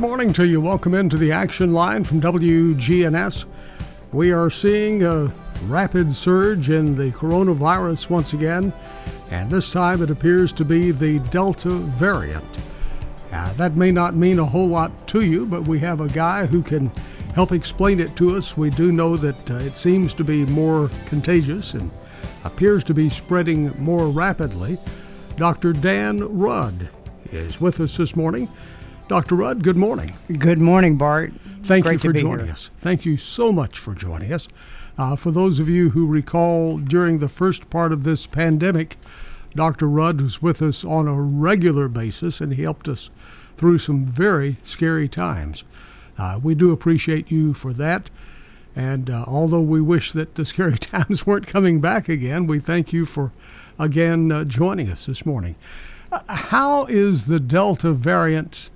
Morning 0.00 0.32
to 0.32 0.46
you. 0.46 0.62
Welcome 0.62 0.94
into 0.94 1.18
the 1.18 1.30
action 1.30 1.74
line 1.74 2.04
from 2.04 2.22
WGNS. 2.22 3.44
We 4.12 4.32
are 4.32 4.48
seeing 4.48 5.02
a 5.02 5.30
rapid 5.66 6.14
surge 6.14 6.70
in 6.70 6.96
the 6.96 7.10
coronavirus 7.10 8.08
once 8.08 8.32
again, 8.32 8.72
and 9.30 9.50
this 9.50 9.70
time 9.70 10.02
it 10.02 10.08
appears 10.08 10.52
to 10.52 10.64
be 10.64 10.90
the 10.90 11.18
Delta 11.28 11.68
variant. 11.68 12.42
Uh, 13.30 13.52
that 13.54 13.76
may 13.76 13.92
not 13.92 14.14
mean 14.14 14.38
a 14.38 14.44
whole 14.44 14.68
lot 14.68 15.06
to 15.08 15.20
you, 15.20 15.44
but 15.44 15.68
we 15.68 15.78
have 15.80 16.00
a 16.00 16.08
guy 16.08 16.46
who 16.46 16.62
can 16.62 16.90
help 17.34 17.52
explain 17.52 18.00
it 18.00 18.16
to 18.16 18.38
us. 18.38 18.56
We 18.56 18.70
do 18.70 18.92
know 18.92 19.18
that 19.18 19.50
uh, 19.50 19.56
it 19.56 19.76
seems 19.76 20.14
to 20.14 20.24
be 20.24 20.46
more 20.46 20.88
contagious 21.08 21.74
and 21.74 21.90
appears 22.44 22.84
to 22.84 22.94
be 22.94 23.10
spreading 23.10 23.70
more 23.76 24.08
rapidly. 24.08 24.78
Dr. 25.36 25.74
Dan 25.74 26.38
Rudd 26.38 26.88
is 27.32 27.60
with 27.60 27.80
us 27.80 27.98
this 27.98 28.16
morning. 28.16 28.48
Dr. 29.10 29.34
Rudd, 29.34 29.64
good 29.64 29.76
morning. 29.76 30.12
Good 30.38 30.60
morning, 30.60 30.96
Bart. 30.96 31.32
Thank 31.64 31.84
Great 31.84 31.94
you 31.94 31.98
for 31.98 32.12
joining 32.12 32.44
here. 32.44 32.54
us. 32.54 32.70
Thank 32.80 33.04
you 33.04 33.16
so 33.16 33.50
much 33.50 33.76
for 33.76 33.92
joining 33.92 34.32
us. 34.32 34.46
Uh, 34.96 35.16
for 35.16 35.32
those 35.32 35.58
of 35.58 35.68
you 35.68 35.90
who 35.90 36.06
recall, 36.06 36.78
during 36.78 37.18
the 37.18 37.28
first 37.28 37.68
part 37.70 37.90
of 37.90 38.04
this 38.04 38.26
pandemic, 38.26 38.98
Dr. 39.56 39.88
Rudd 39.88 40.20
was 40.20 40.40
with 40.40 40.62
us 40.62 40.84
on 40.84 41.08
a 41.08 41.20
regular 41.20 41.88
basis 41.88 42.40
and 42.40 42.54
he 42.54 42.62
helped 42.62 42.86
us 42.86 43.10
through 43.56 43.78
some 43.78 44.06
very 44.06 44.58
scary 44.62 45.08
times. 45.08 45.64
Uh, 46.16 46.38
we 46.40 46.54
do 46.54 46.70
appreciate 46.70 47.32
you 47.32 47.52
for 47.52 47.72
that. 47.72 48.10
And 48.76 49.10
uh, 49.10 49.24
although 49.26 49.60
we 49.60 49.80
wish 49.80 50.12
that 50.12 50.36
the 50.36 50.44
scary 50.44 50.78
times 50.78 51.26
weren't 51.26 51.48
coming 51.48 51.80
back 51.80 52.08
again, 52.08 52.46
we 52.46 52.60
thank 52.60 52.92
you 52.92 53.04
for 53.06 53.32
again 53.76 54.30
uh, 54.30 54.44
joining 54.44 54.88
us 54.88 55.06
this 55.06 55.26
morning. 55.26 55.56
Uh, 56.12 56.20
how 56.28 56.84
is 56.86 57.26
the 57.26 57.40
Delta 57.40 57.92
variant, 57.92 58.70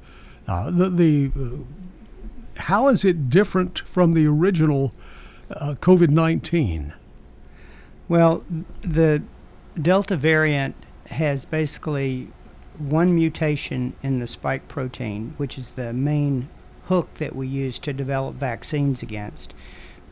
uh, 0.49 0.71
the, 0.71 0.91
the 0.91 1.31
uh, 1.39 2.61
how 2.61 2.89
is 2.89 3.05
it 3.05 3.31
different 3.31 3.81
from 3.81 4.15
the 4.15 4.27
original 4.27 4.93
uh, 5.51 5.75
COVID 5.81 6.11
19? 6.11 6.93
Well, 8.09 8.45
the 8.83 9.23
Delta 9.81 10.17
variant 10.17 10.75
has 11.07 11.45
basically 11.45 12.29
one 12.79 13.15
mutation 13.15 13.95
in 14.03 14.19
the 14.19 14.27
spike 14.27 14.67
protein, 14.69 15.35
which 15.37 15.59
is 15.59 15.71
the 15.71 15.93
main 15.93 16.49
hook 16.87 17.09
that 17.15 17.35
we 17.35 17.47
use 17.47 17.79
to 17.81 17.93
develop 17.93 18.35
vaccines 18.35 19.03
against, 19.03 19.55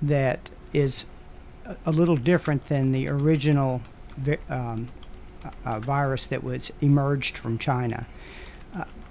that 0.01 0.49
is 0.73 1.05
a- 1.67 1.77
a 1.87 1.93
little 1.93 2.17
different 2.17 2.65
than 2.67 2.93
the 2.93 3.09
original 3.09 3.83
vi- 4.17 4.39
um, 4.49 4.89
uh, 5.65 5.79
virus 5.81 6.27
that 6.27 6.43
was 6.43 6.71
emerged 6.81 7.37
from 7.37 7.59
China. 7.59 8.07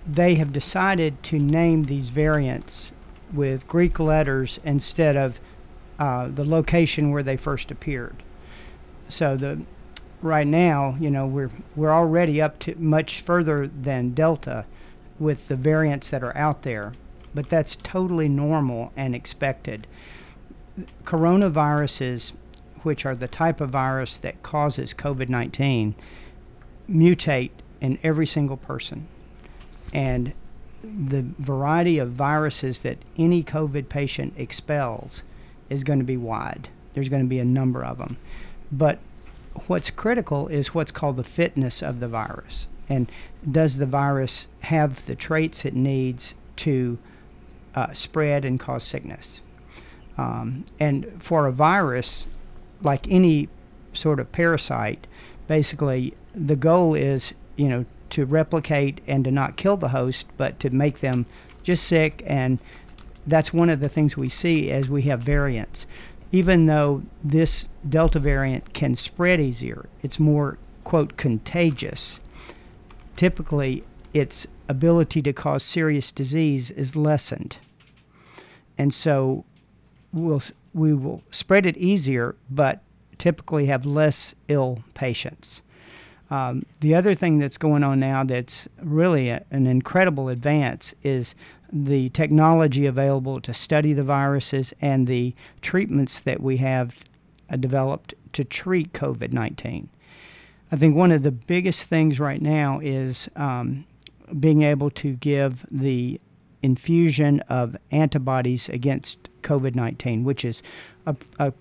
They 0.08 0.36
have 0.36 0.52
decided 0.52 1.22
to 1.24 1.40
name 1.40 1.84
these 1.84 2.10
variants 2.10 2.92
with 3.34 3.68
Greek 3.68 4.00
letters 4.00 4.60
instead 4.64 5.16
of 5.16 5.40
uh, 6.00 6.28
the 6.30 6.44
location 6.44 7.12
where 7.12 7.24
they 7.24 7.38
first 7.38 7.70
appeared. 7.70 8.24
So 9.10 9.38
the 9.38 9.62
right 10.22 10.48
now, 10.48 10.96
you 11.00 11.12
know, 11.12 11.28
we're 11.28 11.52
we're 11.76 11.94
already 11.94 12.42
up 12.42 12.60
to 12.60 12.76
much 12.76 13.22
further 13.22 13.68
than 13.68 14.14
Delta 14.14 14.66
with 15.20 15.48
the 15.48 15.56
variants 15.56 16.10
that 16.10 16.24
are 16.24 16.36
out 16.36 16.64
there, 16.64 16.94
but 17.36 17.50
that's 17.50 17.76
totally 17.76 18.28
normal 18.28 18.92
and 18.96 19.14
expected. 19.14 19.86
Coronaviruses, 21.04 22.32
which 22.84 23.06
are 23.06 23.16
the 23.16 23.28
type 23.28 23.62
of 23.62 23.70
virus 23.70 24.18
that 24.18 24.42
causes 24.42 24.94
COVID-19, 24.94 25.94
mutate 26.90 27.52
in 27.80 28.00
every 28.04 28.26
single 28.26 28.58
person. 28.58 29.08
And 29.94 30.34
the 30.84 31.26
variety 31.40 32.00
of 32.00 32.12
viruses 32.12 32.80
that 32.82 32.98
any 33.18 33.44
COVID 33.44 33.90
patient 33.90 34.34
expels 34.38 35.22
is 35.70 35.84
going 35.84 36.00
to 36.00 36.06
be 36.06 36.18
wide. 36.18 36.70
There's 36.94 37.10
going 37.10 37.24
to 37.24 37.30
be 37.30 37.40
a 37.40 37.46
number 37.46 37.84
of 37.84 37.98
them. 37.98 38.18
But 38.72 39.00
what's 39.68 39.90
critical 39.90 40.48
is 40.48 40.74
what's 40.74 40.92
called 40.92 41.18
the 41.18 41.24
fitness 41.24 41.82
of 41.82 42.00
the 42.00 42.08
virus. 42.08 42.68
And 42.90 43.12
does 43.50 43.78
the 43.78 43.86
virus 43.86 44.48
have 44.62 45.06
the 45.06 45.16
traits 45.16 45.66
it 45.66 45.76
needs 45.76 46.34
to 46.58 46.98
uh, 47.76 47.94
spread 47.94 48.44
and 48.44 48.60
cause 48.60 48.84
sickness? 48.84 49.42
Um, 50.18 50.66
and 50.80 51.22
for 51.24 51.48
a 51.48 51.52
virus, 51.52 52.26
like 52.82 53.10
any 53.10 53.50
sort 53.94 54.20
of 54.20 54.32
parasite, 54.32 55.08
basically 55.48 56.14
the 56.36 56.56
goal 56.56 56.94
is, 56.96 57.34
you 57.56 57.68
know, 57.68 57.86
to 58.12 58.26
replicate 58.26 59.02
and 59.08 59.24
to 59.26 59.32
not 59.32 59.58
kill 59.58 59.78
the 59.78 59.90
host, 59.90 60.28
but 60.38 60.60
to 60.60 60.70
make 60.70 61.00
them 61.00 61.26
just 61.64 61.86
sick. 61.86 62.24
And 62.26 62.60
that's 63.28 63.54
one 63.54 63.70
of 63.70 63.80
the 63.80 63.90
things 63.90 64.18
we 64.18 64.30
see 64.30 64.72
as 64.72 64.90
we 64.90 65.04
have 65.04 65.22
variants. 65.22 65.86
Even 66.32 66.66
though 66.66 67.04
this 67.24 67.66
Delta 67.90 68.20
variant 68.20 68.74
can 68.74 68.96
spread 68.96 69.42
easier, 69.42 69.88
it's 70.02 70.20
more, 70.20 70.58
quote, 70.84 71.18
contagious. 71.18 72.20
Typically, 73.16 73.84
its 74.14 74.48
ability 74.70 75.22
to 75.22 75.34
cause 75.34 75.64
serious 75.64 76.12
disease 76.12 76.72
is 76.72 76.96
lessened. 76.96 77.58
And 78.78 78.94
so 78.94 79.44
we'll, 80.14 80.42
we 80.74 80.94
will 80.94 81.22
spread 81.32 81.66
it 81.66 81.78
easier, 81.78 82.36
but 82.50 82.82
typically 83.18 83.66
have 83.68 83.86
less 83.86 84.34
ill 84.48 84.84
patients. 84.94 85.62
Um, 86.32 86.66
the 86.80 86.96
other 86.96 87.14
thing 87.14 87.40
that's 87.40 87.58
going 87.58 87.84
on 87.84 88.00
now 88.00 88.24
that's 88.24 88.68
really 88.82 89.30
a, 89.30 89.44
an 89.52 89.68
incredible 89.68 90.30
advance 90.30 90.96
is 91.04 91.36
the 91.74 92.10
technology 92.10 92.86
available 92.86 93.42
to 93.42 93.54
study 93.54 93.92
the 93.92 94.04
viruses 94.04 94.74
and 94.82 95.08
the 95.08 95.36
treatments 95.62 96.22
that 96.22 96.42
we 96.42 96.58
have 96.58 96.96
uh, 97.50 97.58
developed 97.58 98.14
to 98.34 98.46
treat 98.46 98.94
COVID 98.94 99.34
19. 99.34 99.90
I 100.72 100.76
think 100.78 100.96
one 100.96 101.12
of 101.12 101.24
the 101.24 101.34
biggest 101.34 101.88
things 101.88 102.18
right 102.18 102.42
now 102.42 102.80
is 102.82 103.30
um, 103.36 103.86
being 104.40 104.62
able 104.62 104.90
to 104.92 105.14
give 105.16 105.66
the 105.70 106.20
infusion 106.64 107.42
of 107.50 107.76
antibodies 107.92 108.70
against 108.70 109.28
COVID 109.42 109.76
19, 109.76 110.24
which 110.24 110.46
is 110.46 110.64
a, 111.06 111.16
a 111.40 111.52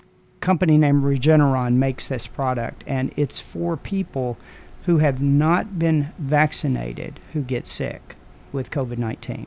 company 0.41 0.79
named 0.79 1.03
Regeneron 1.03 1.75
makes 1.75 2.07
this 2.07 2.27
product, 2.27 2.85
and 2.87 3.13
it's 3.17 3.41
for 3.41 3.77
people 3.77 4.39
who 4.85 4.99
have 4.99 5.21
not 5.21 5.79
been 5.79 6.13
vaccinated 6.19 7.21
who 7.33 7.43
get 7.43 7.67
sick 7.67 8.17
with 8.53 8.71
COVID 8.71 8.99
19. 8.99 9.47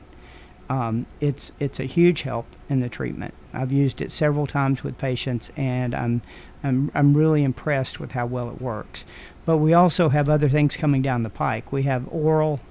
Um, 0.69 1.05
it's 1.19 1.51
it's 1.59 1.79
a 1.79 1.85
huge 1.85 2.21
help 2.21 2.45
in 2.69 2.79
the 2.79 2.89
treatment. 2.89 3.33
I've 3.53 3.71
used 3.71 4.01
it 4.01 4.11
several 4.11 4.47
times 4.47 4.83
with 4.83 4.97
patients, 4.97 5.51
and 5.57 5.93
I'm 5.93 6.21
I'm 6.63 6.91
I'm 6.95 7.13
really 7.13 7.43
impressed 7.43 7.99
with 7.99 8.11
how 8.11 8.25
well 8.25 8.49
it 8.49 8.61
works. 8.61 9.03
But 9.45 9.57
we 9.57 9.73
also 9.73 10.09
have 10.09 10.29
other 10.29 10.49
things 10.49 10.77
coming 10.77 11.01
down 11.01 11.23
the 11.23 11.29
pike. 11.29 11.71
We 11.71 11.83
have 11.83 12.07
oral 12.09 12.61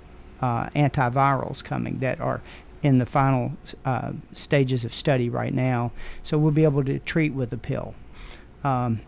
uh, 0.41 0.69
antivirals 0.71 1.63
coming 1.63 1.99
that 1.99 2.21
are 2.21 2.41
in 2.83 2.99
the 2.99 3.07
final 3.07 3.53
uh, 3.85 4.13
stages 4.33 4.85
of 4.85 4.93
study 4.93 5.29
right 5.29 5.55
now. 5.55 5.93
So 6.25 6.39
we'll 6.39 6.51
be 6.51 6.65
able 6.65 6.85
to 6.85 6.99
treat 7.01 7.33
with 7.33 7.53
a 7.53 7.59
pill. 7.59 7.95
Um, 8.65 9.01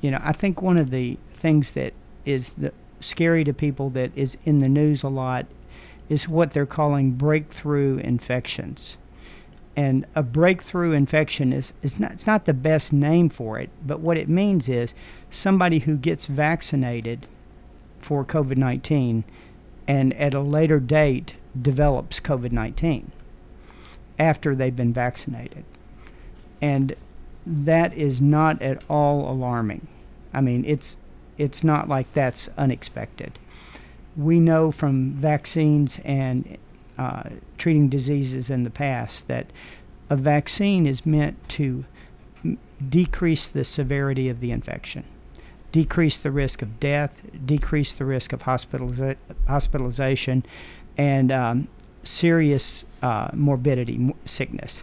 you 0.00 0.10
know, 0.10 0.18
I 0.22 0.32
think 0.32 0.62
one 0.62 0.78
of 0.78 0.90
the 0.90 1.16
things 1.30 1.72
that 1.72 1.92
is 2.24 2.54
the, 2.54 2.72
scary 3.00 3.44
to 3.44 3.52
people 3.52 3.90
that 3.90 4.10
is 4.14 4.36
in 4.44 4.60
the 4.60 4.68
news 4.68 5.02
a 5.02 5.08
lot 5.08 5.46
is 6.08 6.28
what 6.28 6.50
they're 6.50 6.66
calling 6.66 7.12
breakthrough 7.12 7.98
infections. 7.98 8.96
And 9.76 10.04
a 10.14 10.22
breakthrough 10.22 10.92
infection 10.92 11.52
is, 11.52 11.72
is 11.82 11.98
not 11.98 12.12
it's 12.12 12.26
not 12.26 12.44
the 12.44 12.52
best 12.52 12.92
name 12.92 13.28
for 13.28 13.58
it, 13.58 13.70
but 13.86 14.00
what 14.00 14.18
it 14.18 14.28
means 14.28 14.68
is 14.68 14.94
somebody 15.30 15.78
who 15.78 15.96
gets 15.96 16.26
vaccinated 16.26 17.26
for 18.00 18.24
COVID 18.24 18.56
nineteen 18.56 19.24
and 19.86 20.12
at 20.14 20.34
a 20.34 20.40
later 20.40 20.80
date 20.80 21.34
develops 21.60 22.20
COVID 22.20 22.52
nineteen 22.52 23.10
after 24.18 24.54
they've 24.54 24.76
been 24.76 24.92
vaccinated. 24.92 25.64
And 26.60 26.94
that 27.46 27.94
is 27.94 28.20
not 28.20 28.60
at 28.60 28.84
all 28.90 29.30
alarming. 29.30 29.86
I 30.34 30.40
mean, 30.40 30.64
it's 30.66 30.96
it's 31.40 31.64
not 31.64 31.88
like 31.88 32.12
that's 32.12 32.50
unexpected. 32.58 33.38
We 34.14 34.38
know 34.38 34.70
from 34.70 35.12
vaccines 35.12 35.98
and 36.04 36.58
uh, 36.98 37.30
treating 37.56 37.88
diseases 37.88 38.50
in 38.50 38.64
the 38.64 38.70
past 38.70 39.26
that 39.28 39.46
a 40.10 40.16
vaccine 40.16 40.86
is 40.86 41.06
meant 41.06 41.36
to 41.48 41.86
decrease 42.90 43.48
the 43.48 43.64
severity 43.64 44.28
of 44.28 44.40
the 44.40 44.50
infection, 44.50 45.04
decrease 45.72 46.18
the 46.18 46.30
risk 46.30 46.60
of 46.60 46.78
death, 46.78 47.22
decrease 47.46 47.94
the 47.94 48.04
risk 48.04 48.34
of 48.34 48.42
hospitaliza- 48.42 49.16
hospitalization, 49.48 50.44
and 50.98 51.32
um, 51.32 51.68
serious 52.02 52.84
uh, 53.02 53.30
morbidity, 53.32 53.96
mo- 53.96 54.16
sickness. 54.26 54.82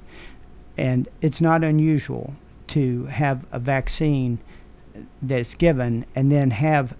And 0.75 1.07
it's 1.21 1.41
not 1.41 1.63
unusual 1.63 2.33
to 2.69 3.05
have 3.05 3.45
a 3.51 3.59
vaccine 3.59 4.39
that's 5.21 5.55
given 5.55 6.05
and 6.15 6.31
then 6.31 6.51
have 6.51 6.95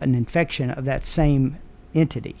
an 0.00 0.14
infection 0.14 0.70
of 0.70 0.84
that 0.84 1.04
same 1.04 1.56
entity. 1.94 2.36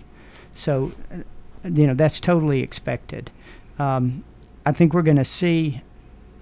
So, 0.54 0.92
uh, 1.12 1.18
you 1.64 1.86
know, 1.86 1.94
that's 1.94 2.20
totally 2.20 2.60
expected. 2.62 3.30
Um, 3.78 4.24
I 4.66 4.72
think 4.72 4.92
we're 4.92 5.02
going 5.02 5.16
to 5.16 5.24
see 5.24 5.82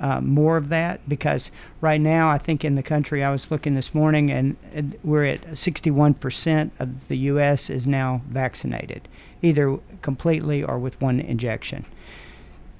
uh, 0.01 0.21
more 0.21 0.57
of 0.57 0.69
that 0.69 1.07
because 1.09 1.51
right 1.81 2.01
now, 2.01 2.29
I 2.29 2.39
think 2.39 2.65
in 2.65 2.75
the 2.75 2.83
country, 2.83 3.25
I 3.25 3.31
was 3.31 3.51
looking 3.51 3.75
this 3.75 3.95
morning 3.95 4.31
and, 4.31 4.57
and 4.73 4.97
we're 5.05 5.25
at 5.25 5.43
61% 5.53 6.71
of 6.79 7.09
the 7.09 7.17
U.S. 7.19 7.71
is 7.71 7.87
now 7.87 8.21
vaccinated, 8.29 9.09
either 9.43 9.79
completely 10.03 10.63
or 10.63 10.79
with 10.79 11.01
one 11.01 11.21
injection. 11.21 11.85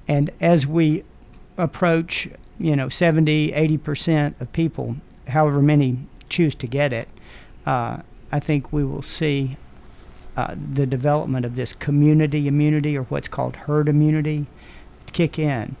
And 0.07 0.31
as 0.41 0.67
we 0.67 1.03
approach, 1.57 2.29
you 2.59 2.75
know, 2.75 2.89
70, 2.89 3.51
80% 3.51 4.39
of 4.39 4.51
people, 4.53 4.95
however 5.27 5.61
many 5.61 5.97
choose 6.29 6.55
to 6.55 6.67
get 6.67 6.93
it, 6.93 7.07
uh, 7.65 7.97
I 8.31 8.39
think 8.39 8.71
we 8.71 8.83
will 8.83 9.01
see 9.01 9.57
uh, 10.35 10.55
the 10.73 10.85
development 10.85 11.45
of 11.45 11.55
this 11.55 11.73
community 11.73 12.47
immunity 12.47 12.97
or 12.97 13.03
what's 13.03 13.27
called 13.27 13.55
herd 13.55 13.89
immunity 13.89 14.45
kick 15.11 15.39
in. 15.39 15.75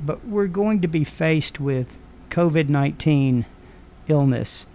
But 0.00 0.24
we're 0.24 0.46
going 0.46 0.80
to 0.80 0.88
be 0.88 1.04
faced 1.04 1.60
with 1.60 1.98
COVID 2.30 2.68
19 2.68 3.44
illness 4.08 4.66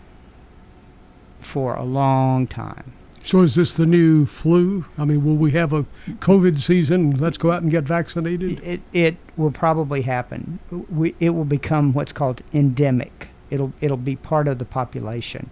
for 1.42 1.76
a 1.76 1.84
long 1.84 2.48
time. 2.48 2.94
So 3.24 3.42
is 3.42 3.56
this 3.56 3.74
the 3.74 3.86
new 3.86 4.26
flu? 4.26 4.86
I 4.98 5.06
mean, 5.06 5.24
will 5.24 5.38
we 5.38 5.52
have 5.52 5.72
a 5.72 5.86
COVID 6.08 6.60
season? 6.60 7.18
Let's 7.18 7.38
go 7.38 7.52
out 7.52 7.62
and 7.62 7.72
get 7.72 7.86
vaccinated. 7.86 8.62
It, 8.62 8.82
it 8.92 9.16
will 9.38 9.52
probably 9.52 10.02
happen. 10.02 10.60
We, 10.90 11.16
it 11.22 11.30
will 11.30 11.46
become 11.46 11.94
what's 11.94 12.12
called 12.12 12.42
endemic. 12.54 13.30
It'll, 13.54 13.72
it'll 13.82 13.98
be 13.98 14.16
part 14.16 14.48
of 14.48 14.58
the 14.58 14.66
population, 14.66 15.48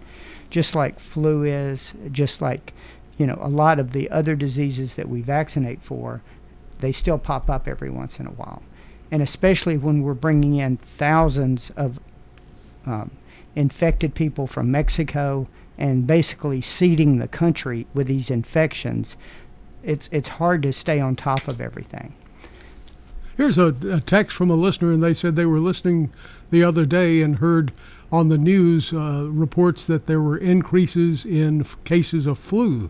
just 0.50 0.74
like 0.74 0.98
flu 0.98 1.44
is, 1.44 1.94
just 2.10 2.42
like, 2.42 2.72
you 3.16 3.28
know, 3.28 3.38
a 3.40 3.48
lot 3.48 3.78
of 3.78 3.92
the 3.92 4.10
other 4.10 4.34
diseases 4.34 4.96
that 4.96 5.08
we 5.08 5.20
vaccinate 5.20 5.80
for, 5.82 6.20
they 6.80 6.90
still 6.90 7.18
pop 7.18 7.48
up 7.48 7.68
every 7.68 7.90
once 7.90 8.18
in 8.18 8.26
a 8.26 8.30
while. 8.30 8.60
And 9.12 9.22
especially 9.22 9.76
when 9.76 10.02
we're 10.02 10.14
bringing 10.14 10.56
in 10.56 10.78
thousands 10.78 11.70
of 11.76 12.00
um, 12.86 13.12
infected 13.54 14.16
people 14.16 14.48
from 14.48 14.72
Mexico 14.72 15.46
and 15.78 16.04
basically 16.04 16.60
seeding 16.60 17.18
the 17.18 17.28
country 17.28 17.86
with 17.94 18.08
these 18.08 18.30
infections, 18.30 19.16
it's, 19.84 20.08
it's 20.10 20.28
hard 20.28 20.62
to 20.64 20.72
stay 20.72 20.98
on 20.98 21.14
top 21.14 21.46
of 21.46 21.60
everything. 21.60 22.14
Here's 23.42 23.58
a, 23.58 23.74
a 23.90 24.00
text 24.00 24.36
from 24.36 24.50
a 24.50 24.54
listener, 24.54 24.92
and 24.92 25.02
they 25.02 25.14
said 25.14 25.34
they 25.34 25.46
were 25.46 25.58
listening 25.58 26.12
the 26.50 26.62
other 26.62 26.86
day 26.86 27.22
and 27.22 27.38
heard 27.38 27.72
on 28.12 28.28
the 28.28 28.38
news 28.38 28.92
uh, 28.92 29.26
reports 29.28 29.84
that 29.86 30.06
there 30.06 30.20
were 30.20 30.38
increases 30.38 31.24
in 31.24 31.62
f- 31.62 31.76
cases 31.82 32.24
of 32.26 32.38
flu. 32.38 32.88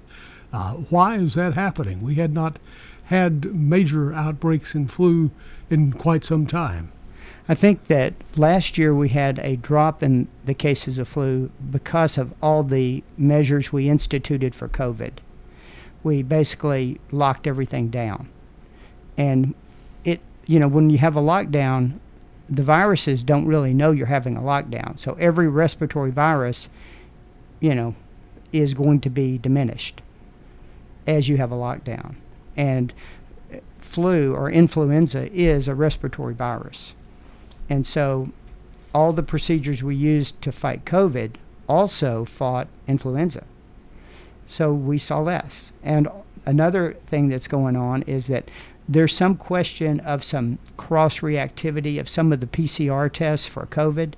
Uh, 0.53 0.75
why 0.91 1.17
is 1.17 1.33
that 1.37 1.55
happening? 1.55 2.03
We 2.03 2.17
had 2.17 2.35
not 2.35 2.59
had 3.05 3.55
major 3.55 4.13
outbreaks 4.13 4.75
in 4.75 4.89
flu 4.89 5.31
in 5.71 5.95
quite 5.95 6.23
some 6.23 6.47
time. 6.47 6.93
I 7.49 7.55
think 7.55 7.85
that 7.85 8.13
last 8.37 8.77
year 8.77 8.95
we 8.95 9.09
had 9.09 9.39
a 9.39 9.57
drop 9.57 10.03
in 10.03 10.29
the 10.45 10.53
cases 10.53 10.99
of 10.99 11.09
flu 11.09 11.51
because 11.71 12.19
of 12.19 12.35
all 12.43 12.63
the 12.63 13.03
measures 13.17 13.73
we 13.73 13.89
instituted 13.89 14.55
for 14.55 14.69
COVID. 14.69 15.13
We 16.03 16.23
basically 16.23 17.01
locked 17.11 17.47
everything 17.47 17.89
down. 17.89 18.29
And 19.17 19.55
you 20.47 20.59
know, 20.59 20.69
when 20.69 20.91
you 20.91 20.99
have 20.99 21.17
a 21.17 21.21
lockdown, 21.21 21.99
the 22.49 22.63
viruses 22.63 23.23
don't 23.25 23.47
really 23.47 23.73
know 23.73 23.93
you're 23.93 24.07
having 24.07 24.37
a 24.37 24.41
lockdown. 24.41 24.99
So 24.99 25.15
every 25.15 25.49
respiratory 25.49 26.11
virus, 26.11 26.69
you 27.61 27.75
know, 27.75 27.95
is 28.53 28.75
going 28.75 29.01
to 29.01 29.11
be 29.11 29.39
diminished 29.39 30.03
as 31.07 31.29
you 31.29 31.37
have 31.37 31.53
a 31.53 31.57
lockdown. 31.57 32.17
And 32.57 32.93
uh, 33.53 33.59
flu 33.79 34.35
or 34.35 34.51
influenza 34.51 35.33
is 35.33 35.69
a 35.69 35.75
respiratory 35.75 36.35
virus. 36.35 36.95
And 37.71 37.87
so 37.87 38.31
all 38.95 39.13
the 39.13 39.23
procedures 39.23 39.83
we 39.83 39.97
used 39.97 40.41
to 40.43 40.53
fight 40.53 40.85
COVID 40.85 41.37
also 41.69 42.25
fought 42.25 42.69
influenza. 42.87 43.45
So 44.47 44.73
we 44.73 44.99
saw 44.99 45.21
less. 45.21 45.73
And 45.83 46.09
another 46.45 46.97
thing 47.07 47.29
that's 47.29 47.49
going 47.49 47.77
on 47.77 48.03
is 48.03 48.27
that 48.27 48.51
there's 48.93 49.15
some 49.15 49.37
question 49.37 50.01
of 50.01 50.23
some 50.23 50.59
cross 50.77 51.21
reactivity 51.21 51.99
of 51.99 52.09
some 52.09 52.33
of 52.33 52.41
the 52.41 52.47
PCR 52.47 53.11
tests 53.13 53.47
for 53.47 53.67
COVID 53.67 54.15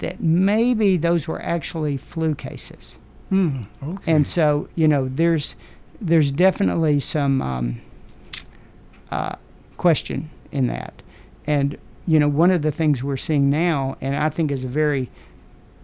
that 0.00 0.20
maybe 0.20 0.96
those 0.96 1.26
were 1.26 1.40
actually 1.42 1.96
flu 1.96 2.34
cases. 2.34 2.96
Hmm. 3.30 3.62
Okay. 3.82 4.12
And 4.12 4.26
so, 4.26 4.68
you 4.74 4.88
know, 4.88 5.08
there's 5.08 5.54
there's 6.00 6.30
definitely 6.30 7.00
some 7.00 7.42
um, 7.42 7.80
uh, 9.10 9.34
question 9.76 10.30
in 10.52 10.66
that. 10.68 11.02
And 11.46 11.76
you 12.06 12.18
know, 12.18 12.28
one 12.28 12.50
of 12.50 12.62
the 12.62 12.70
things 12.70 13.02
we're 13.02 13.16
seeing 13.16 13.50
now, 13.50 13.96
and 14.00 14.16
I 14.16 14.30
think 14.30 14.50
is 14.50 14.64
a 14.64 14.68
very, 14.68 15.10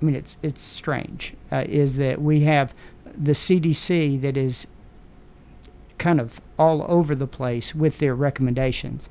I 0.00 0.05
mean, 0.05 0.14
it's 0.14 0.37
it's 0.43 0.62
strange, 0.62 1.35
uh, 1.52 1.64
is 1.69 1.97
that 1.97 2.23
we 2.23 2.40
have 2.40 2.73
the 3.17 3.32
CDC 3.32 4.20
that 4.23 4.37
is 4.37 4.67
kind 5.99 6.20
of 6.20 6.41
all 6.58 6.85
over 6.88 7.14
the 7.14 7.26
place 7.26 7.75
with 7.75 7.99
their 7.99 8.14
recommendations. 8.14 9.08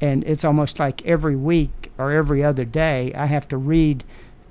And 0.00 0.24
it's 0.24 0.44
almost 0.44 0.78
like 0.78 1.04
every 1.06 1.36
week 1.36 1.90
or 1.98 2.12
every 2.12 2.44
other 2.44 2.64
day, 2.64 3.12
I 3.14 3.26
have 3.26 3.48
to 3.48 3.56
read 3.56 4.04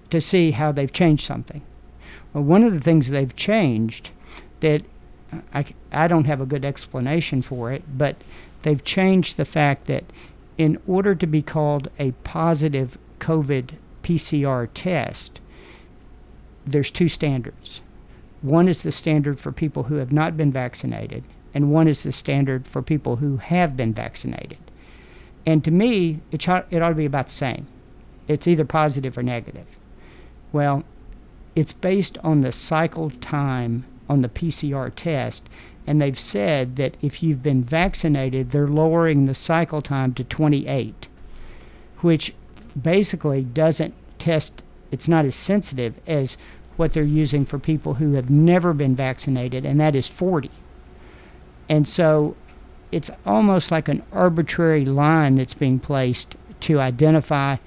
to 0.09 0.21
see 0.21 0.51
how 0.51 0.71
they've 0.71 0.91
changed 0.91 1.25
something. 1.25 1.61
Well, 2.33 2.43
one 2.43 2.63
of 2.63 2.73
the 2.73 2.79
things 2.79 3.09
they've 3.09 3.35
changed 3.35 4.11
that 4.61 4.83
I, 5.53 5.65
I 5.91 6.07
don't 6.07 6.25
have 6.25 6.41
a 6.41 6.45
good 6.45 6.63
explanation 6.63 7.41
for 7.41 7.71
it, 7.71 7.83
but 7.97 8.15
they've 8.61 8.83
changed 8.83 9.37
the 9.37 9.45
fact 9.45 9.85
that 9.85 10.03
in 10.57 10.79
order 10.87 11.15
to 11.15 11.27
be 11.27 11.41
called 11.41 11.89
a 11.97 12.11
positive 12.23 12.97
COVID 13.19 13.71
PCR 14.03 14.67
test, 14.73 15.39
there's 16.65 16.91
two 16.91 17.09
standards. 17.09 17.81
One 18.41 18.67
is 18.67 18.83
the 18.83 18.91
standard 18.91 19.39
for 19.39 19.51
people 19.51 19.83
who 19.83 19.95
have 19.95 20.11
not 20.11 20.37
been 20.37 20.51
vaccinated, 20.51 21.23
and 21.53 21.71
one 21.71 21.87
is 21.87 22.03
the 22.03 22.11
standard 22.11 22.67
for 22.67 22.81
people 22.81 23.17
who 23.17 23.37
have 23.37 23.77
been 23.77 23.93
vaccinated. 23.93 24.57
And 25.45 25.63
to 25.63 25.71
me, 25.71 26.21
it, 26.31 26.39
ch- 26.39 26.49
it 26.71 26.81
ought 26.81 26.89
to 26.89 26.95
be 26.95 27.05
about 27.05 27.27
the 27.27 27.33
same. 27.33 27.67
It's 28.27 28.47
either 28.47 28.65
positive 28.65 29.17
or 29.17 29.23
negative. 29.23 29.67
Well, 30.51 30.83
it's 31.55 31.73
based 31.73 32.17
on 32.23 32.41
the 32.41 32.51
cycle 32.51 33.11
time 33.21 33.85
on 34.09 34.21
the 34.21 34.29
PCR 34.29 34.91
test, 34.95 35.43
and 35.85 36.01
they've 36.01 36.19
said 36.19 36.77
that 36.77 36.95
if 37.01 37.21
you've 37.21 37.43
been 37.43 37.63
vaccinated, 37.63 38.51
they're 38.51 38.67
lowering 38.67 39.25
the 39.25 39.35
cycle 39.35 39.81
time 39.81 40.13
to 40.13 40.23
28, 40.23 41.07
which 41.99 42.33
basically 42.81 43.43
doesn't 43.43 43.93
test, 44.17 44.63
it's 44.91 45.07
not 45.07 45.25
as 45.25 45.35
sensitive 45.35 45.93
as 46.07 46.37
what 46.77 46.93
they're 46.93 47.03
using 47.03 47.45
for 47.45 47.59
people 47.59 47.95
who 47.95 48.13
have 48.13 48.29
never 48.29 48.73
been 48.73 48.95
vaccinated, 48.95 49.65
and 49.65 49.79
that 49.79 49.95
is 49.95 50.07
40. 50.07 50.49
And 51.69 51.87
so 51.87 52.35
it's 52.91 53.09
almost 53.25 53.71
like 53.71 53.87
an 53.87 54.03
arbitrary 54.11 54.85
line 54.85 55.35
that's 55.35 55.53
being 55.53 55.79
placed 55.79 56.35
to 56.61 56.79
identify 56.79 57.57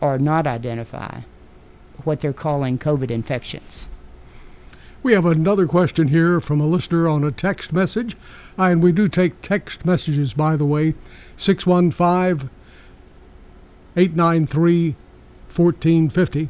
or 0.00 0.18
not 0.18 0.46
identify 0.46 1.20
what 2.04 2.20
they're 2.20 2.32
calling 2.32 2.78
COVID 2.78 3.10
infections. 3.10 3.86
We 5.02 5.12
have 5.12 5.26
another 5.26 5.66
question 5.66 6.08
here 6.08 6.40
from 6.40 6.60
a 6.60 6.66
listener 6.66 7.08
on 7.08 7.22
a 7.22 7.30
text 7.30 7.72
message. 7.72 8.16
And 8.56 8.82
we 8.82 8.92
do 8.92 9.08
take 9.08 9.40
text 9.42 9.84
messages, 9.84 10.32
by 10.32 10.56
the 10.56 10.64
way. 10.64 10.94
615 11.36 12.50
893 13.96 14.96
1450. 15.54 16.48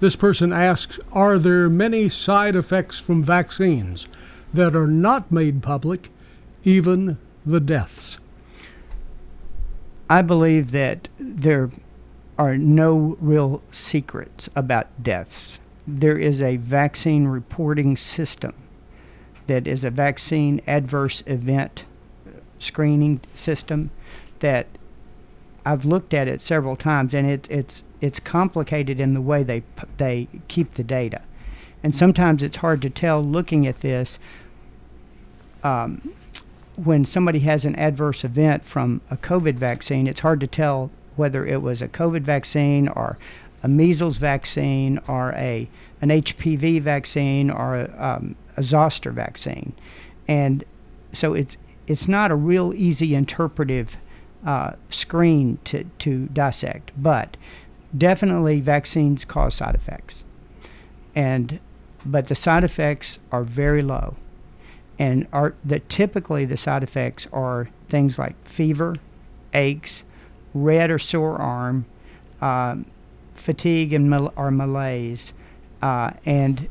This 0.00 0.16
person 0.16 0.52
asks 0.52 1.00
Are 1.12 1.38
there 1.38 1.68
many 1.70 2.08
side 2.08 2.56
effects 2.56 2.98
from 2.98 3.22
vaccines 3.22 4.06
that 4.54 4.74
are 4.74 4.86
not 4.86 5.30
made 5.30 5.62
public, 5.62 6.10
even 6.64 7.18
the 7.44 7.60
deaths? 7.60 8.18
I 10.08 10.22
believe 10.22 10.70
that 10.70 11.08
there 11.18 11.70
are 12.38 12.56
no 12.56 13.16
real 13.20 13.62
secrets 13.72 14.48
about 14.56 15.02
deaths. 15.02 15.58
There 15.86 16.18
is 16.18 16.42
a 16.42 16.56
vaccine 16.56 17.26
reporting 17.26 17.96
system 17.96 18.54
that 19.46 19.66
is 19.66 19.84
a 19.84 19.90
vaccine 19.90 20.60
adverse 20.66 21.22
event 21.26 21.84
screening 22.58 23.20
system 23.34 23.90
that 24.40 24.66
I've 25.66 25.84
looked 25.84 26.12
at 26.12 26.28
it 26.28 26.42
several 26.42 26.76
times, 26.76 27.14
and 27.14 27.28
it, 27.30 27.46
it's 27.50 27.82
it's 28.00 28.20
complicated 28.20 29.00
in 29.00 29.14
the 29.14 29.20
way 29.20 29.42
they 29.42 29.62
they 29.96 30.28
keep 30.48 30.74
the 30.74 30.84
data, 30.84 31.22
and 31.82 31.94
sometimes 31.94 32.42
it's 32.42 32.56
hard 32.56 32.82
to 32.82 32.90
tell 32.90 33.22
looking 33.22 33.66
at 33.66 33.76
this. 33.76 34.18
Um, 35.64 36.14
when 36.76 37.04
somebody 37.04 37.38
has 37.40 37.64
an 37.64 37.76
adverse 37.76 38.24
event 38.24 38.64
from 38.64 39.00
a 39.10 39.16
COVID 39.16 39.54
vaccine, 39.54 40.06
it's 40.06 40.20
hard 40.20 40.40
to 40.40 40.46
tell 40.46 40.90
whether 41.16 41.46
it 41.46 41.62
was 41.62 41.80
a 41.80 41.88
COVID 41.88 42.22
vaccine 42.22 42.88
or 42.88 43.16
a 43.62 43.68
measles 43.68 44.18
vaccine 44.18 45.00
or 45.08 45.32
a 45.32 45.68
an 46.02 46.10
HPV 46.10 46.82
vaccine 46.82 47.50
or 47.50 47.76
a, 47.76 47.96
um, 47.98 48.36
a 48.58 48.62
zoster 48.62 49.10
vaccine, 49.10 49.72
and 50.28 50.64
so 51.12 51.32
it's 51.32 51.56
it's 51.86 52.06
not 52.08 52.30
a 52.30 52.34
real 52.34 52.74
easy 52.74 53.14
interpretive 53.14 53.96
uh, 54.44 54.72
screen 54.90 55.58
to, 55.64 55.84
to 55.98 56.26
dissect, 56.26 56.90
but 56.98 57.36
definitely 57.96 58.60
vaccines 58.60 59.24
cause 59.24 59.54
side 59.54 59.74
effects, 59.74 60.24
and 61.14 61.58
but 62.04 62.28
the 62.28 62.34
side 62.34 62.64
effects 62.64 63.18
are 63.32 63.44
very 63.44 63.82
low, 63.82 64.14
and 64.98 65.26
are 65.32 65.54
that 65.64 65.88
typically 65.88 66.44
the 66.44 66.56
side 66.56 66.82
effects 66.82 67.26
are 67.32 67.68
things 67.88 68.18
like 68.18 68.36
fever, 68.46 68.94
aches, 69.52 70.02
red 70.54 70.90
or 70.90 70.98
sore 70.98 71.36
arm, 71.36 71.84
um, 72.40 72.86
fatigue 73.34 73.92
and 73.92 74.08
mal- 74.08 74.32
or 74.36 74.50
malaise, 74.50 75.32
uh, 75.82 76.10
and 76.24 76.68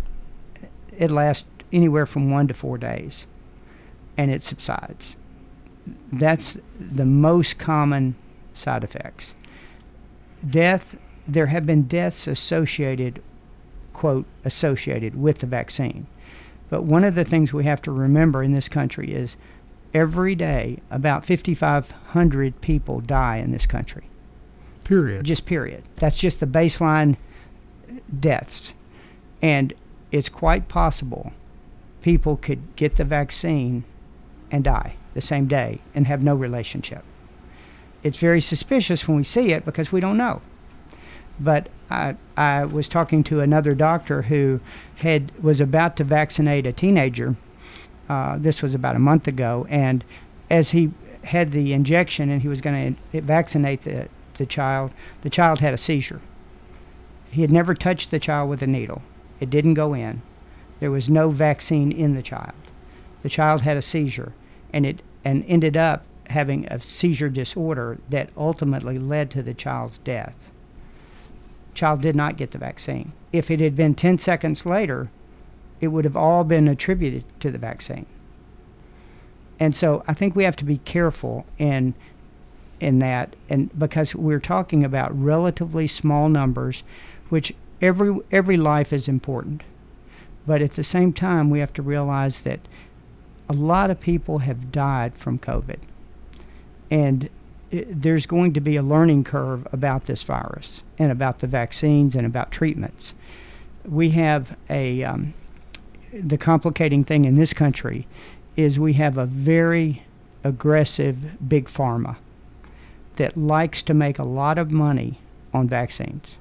it 0.97 1.11
lasts 1.11 1.45
anywhere 1.71 2.05
from 2.05 2.31
one 2.31 2.47
to 2.47 2.53
four 2.53 2.77
days, 2.77 3.25
and 4.17 4.31
it 4.31 4.43
subsides. 4.43 5.15
That's 6.11 6.57
the 6.79 7.05
most 7.05 7.57
common 7.57 8.15
side 8.53 8.83
effects. 8.83 9.33
Death, 10.49 10.97
there 11.27 11.47
have 11.47 11.65
been 11.65 11.83
deaths 11.83 12.27
associated, 12.27 13.21
quote, 13.93 14.25
associated 14.45 15.19
with 15.19 15.39
the 15.39 15.47
vaccine. 15.47 16.05
But 16.69 16.83
one 16.83 17.03
of 17.03 17.15
the 17.15 17.25
things 17.25 17.53
we 17.53 17.65
have 17.65 17.81
to 17.83 17.91
remember 17.91 18.43
in 18.43 18.53
this 18.53 18.69
country 18.69 19.13
is 19.13 19.35
every 19.93 20.35
day 20.35 20.79
about 20.89 21.25
5,500 21.25 22.61
people 22.61 22.99
die 23.01 23.37
in 23.37 23.51
this 23.51 23.65
country. 23.65 24.05
Period. 24.83 25.23
Just 25.23 25.45
period. 25.45 25.83
That's 25.97 26.17
just 26.17 26.39
the 26.39 26.47
baseline 26.47 27.15
deaths. 28.19 28.73
And 29.41 29.73
it's 30.11 30.29
quite 30.29 30.67
possible 30.67 31.33
people 32.01 32.37
could 32.37 32.75
get 32.75 32.97
the 32.97 33.05
vaccine 33.05 33.83
and 34.51 34.63
die 34.63 34.95
the 35.13 35.21
same 35.21 35.47
day 35.47 35.79
and 35.95 36.05
have 36.05 36.21
no 36.21 36.35
relationship. 36.35 37.03
It's 38.03 38.17
very 38.17 38.41
suspicious 38.41 39.07
when 39.07 39.17
we 39.17 39.23
see 39.23 39.51
it 39.51 39.63
because 39.63 39.91
we 39.91 40.01
don't 40.01 40.17
know. 40.17 40.41
But 41.39 41.69
I, 41.93 42.15
I 42.35 42.65
was 42.65 42.89
talking 42.89 43.23
to 43.25 43.41
another 43.41 43.75
doctor 43.75 44.23
who 44.23 44.59
had 44.95 45.31
was 45.43 45.61
about 45.61 45.95
to 45.97 46.03
vaccinate 46.03 46.65
a 46.65 46.73
teenager. 46.73 47.35
Uh, 48.09 48.39
this 48.39 48.63
was 48.63 48.73
about 48.73 48.95
a 48.95 48.99
month 48.99 49.27
ago, 49.27 49.67
and 49.69 50.03
as 50.49 50.71
he 50.71 50.91
had 51.23 51.51
the 51.51 51.71
injection 51.71 52.31
and 52.31 52.41
he 52.41 52.47
was 52.47 52.61
going 52.61 52.97
to 53.11 53.21
vaccinate 53.21 53.83
the, 53.83 54.07
the 54.39 54.47
child, 54.47 54.91
the 55.21 55.29
child 55.29 55.59
had 55.59 55.71
a 55.73 55.77
seizure. 55.77 56.19
He 57.29 57.41
had 57.41 57.51
never 57.51 57.75
touched 57.75 58.09
the 58.09 58.19
child 58.19 58.49
with 58.49 58.63
a 58.63 58.67
needle. 58.67 59.03
It 59.39 59.51
didn't 59.51 59.75
go 59.75 59.93
in. 59.93 60.23
There 60.79 60.91
was 60.91 61.09
no 61.09 61.29
vaccine 61.29 61.91
in 61.91 62.15
the 62.15 62.23
child. 62.23 62.55
The 63.21 63.29
child 63.29 63.61
had 63.61 63.77
a 63.77 63.83
seizure, 63.83 64.33
and 64.73 64.83
it 64.85 65.03
and 65.23 65.45
ended 65.47 65.77
up 65.77 66.05
having 66.29 66.65
a 66.65 66.81
seizure 66.81 67.29
disorder 67.29 67.99
that 68.09 68.31
ultimately 68.35 68.97
led 68.97 69.29
to 69.29 69.43
the 69.43 69.53
child's 69.53 69.99
death. 69.99 70.49
Child 71.73 72.01
did 72.01 72.15
not 72.15 72.37
get 72.37 72.51
the 72.51 72.57
vaccine. 72.57 73.13
If 73.31 73.49
it 73.49 73.59
had 73.59 73.75
been 73.75 73.95
10 73.95 74.19
seconds 74.19 74.65
later, 74.65 75.09
it 75.81 75.87
would 75.87 76.05
have 76.05 76.15
all 76.15 76.43
been 76.43 76.67
attributed 76.67 77.23
to 77.39 77.51
the 77.51 77.57
vaccine. 77.57 78.05
And 79.59 79.75
so 79.75 80.03
I 80.07 80.13
think 80.13 80.35
we 80.35 80.43
have 80.43 80.55
to 80.57 80.65
be 80.65 80.79
careful 80.79 81.45
in 81.57 81.93
in 82.79 82.99
that 82.99 83.35
and 83.49 83.69
because 83.79 84.13
we're 84.13 84.39
talking 84.39 84.83
about 84.83 85.17
relatively 85.17 85.87
small 85.87 86.27
numbers 86.27 86.83
which 87.29 87.53
every 87.81 88.17
every 88.31 88.57
life 88.57 88.91
is 88.91 89.07
important. 89.07 89.61
But 90.45 90.61
at 90.61 90.71
the 90.71 90.83
same 90.83 91.13
time 91.13 91.49
we 91.49 91.59
have 91.59 91.73
to 91.73 91.81
realize 91.81 92.41
that 92.41 92.59
a 93.47 93.53
lot 93.53 93.89
of 93.89 93.99
people 93.99 94.39
have 94.39 94.71
died 94.71 95.15
from 95.15 95.39
COVID. 95.39 95.79
And 96.89 97.29
there's 97.73 98.25
going 98.27 98.53
to 98.53 98.61
be 98.61 98.75
a 98.75 98.83
learning 98.83 99.23
curve 99.23 99.67
about 99.71 100.05
this 100.05 100.21
virus 100.23 100.83
and 100.99 101.11
about 101.11 101.39
the 101.39 101.47
vaccines 101.47 102.15
and 102.15 102.25
about 102.25 102.51
treatments. 102.51 103.13
We 103.85 104.11
have 104.11 104.55
a 104.69 105.03
um, 105.03 105.33
the 106.13 106.37
complicating 106.37 107.03
thing 107.03 107.25
in 107.25 107.35
this 107.35 107.53
country 107.53 108.07
is 108.55 108.77
we 108.77 108.93
have 108.93 109.17
a 109.17 109.25
very 109.25 110.03
aggressive 110.43 111.49
big 111.49 111.65
pharma 111.65 112.15
that 113.15 113.35
likes 113.35 113.81
to 113.83 113.93
make 113.93 114.19
a 114.19 114.23
lot 114.23 114.57
of 114.59 114.71
money 114.71 115.17
on 115.53 115.67
vaccines. 115.67 116.35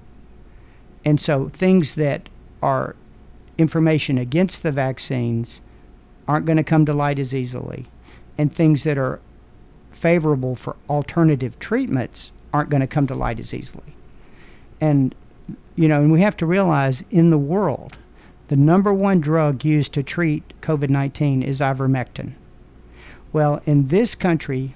And 1.05 1.21
so 1.21 1.49
things 1.49 1.95
that 1.95 2.29
are 2.63 2.95
information 3.57 4.19
against 4.19 4.63
the 4.63 4.73
vaccines 4.73 5.61
aren't 6.29 6.47
going 6.47 6.57
to 6.57 6.65
come 6.65 6.85
to 6.87 6.93
light 6.93 7.19
as 7.19 7.35
easily. 7.35 7.87
And 8.37 8.53
things 8.53 8.85
that 8.85 8.99
are 8.99 9.21
favorable 10.03 10.57
for 10.57 10.75
alternative 10.91 11.57
treatments 11.61 12.33
aren't 12.53 12.71
going 12.71 12.81
to 12.81 12.89
come 12.89 13.07
to 13.07 13.15
light 13.15 13.39
as 13.39 13.55
easily. 13.55 13.95
And, 14.81 15.15
you 15.77 15.87
know, 15.87 16.03
and 16.03 16.11
we 16.11 16.21
have 16.23 16.37
to 16.39 16.47
realize 16.47 17.05
in 17.13 17.31
the 17.31 17.39
world, 17.39 17.97
the 18.49 18.57
number 18.57 18.93
one 18.93 19.21
drug 19.21 19.65
used 19.65 19.93
to 19.93 20.03
treat 20.03 20.43
COVID 20.61 20.91
19 20.91 21.45
is 21.45 21.61
ivermectin. 21.61 22.35
Well, 23.33 23.63
in 23.65 23.87
this 23.89 24.17
country, 24.17 24.75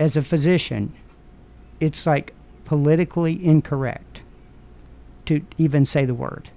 as 0.00 0.16
a 0.16 0.22
physician, 0.22 0.92
it's 1.78 2.04
like 2.04 2.34
politically 2.64 3.42
incorrect 3.44 4.22
to 5.26 5.40
even 5.56 5.86
say 5.86 6.04
the 6.04 6.14
word. 6.14 6.50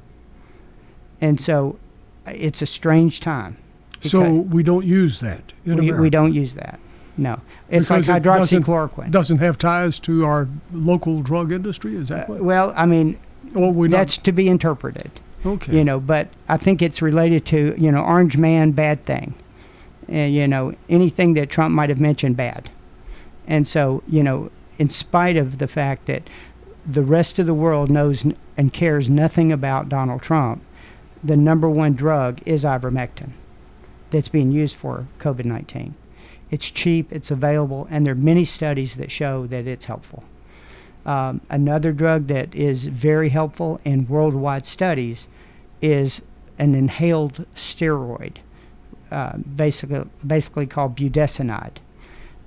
And 1.21 1.39
so 1.39 1.77
it's 2.25 2.63
a 2.63 2.65
strange 2.65 3.19
time. 3.19 3.57
So 4.01 4.33
we 4.33 4.63
don't 4.63 4.85
use 4.85 5.19
that 5.19 5.53
in 5.65 5.75
we, 5.75 5.85
America. 5.85 6.01
we 6.01 6.09
don't 6.09 6.33
use 6.33 6.55
that. 6.55 6.79
No. 7.17 7.39
It's 7.69 7.87
Because 7.87 8.07
like 8.07 8.17
it 8.17 8.23
doesn't- 8.23 8.63
hydroxychloroquine. 8.63 9.11
Doesn't 9.11 9.37
have 9.37 9.57
ties 9.57 9.99
to 10.01 10.25
our 10.25 10.47
local 10.73 11.21
drug 11.21 11.51
industry. 11.51 11.95
Is 11.95 12.07
that 12.09 12.29
uh, 12.29 12.33
what? 12.33 12.41
well, 12.43 12.73
I 12.75 12.85
mean, 12.85 13.17
Well, 13.53 13.71
we 13.71 13.87
not- 13.87 13.97
that's 13.97 14.17
to 14.17 14.31
be 14.31 14.47
interpreted. 14.47 15.11
okay. 15.45 15.75
you 15.75 15.83
know 15.83 15.99
but 15.99 16.27
i 16.47 16.55
think 16.55 16.81
it's 16.81 17.01
related 17.01 17.45
to 17.45 17.75
you 17.77 17.91
know 17.91 18.01
orange 18.01 18.37
man 18.37 18.71
bad 18.71 19.03
thing 19.05 19.33
and 20.07 20.33
you 20.33 20.47
know 20.47 20.73
anything 20.87 21.33
that 21.33 21.49
trump 21.49 21.75
might 21.75 21.89
have 21.89 21.99
mentioned 21.99 22.37
bad 22.37 22.69
and 23.45 23.67
so 23.67 24.01
you 24.07 24.23
know 24.23 24.49
in 24.79 24.87
spite 24.87 25.35
of 25.35 25.57
the 25.57 25.67
fact 25.67 26.05
that 26.05 26.23
the 26.89 27.01
rest 27.01 27.39
of 27.39 27.45
the 27.45 27.53
world 27.53 27.89
knows 27.89 28.23
n- 28.25 28.37
and 28.55 28.71
cares 28.71 29.09
nothing 29.09 29.51
about 29.51 29.89
donald 29.89 30.21
trump 30.21 30.61
the 31.21 31.35
number 31.35 31.69
one 31.69 31.93
drug 31.93 32.39
is 32.45 32.63
ivermectin 32.63 33.31
that's 34.11 34.29
being 34.29 34.49
used 34.49 34.77
for 34.77 35.05
covid-19 35.19 35.91
it's 36.53 36.69
cheap 36.69 37.11
it's 37.11 37.31
available 37.31 37.87
and 37.89 38.05
there 38.05 38.13
are 38.13 38.27
many 38.33 38.45
studies 38.45 38.95
that 38.95 39.11
show 39.11 39.47
that 39.47 39.67
it's 39.67 39.85
helpful 39.85 40.23
um, 41.05 41.41
another 41.49 41.91
drug 41.91 42.27
that 42.27 42.53
is 42.55 42.85
very 42.85 43.29
helpful 43.29 43.79
in 43.83 44.07
worldwide 44.07 44.65
studies 44.65 45.27
is 45.81 46.21
an 46.57 46.75
inhaled 46.75 47.45
steroid, 47.55 48.37
uh, 49.11 49.37
basically 49.37 50.09
basically 50.25 50.65
called 50.65 50.95
budesonide. 50.95 51.77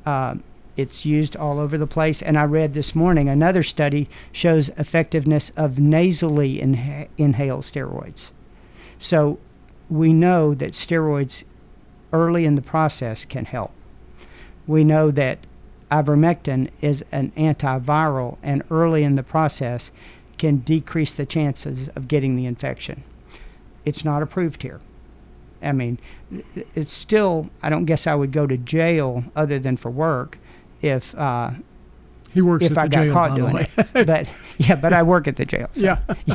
Um, 0.07 0.43
it's 0.77 1.05
used 1.05 1.37
all 1.37 1.59
over 1.59 1.77
the 1.77 1.87
place, 1.87 2.23
and 2.23 2.39
I 2.39 2.45
read 2.45 2.75
this 2.75 2.95
morning 2.95 3.29
another 3.29 3.63
study 3.63 4.09
shows 4.33 4.69
effectiveness 4.71 5.51
of 5.57 5.79
nasally 5.79 6.59
inha- 6.59 7.09
inhaled 7.19 7.65
steroids. 7.65 8.29
So 8.99 9.39
we 9.91 10.13
know 10.13 10.55
that 10.55 10.73
steroids 10.73 11.45
early 12.13 12.45
in 12.45 12.55
the 12.55 12.63
process 12.63 13.25
can 13.25 13.45
help. 13.45 13.73
We 14.67 14.85
know 14.85 15.11
that 15.13 15.39
ivermectin 15.91 16.71
is 16.81 17.05
an 17.13 17.33
antiviral 17.37 18.39
and 18.43 18.63
early 18.71 19.05
in 19.05 19.15
the 19.17 19.23
process 19.23 19.91
can 20.39 20.59
decrease 20.59 21.13
the 21.13 21.27
chances 21.27 21.89
of 21.91 22.09
getting 22.09 22.37
the 22.37 22.45
infection. 22.47 23.03
It's 23.85 24.05
not 24.05 24.23
approved 24.23 24.63
here. 24.63 24.81
I 25.63 25.73
mean, 25.73 25.99
it's 26.75 26.93
still, 26.93 27.49
I 27.63 27.71
don't 27.71 27.87
guess 27.87 28.07
I 28.07 28.15
would 28.15 28.33
go 28.33 28.47
to 28.47 28.57
jail 28.57 29.25
other 29.35 29.59
than 29.59 29.77
for 29.77 29.91
work 29.91 30.39
if 30.83 31.15
uh, 31.15 31.51
He 32.33 32.43
works 32.43 32.67
if 32.67 32.77
I 32.77 32.87
the 32.87 32.91
got 32.91 33.05
jail, 33.05 33.13
caught 33.13 33.37
doing 33.37 33.57
it. 33.57 34.07
But 34.07 34.29
yeah, 34.59 34.75
but 34.75 34.93
I 34.93 35.03
work 35.03 35.27
at 35.27 35.37
the 35.37 35.45
jail. 35.47 35.69
So. 35.73 35.81
Yeah. 35.81 35.99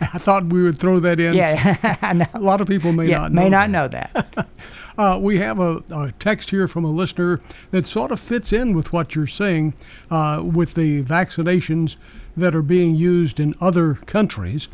I 0.14 0.18
thought 0.18 0.46
we 0.46 0.62
would 0.62 0.78
throw 0.78 1.00
that 1.00 1.18
in. 1.20 1.34
Yeah. 1.34 2.26
A 2.34 2.40
lot 2.40 2.60
of 2.60 2.68
people 2.68 2.92
may 2.92 3.06
Yeah, 3.08 3.22
not 3.22 3.32
may 3.32 3.48
know 3.48 3.66
not 3.66 3.90
that. 3.90 4.14
know 4.14 4.22
that. 4.34 4.48
Uh, 4.98 5.16
we 5.16 5.38
have 5.38 5.60
a, 5.60 5.80
a 5.92 6.12
text 6.18 6.50
here 6.50 6.66
from 6.66 6.84
a 6.84 6.90
listener 6.90 7.40
that 7.70 7.86
sort 7.86 8.10
of 8.10 8.18
fits 8.18 8.52
in 8.52 8.74
with 8.74 8.92
what 8.92 9.14
you're 9.14 9.28
saying 9.28 9.72
uh, 10.10 10.42
with 10.44 10.74
the 10.74 11.04
vaccinations 11.04 11.94
that 12.36 12.52
are 12.52 12.62
being 12.62 12.96
used 12.96 13.38
in 13.38 13.54
other 13.60 13.94
countries. 14.06 14.66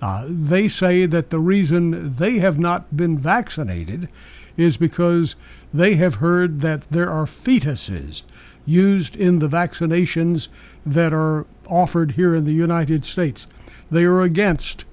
Uh, 0.00 0.24
they 0.28 0.68
say 0.68 1.04
that 1.06 1.30
the 1.30 1.40
reason 1.40 2.14
they 2.14 2.38
have 2.38 2.60
not 2.60 2.96
been 2.96 3.18
vaccinated 3.18 4.08
is 4.56 4.76
because 4.76 5.34
they 5.74 5.96
have 5.96 6.14
heard 6.16 6.60
that 6.60 6.88
there 6.92 7.10
are 7.10 7.26
fetuses 7.26 8.22
used 8.64 9.16
in 9.16 9.40
the 9.40 9.48
vaccinations 9.48 10.46
that 10.84 11.12
are 11.12 11.46
offered 11.66 12.12
here 12.12 12.34
in 12.34 12.44
the 12.44 12.52
United 12.52 13.04
States. 13.04 13.46
They 13.90 14.04
are 14.04 14.22
against 14.22 14.84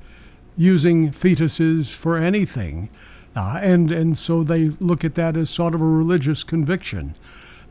using 0.58 1.12
fetuses 1.12 1.90
for 1.90 2.18
anything. 2.18 2.90
Uh, 3.36 3.60
and, 3.62 3.92
and 3.92 4.18
so 4.18 4.44
they 4.44 4.70
look 4.80 5.06
at 5.06 5.16
that 5.16 5.38
as 5.38 5.50
sort 5.50 5.74
of 5.74 5.82
a 5.82 5.86
religious 5.86 6.44
conviction. 6.44 7.16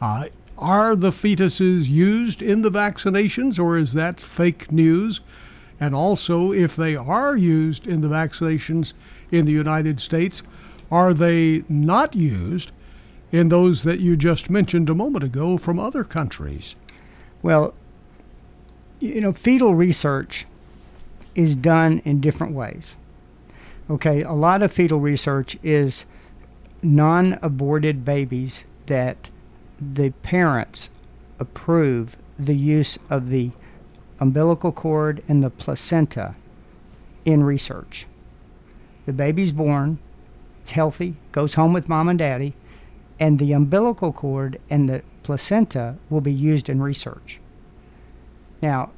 Uh, 0.00 0.26
are 0.56 0.96
the 0.96 1.10
fetuses 1.10 1.88
used 1.88 2.42
in 2.42 2.62
the 2.62 2.70
vaccinations 2.70 3.58
or 3.58 3.78
is 3.78 3.92
that 3.92 4.20
fake 4.20 4.72
news? 4.72 5.20
And 5.80 5.94
also, 5.94 6.52
if 6.52 6.74
they 6.74 6.96
are 6.96 7.36
used 7.36 7.86
in 7.86 8.00
the 8.00 8.08
vaccinations 8.08 8.94
in 9.30 9.44
the 9.44 9.52
United 9.52 10.00
States, 10.00 10.42
are 10.90 11.14
they 11.14 11.62
not 11.68 12.16
used 12.16 12.72
in 13.30 13.48
those 13.48 13.82
that 13.82 14.00
you 14.00 14.16
just 14.16 14.50
mentioned 14.50 14.90
a 14.90 14.94
moment 14.94 15.22
ago 15.22 15.56
from 15.58 15.78
other 15.78 16.02
countries? 16.02 16.74
Well, 17.42 17.74
you 19.00 19.20
know, 19.20 19.32
fetal 19.32 19.74
research 19.74 20.46
is 21.34 21.54
done 21.54 22.02
in 22.04 22.20
different 22.20 22.54
ways. 22.54 22.96
Okay, 23.90 24.22
a 24.22 24.32
lot 24.32 24.62
of 24.62 24.72
fetal 24.72 25.00
research 25.00 25.56
is 25.62 26.04
non 26.82 27.38
aborted 27.42 28.04
babies 28.04 28.64
that 28.86 29.30
the 29.80 30.10
parents 30.22 30.90
approve 31.38 32.16
the 32.38 32.56
use 32.56 32.98
of 33.08 33.30
the 33.30 33.50
umbilical 34.20 34.72
cord 34.72 35.22
and 35.28 35.42
the 35.42 35.50
placenta 35.50 36.34
in 37.24 37.44
research. 37.44 38.06
The 39.06 39.12
baby's 39.12 39.52
born, 39.52 39.98
it's 40.62 40.72
healthy, 40.72 41.14
goes 41.32 41.54
home 41.54 41.72
with 41.72 41.88
mom 41.88 42.08
and 42.08 42.18
daddy, 42.18 42.54
and 43.20 43.38
the 43.38 43.52
umbilical 43.52 44.12
cord 44.12 44.60
and 44.68 44.88
the 44.88 45.02
placenta 45.22 45.96
will 46.10 46.20
be 46.20 46.32
used 46.32 46.68
in 46.68 46.82
research. 46.82 47.40
Now, 48.60 48.90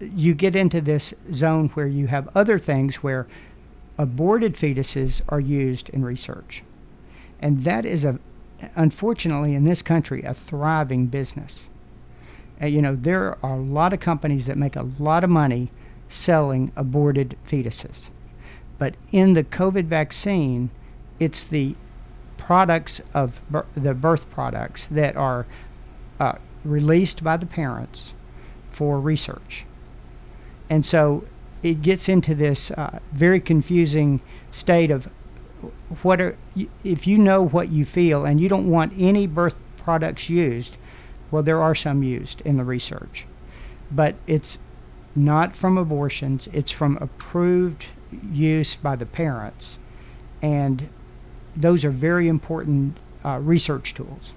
you 0.00 0.34
get 0.34 0.56
into 0.56 0.80
this 0.80 1.14
zone 1.32 1.68
where 1.70 1.86
you 1.86 2.08
have 2.08 2.28
other 2.36 2.58
things 2.58 2.96
where 2.96 3.26
aborted 3.98 4.54
fetuses 4.54 5.20
are 5.28 5.40
used 5.40 5.88
in 5.90 6.04
research. 6.04 6.62
And 7.40 7.64
that 7.64 7.84
is 7.84 8.04
a 8.04 8.18
unfortunately 8.76 9.54
in 9.56 9.64
this 9.64 9.82
country 9.82 10.22
a 10.22 10.34
thriving 10.34 11.06
business. 11.06 11.64
Uh, 12.60 12.66
you 12.66 12.80
know, 12.80 12.94
there 12.94 13.36
are 13.44 13.54
a 13.54 13.60
lot 13.60 13.92
of 13.92 13.98
companies 13.98 14.46
that 14.46 14.56
make 14.56 14.76
a 14.76 14.88
lot 14.98 15.24
of 15.24 15.30
money 15.30 15.70
selling 16.08 16.70
aborted 16.76 17.36
fetuses. 17.48 18.08
But 18.78 18.94
in 19.10 19.32
the 19.32 19.44
COVID 19.44 19.86
vaccine, 19.86 20.70
it's 21.18 21.42
the 21.42 21.74
products 22.36 23.00
of 23.14 23.40
bir- 23.50 23.66
the 23.74 23.94
birth 23.94 24.30
products 24.30 24.86
that 24.88 25.16
are 25.16 25.46
uh, 26.20 26.34
released 26.64 27.24
by 27.24 27.36
the 27.36 27.46
parents 27.46 28.12
for 28.82 28.98
research. 28.98 29.64
And 30.68 30.84
so 30.84 31.22
it 31.62 31.82
gets 31.82 32.08
into 32.08 32.34
this 32.34 32.72
uh, 32.72 32.98
very 33.12 33.40
confusing 33.40 34.20
state 34.50 34.90
of 34.90 35.08
what 36.02 36.20
are 36.20 36.36
if 36.82 37.06
you 37.06 37.16
know 37.16 37.46
what 37.46 37.70
you 37.70 37.84
feel 37.84 38.24
and 38.24 38.40
you 38.40 38.48
don't 38.48 38.68
want 38.68 38.92
any 38.98 39.28
birth 39.28 39.56
products 39.76 40.28
used 40.28 40.76
well 41.30 41.44
there 41.44 41.62
are 41.62 41.76
some 41.76 42.02
used 42.02 42.40
in 42.40 42.56
the 42.56 42.64
research. 42.64 43.24
But 43.92 44.16
it's 44.26 44.58
not 45.14 45.54
from 45.54 45.78
abortions 45.78 46.48
it's 46.52 46.72
from 46.72 46.98
approved 47.00 47.84
use 48.32 48.74
by 48.74 48.96
the 48.96 49.06
parents. 49.06 49.78
And 50.42 50.88
those 51.54 51.84
are 51.84 51.92
very 51.92 52.26
important 52.26 52.96
uh, 53.24 53.38
research 53.38 53.94
tools. 53.94 54.32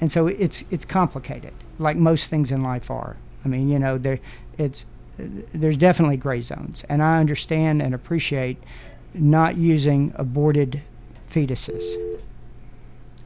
And 0.00 0.10
so 0.10 0.28
it's 0.28 0.64
it's 0.70 0.86
complicated 0.86 1.52
like 1.78 1.96
most 1.96 2.30
things 2.30 2.50
in 2.50 2.62
life 2.62 2.90
are 2.90 3.16
i 3.44 3.48
mean 3.48 3.68
you 3.68 3.78
know 3.78 3.98
there 3.98 4.18
it's 4.58 4.84
there's 5.16 5.76
definitely 5.76 6.16
gray 6.16 6.40
zones 6.40 6.84
and 6.88 7.02
i 7.02 7.18
understand 7.18 7.80
and 7.80 7.94
appreciate 7.94 8.56
not 9.14 9.56
using 9.56 10.12
aborted 10.16 10.82
fetuses 11.30 12.14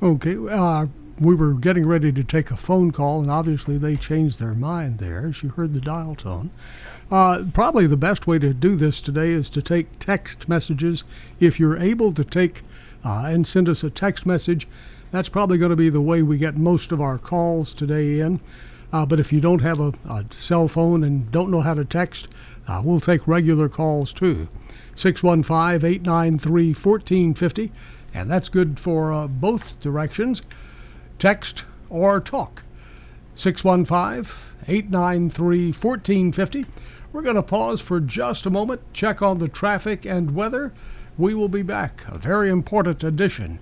Okay, 0.00 0.36
uh, 0.48 0.86
we 1.18 1.34
were 1.34 1.54
getting 1.54 1.84
ready 1.84 2.12
to 2.12 2.22
take 2.22 2.52
a 2.52 2.56
phone 2.56 2.92
call, 2.92 3.20
and 3.20 3.28
obviously 3.32 3.78
they 3.78 3.96
changed 3.96 4.38
their 4.38 4.54
mind 4.54 4.98
there 4.98 5.26
as 5.26 5.42
you 5.42 5.48
heard 5.48 5.74
the 5.74 5.80
dial 5.80 6.14
tone. 6.14 6.50
Uh, 7.10 7.42
probably 7.52 7.88
the 7.88 7.96
best 7.96 8.28
way 8.28 8.38
to 8.38 8.54
do 8.54 8.76
this 8.76 9.00
today 9.00 9.30
is 9.30 9.50
to 9.50 9.60
take 9.60 9.98
text 9.98 10.48
messages. 10.48 11.02
If 11.40 11.58
you're 11.58 11.76
able 11.76 12.12
to 12.12 12.22
take 12.22 12.62
uh, 13.04 13.24
and 13.26 13.44
send 13.44 13.68
us 13.68 13.82
a 13.82 13.90
text 13.90 14.24
message, 14.24 14.68
that's 15.10 15.28
probably 15.28 15.58
going 15.58 15.70
to 15.70 15.76
be 15.76 15.90
the 15.90 16.00
way 16.00 16.22
we 16.22 16.38
get 16.38 16.56
most 16.56 16.92
of 16.92 17.00
our 17.00 17.18
calls 17.18 17.74
today 17.74 18.20
in. 18.20 18.38
Uh, 18.92 19.04
but 19.04 19.20
if 19.20 19.32
you 19.32 19.40
don't 19.40 19.60
have 19.60 19.80
a, 19.80 19.92
a 20.08 20.24
cell 20.30 20.68
phone 20.68 21.04
and 21.04 21.30
don't 21.30 21.50
know 21.50 21.60
how 21.60 21.74
to 21.74 21.84
text, 21.84 22.28
uh, 22.66 22.80
we'll 22.84 23.00
take 23.00 23.26
regular 23.28 23.68
calls 23.68 24.12
too. 24.12 24.48
615 24.94 25.88
893 25.88 26.68
1450, 26.74 27.72
and 28.14 28.30
that's 28.30 28.48
good 28.48 28.78
for 28.78 29.12
uh, 29.12 29.26
both 29.26 29.78
directions 29.80 30.42
text 31.18 31.64
or 31.90 32.20
talk. 32.20 32.62
615 33.34 34.34
893 34.66 35.72
1450. 35.72 36.66
We're 37.12 37.22
going 37.22 37.36
to 37.36 37.42
pause 37.42 37.80
for 37.80 38.00
just 38.00 38.46
a 38.46 38.50
moment, 38.50 38.82
check 38.92 39.22
on 39.22 39.38
the 39.38 39.48
traffic 39.48 40.04
and 40.04 40.34
weather. 40.34 40.72
We 41.16 41.34
will 41.34 41.48
be 41.48 41.62
back. 41.62 42.02
A 42.06 42.18
very 42.18 42.50
important 42.50 43.02
edition 43.02 43.60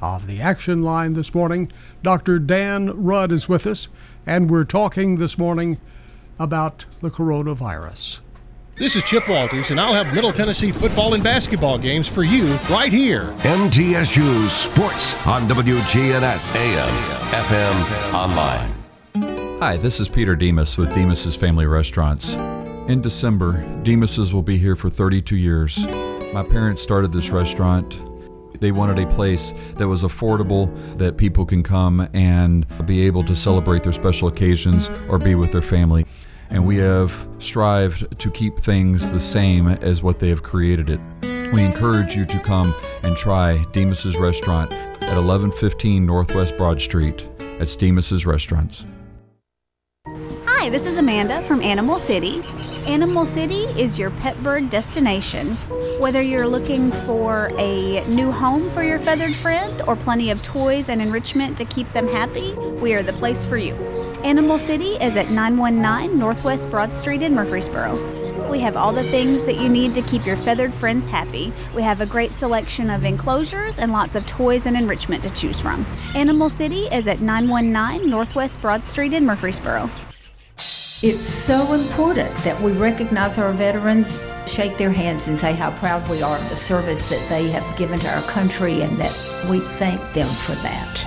of 0.00 0.26
the 0.26 0.40
Action 0.40 0.82
Line 0.82 1.14
this 1.14 1.34
morning. 1.34 1.72
Dr. 2.02 2.38
Dan 2.38 2.90
Rudd 3.02 3.32
is 3.32 3.48
with 3.48 3.66
us, 3.66 3.88
and 4.26 4.50
we're 4.50 4.64
talking 4.64 5.16
this 5.16 5.36
morning 5.38 5.78
about 6.38 6.84
the 7.00 7.10
coronavirus. 7.10 8.18
This 8.76 8.96
is 8.96 9.02
Chip 9.04 9.28
Walters, 9.28 9.70
and 9.70 9.78
I'll 9.78 9.94
have 9.94 10.14
Middle 10.14 10.32
Tennessee 10.32 10.72
football 10.72 11.14
and 11.14 11.22
basketball 11.22 11.78
games 11.78 12.08
for 12.08 12.24
you 12.24 12.54
right 12.70 12.92
here. 12.92 13.24
MTSU 13.40 14.48
Sports 14.48 15.14
on 15.26 15.46
WGNS 15.46 16.54
AM, 16.56 16.88
FM, 17.44 18.14
online. 18.14 18.74
Hi, 19.60 19.76
this 19.76 20.00
is 20.00 20.08
Peter 20.08 20.34
Demos 20.34 20.76
with 20.76 20.92
Demos's 20.94 21.36
Family 21.36 21.66
Restaurants. 21.66 22.32
In 22.88 23.00
December, 23.02 23.62
Demos's 23.82 24.32
will 24.32 24.42
be 24.42 24.56
here 24.56 24.74
for 24.74 24.90
32 24.90 25.36
years. 25.36 25.78
My 26.32 26.42
parents 26.42 26.82
started 26.82 27.12
this 27.12 27.30
restaurant. 27.30 27.94
They 28.62 28.70
wanted 28.70 29.00
a 29.00 29.12
place 29.12 29.52
that 29.74 29.88
was 29.88 30.04
affordable, 30.04 30.70
that 30.96 31.16
people 31.16 31.44
can 31.44 31.64
come 31.64 32.08
and 32.14 32.64
be 32.86 33.04
able 33.06 33.24
to 33.24 33.34
celebrate 33.34 33.82
their 33.82 33.92
special 33.92 34.28
occasions 34.28 34.88
or 35.08 35.18
be 35.18 35.34
with 35.34 35.50
their 35.50 35.62
family. 35.62 36.06
And 36.48 36.64
we 36.64 36.76
have 36.76 37.12
strived 37.40 38.16
to 38.20 38.30
keep 38.30 38.60
things 38.60 39.10
the 39.10 39.18
same 39.18 39.66
as 39.66 40.00
what 40.04 40.20
they 40.20 40.28
have 40.28 40.44
created 40.44 40.90
it. 40.90 41.00
We 41.52 41.64
encourage 41.64 42.14
you 42.14 42.24
to 42.24 42.38
come 42.38 42.72
and 43.02 43.16
try 43.16 43.64
Demos's 43.72 44.16
Restaurant 44.16 44.72
at 44.72 45.16
1115 45.16 46.06
Northwest 46.06 46.56
Broad 46.56 46.80
Street. 46.80 47.26
That's 47.58 47.74
Demos's 47.74 48.24
Restaurants. 48.24 48.84
Hi, 50.62 50.70
this 50.70 50.86
is 50.86 50.96
Amanda 50.96 51.42
from 51.42 51.60
Animal 51.60 51.98
City. 51.98 52.40
Animal 52.86 53.26
City 53.26 53.64
is 53.76 53.98
your 53.98 54.10
pet 54.10 54.40
bird 54.44 54.70
destination. 54.70 55.56
Whether 55.98 56.22
you're 56.22 56.46
looking 56.46 56.92
for 56.92 57.50
a 57.58 58.06
new 58.06 58.30
home 58.30 58.70
for 58.70 58.84
your 58.84 59.00
feathered 59.00 59.34
friend 59.34 59.82
or 59.88 59.96
plenty 59.96 60.30
of 60.30 60.40
toys 60.44 60.88
and 60.88 61.02
enrichment 61.02 61.58
to 61.58 61.64
keep 61.64 61.92
them 61.92 62.06
happy, 62.06 62.52
we 62.54 62.94
are 62.94 63.02
the 63.02 63.12
place 63.14 63.44
for 63.44 63.56
you. 63.56 63.74
Animal 64.22 64.56
City 64.56 64.92
is 64.92 65.16
at 65.16 65.30
919 65.30 66.16
Northwest 66.16 66.70
Broad 66.70 66.94
Street 66.94 67.22
in 67.22 67.34
Murfreesboro. 67.34 68.48
We 68.48 68.60
have 68.60 68.76
all 68.76 68.92
the 68.92 69.02
things 69.02 69.42
that 69.46 69.56
you 69.56 69.68
need 69.68 69.94
to 69.94 70.02
keep 70.02 70.24
your 70.24 70.36
feathered 70.36 70.72
friends 70.74 71.06
happy. 71.06 71.52
We 71.74 71.82
have 71.82 72.00
a 72.00 72.06
great 72.06 72.34
selection 72.34 72.88
of 72.88 73.04
enclosures 73.04 73.80
and 73.80 73.90
lots 73.90 74.14
of 74.14 74.28
toys 74.28 74.66
and 74.66 74.76
enrichment 74.76 75.24
to 75.24 75.30
choose 75.30 75.58
from. 75.58 75.84
Animal 76.14 76.50
City 76.50 76.84
is 76.84 77.08
at 77.08 77.20
919 77.20 78.08
Northwest 78.08 78.62
Broad 78.62 78.84
Street 78.84 79.12
in 79.12 79.26
Murfreesboro. 79.26 79.90
It's 81.04 81.26
so 81.28 81.72
important 81.72 82.32
that 82.44 82.62
we 82.62 82.70
recognize 82.70 83.36
our 83.36 83.52
veterans, 83.52 84.16
shake 84.46 84.78
their 84.78 84.92
hands, 84.92 85.26
and 85.26 85.36
say 85.36 85.52
how 85.52 85.72
proud 85.78 86.08
we 86.08 86.22
are 86.22 86.38
of 86.38 86.48
the 86.48 86.54
service 86.54 87.08
that 87.08 87.28
they 87.28 87.50
have 87.50 87.76
given 87.76 87.98
to 87.98 88.08
our 88.08 88.22
country 88.22 88.82
and 88.82 88.96
that 88.98 89.10
we 89.50 89.58
thank 89.58 90.00
them 90.14 90.28
for 90.28 90.52
that. 90.62 91.04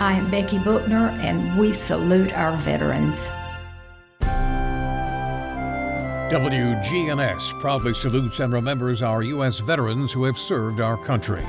I 0.00 0.14
am 0.14 0.28
Becky 0.32 0.58
Bookner, 0.58 1.10
and 1.20 1.56
we 1.56 1.72
salute 1.72 2.32
our 2.32 2.56
veterans. 2.56 3.28
WGNS 6.32 7.60
proudly 7.60 7.94
salutes 7.94 8.40
and 8.40 8.52
remembers 8.52 9.00
our 9.00 9.22
U.S. 9.22 9.60
veterans 9.60 10.12
who 10.12 10.24
have 10.24 10.38
served 10.38 10.80
our 10.80 10.96
country. 11.04 11.44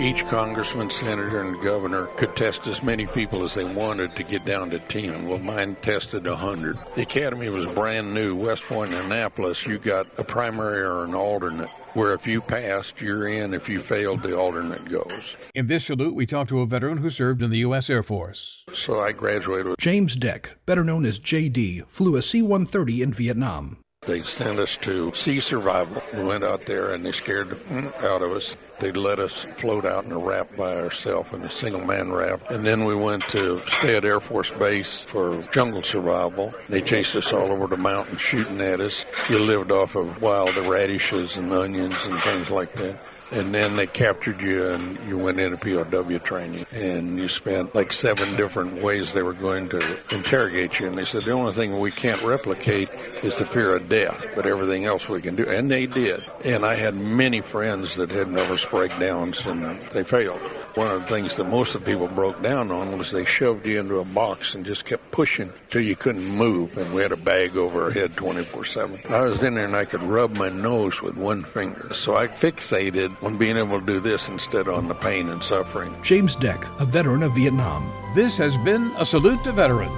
Each 0.00 0.24
congressman, 0.28 0.88
senator, 0.88 1.42
and 1.42 1.60
governor 1.60 2.06
could 2.16 2.34
test 2.34 2.66
as 2.66 2.82
many 2.82 3.06
people 3.06 3.42
as 3.42 3.52
they 3.52 3.64
wanted 3.64 4.16
to 4.16 4.22
get 4.22 4.46
down 4.46 4.70
to 4.70 4.78
10. 4.78 5.28
Well, 5.28 5.38
mine 5.40 5.76
tested 5.82 6.26
100. 6.26 6.78
The 6.96 7.02
academy 7.02 7.50
was 7.50 7.66
brand 7.66 8.14
new. 8.14 8.34
West 8.34 8.62
Point 8.62 8.94
and 8.94 9.04
Annapolis, 9.04 9.66
you 9.66 9.76
got 9.76 10.06
a 10.16 10.24
primary 10.24 10.80
or 10.80 11.04
an 11.04 11.14
alternate, 11.14 11.68
where 11.92 12.14
if 12.14 12.26
you 12.26 12.40
passed, 12.40 13.02
you're 13.02 13.28
in. 13.28 13.52
If 13.52 13.68
you 13.68 13.78
failed, 13.78 14.22
the 14.22 14.34
alternate 14.34 14.88
goes. 14.88 15.36
In 15.54 15.66
this 15.66 15.84
salute, 15.84 16.14
we 16.14 16.24
talk 16.24 16.48
to 16.48 16.60
a 16.60 16.66
veteran 16.66 16.96
who 16.96 17.10
served 17.10 17.42
in 17.42 17.50
the 17.50 17.58
U.S. 17.58 17.90
Air 17.90 18.02
Force. 18.02 18.64
So 18.72 19.00
I 19.00 19.12
graduated. 19.12 19.74
James 19.78 20.16
Deck, 20.16 20.56
better 20.64 20.82
known 20.82 21.04
as 21.04 21.20
JD, 21.20 21.86
flew 21.88 22.16
a 22.16 22.22
C 22.22 22.40
130 22.40 23.02
in 23.02 23.12
Vietnam. 23.12 23.76
They 24.10 24.22
sent 24.22 24.58
us 24.58 24.76
to 24.78 25.14
sea 25.14 25.38
survival. 25.38 26.02
We 26.12 26.24
went 26.24 26.42
out 26.42 26.66
there 26.66 26.92
and 26.92 27.06
they 27.06 27.12
scared 27.12 27.50
mm 27.50 27.94
out 28.02 28.22
of 28.22 28.32
us. 28.32 28.56
They 28.80 28.90
let 28.90 29.20
us 29.20 29.46
float 29.56 29.84
out 29.84 30.04
in 30.04 30.10
a 30.10 30.18
raft 30.18 30.56
by 30.56 30.74
ourselves 30.78 31.32
in 31.32 31.42
a 31.42 31.50
single 31.50 31.84
man 31.84 32.10
raft. 32.10 32.50
And 32.50 32.66
then 32.66 32.86
we 32.86 32.96
went 32.96 33.22
to 33.28 33.62
Stead 33.68 34.04
Air 34.04 34.18
Force 34.18 34.50
Base 34.50 35.04
for 35.04 35.40
jungle 35.52 35.84
survival. 35.84 36.52
They 36.68 36.82
chased 36.82 37.14
us 37.14 37.32
all 37.32 37.52
over 37.52 37.68
the 37.68 37.76
mountain 37.76 38.16
shooting 38.16 38.60
at 38.60 38.80
us. 38.80 39.06
You 39.28 39.38
lived 39.38 39.70
off 39.70 39.94
of 39.94 40.20
wild 40.20 40.56
radishes 40.56 41.36
and 41.36 41.52
onions 41.52 41.94
and 42.04 42.18
things 42.18 42.50
like 42.50 42.72
that. 42.74 42.98
And 43.32 43.54
then 43.54 43.76
they 43.76 43.86
captured 43.86 44.40
you 44.40 44.68
and 44.68 44.98
you 45.08 45.18
went 45.18 45.38
into 45.38 45.56
POW 45.56 46.18
training. 46.18 46.66
And 46.72 47.18
you 47.18 47.28
spent 47.28 47.74
like 47.74 47.92
seven 47.92 48.36
different 48.36 48.82
ways 48.82 49.12
they 49.12 49.22
were 49.22 49.32
going 49.32 49.68
to 49.70 49.98
interrogate 50.10 50.80
you. 50.80 50.88
And 50.88 50.98
they 50.98 51.04
said, 51.04 51.24
the 51.24 51.32
only 51.32 51.52
thing 51.52 51.78
we 51.78 51.90
can't 51.90 52.22
replicate 52.22 52.88
is 53.22 53.38
the 53.38 53.46
fear 53.46 53.76
of 53.76 53.88
death, 53.88 54.26
but 54.34 54.46
everything 54.46 54.84
else 54.84 55.08
we 55.08 55.20
can 55.20 55.36
do. 55.36 55.48
And 55.48 55.70
they 55.70 55.86
did. 55.86 56.24
And 56.44 56.64
I 56.64 56.74
had 56.74 56.94
many 56.94 57.40
friends 57.40 57.96
that 57.96 58.10
had 58.10 58.28
nervous 58.28 58.64
breakdowns 58.64 59.46
and 59.46 59.80
they 59.92 60.04
failed. 60.04 60.40
One 60.74 60.88
of 60.88 61.02
the 61.02 61.08
things 61.08 61.34
that 61.36 61.44
most 61.44 61.74
of 61.74 61.84
the 61.84 61.90
people 61.90 62.06
broke 62.06 62.40
down 62.42 62.70
on 62.70 62.96
was 62.96 63.10
they 63.10 63.24
shoved 63.24 63.66
you 63.66 63.80
into 63.80 63.98
a 63.98 64.04
box 64.04 64.54
and 64.54 64.64
just 64.64 64.84
kept 64.84 65.10
pushing 65.10 65.52
till 65.68 65.82
you 65.82 65.96
couldn't 65.96 66.24
move. 66.24 66.76
And 66.78 66.94
we 66.94 67.02
had 67.02 67.10
a 67.10 67.16
bag 67.16 67.56
over 67.56 67.84
our 67.84 67.90
head 67.90 68.14
24 68.16 68.64
7. 68.64 69.00
I 69.08 69.22
was 69.22 69.42
in 69.42 69.54
there 69.54 69.64
and 69.64 69.74
I 69.74 69.84
could 69.84 70.02
rub 70.02 70.36
my 70.36 70.48
nose 70.48 71.02
with 71.02 71.16
one 71.16 71.42
finger. 71.42 71.92
So 71.92 72.16
I 72.16 72.28
fixated 72.28 73.19
on 73.22 73.36
being 73.36 73.56
able 73.56 73.80
to 73.80 73.86
do 73.86 74.00
this 74.00 74.28
instead 74.28 74.68
on 74.68 74.88
the 74.88 74.94
pain 74.94 75.28
and 75.28 75.42
suffering. 75.42 75.94
James 76.02 76.36
Deck, 76.36 76.64
a 76.78 76.84
veteran 76.84 77.22
of 77.22 77.34
Vietnam. 77.34 77.90
This 78.14 78.36
has 78.38 78.56
been 78.58 78.92
a 78.98 79.06
salute 79.06 79.42
to 79.44 79.52
veteran. 79.52 79.90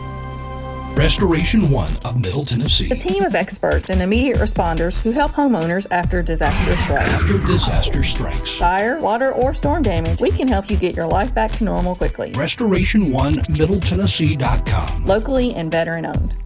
Restoration 0.94 1.70
One 1.70 1.90
of 2.04 2.20
Middle 2.20 2.44
Tennessee. 2.44 2.90
A 2.90 2.94
team 2.94 3.24
of 3.24 3.34
experts 3.34 3.88
and 3.88 4.02
immediate 4.02 4.36
responders 4.36 5.00
who 5.00 5.10
help 5.10 5.32
homeowners 5.32 5.86
after 5.90 6.22
disaster 6.22 6.74
strikes. 6.76 7.08
After 7.08 7.38
disaster 7.38 8.02
strikes. 8.02 8.58
Fire, 8.58 8.98
water, 8.98 9.32
or 9.32 9.54
storm 9.54 9.82
damage, 9.82 10.20
we 10.20 10.30
can 10.30 10.46
help 10.46 10.70
you 10.70 10.76
get 10.76 10.94
your 10.94 11.06
life 11.06 11.34
back 11.34 11.50
to 11.52 11.64
normal 11.64 11.94
quickly. 11.94 12.32
Restoration 12.32 13.10
One 13.10 13.34
MiddleTennessee.com. 13.34 15.06
Locally 15.06 15.54
and 15.54 15.70
veteran 15.70 16.06
owned. 16.06 16.36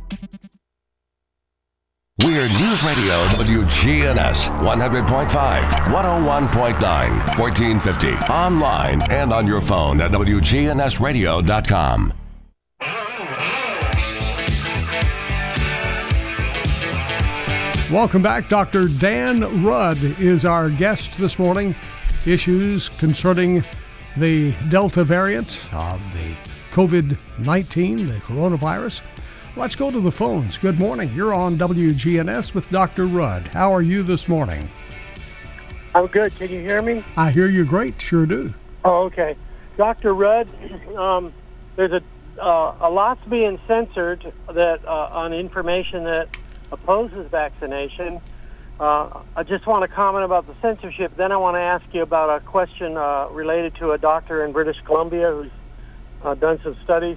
We're 2.36 2.48
News 2.48 2.84
Radio 2.84 3.24
WGNS 3.28 4.60
100.5, 4.60 5.66
101.9, 5.66 7.38
1450. 7.38 8.08
Online 8.30 9.00
and 9.10 9.32
on 9.32 9.46
your 9.46 9.62
phone 9.62 10.02
at 10.02 10.10
WGNSradio.com. 10.10 12.12
Welcome 17.90 18.20
back. 18.20 18.50
Dr. 18.50 18.88
Dan 18.88 19.64
Rudd 19.64 19.96
is 20.20 20.44
our 20.44 20.68
guest 20.68 21.16
this 21.16 21.38
morning. 21.38 21.74
Issues 22.26 22.90
concerning 22.90 23.64
the 24.18 24.52
Delta 24.68 25.04
variant 25.04 25.64
of 25.72 26.02
the 26.12 26.34
COVID 26.70 27.16
19, 27.38 28.08
the 28.08 28.14
coronavirus. 28.16 29.00
Let's 29.56 29.74
go 29.74 29.90
to 29.90 30.00
the 30.02 30.12
phones. 30.12 30.58
Good 30.58 30.78
morning. 30.78 31.10
You're 31.14 31.32
on 31.32 31.56
WGNS 31.56 32.52
with 32.52 32.68
Dr. 32.68 33.06
Rudd. 33.06 33.48
How 33.48 33.74
are 33.74 33.80
you 33.80 34.02
this 34.02 34.28
morning? 34.28 34.68
I'm 35.94 36.08
good. 36.08 36.34
Can 36.36 36.50
you 36.50 36.60
hear 36.60 36.82
me? 36.82 37.02
I 37.16 37.30
hear 37.30 37.48
you 37.48 37.64
great. 37.64 37.98
Sure 37.98 38.26
do. 38.26 38.52
Oh, 38.84 39.04
okay. 39.04 39.34
Dr. 39.78 40.12
Rudd, 40.12 40.46
um, 40.94 41.32
there's 41.74 41.92
a 41.92 42.02
uh, 42.38 42.76
a 42.82 42.90
lot's 42.90 43.26
being 43.28 43.58
censored 43.66 44.30
that 44.52 44.86
uh, 44.86 45.08
on 45.10 45.32
information 45.32 46.04
that 46.04 46.36
opposes 46.70 47.26
vaccination. 47.30 48.20
Uh, 48.78 49.22
I 49.36 49.42
just 49.42 49.66
want 49.66 49.82
to 49.84 49.88
comment 49.88 50.26
about 50.26 50.46
the 50.46 50.54
censorship. 50.60 51.16
Then 51.16 51.32
I 51.32 51.38
want 51.38 51.54
to 51.54 51.60
ask 51.60 51.82
you 51.94 52.02
about 52.02 52.28
a 52.28 52.44
question 52.44 52.98
uh, 52.98 53.28
related 53.30 53.74
to 53.76 53.92
a 53.92 53.98
doctor 53.98 54.44
in 54.44 54.52
British 54.52 54.82
Columbia 54.84 55.30
who's 55.30 55.50
uh, 56.22 56.34
done 56.34 56.60
some 56.62 56.76
studies. 56.84 57.16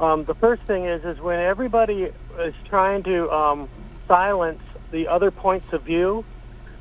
Um, 0.00 0.24
the 0.24 0.34
first 0.34 0.62
thing 0.62 0.84
is, 0.84 1.04
is 1.04 1.20
when 1.20 1.40
everybody 1.40 2.10
is 2.38 2.54
trying 2.68 3.02
to 3.04 3.30
um, 3.30 3.68
silence 4.06 4.62
the 4.90 5.08
other 5.08 5.30
points 5.30 5.72
of 5.72 5.82
view, 5.82 6.24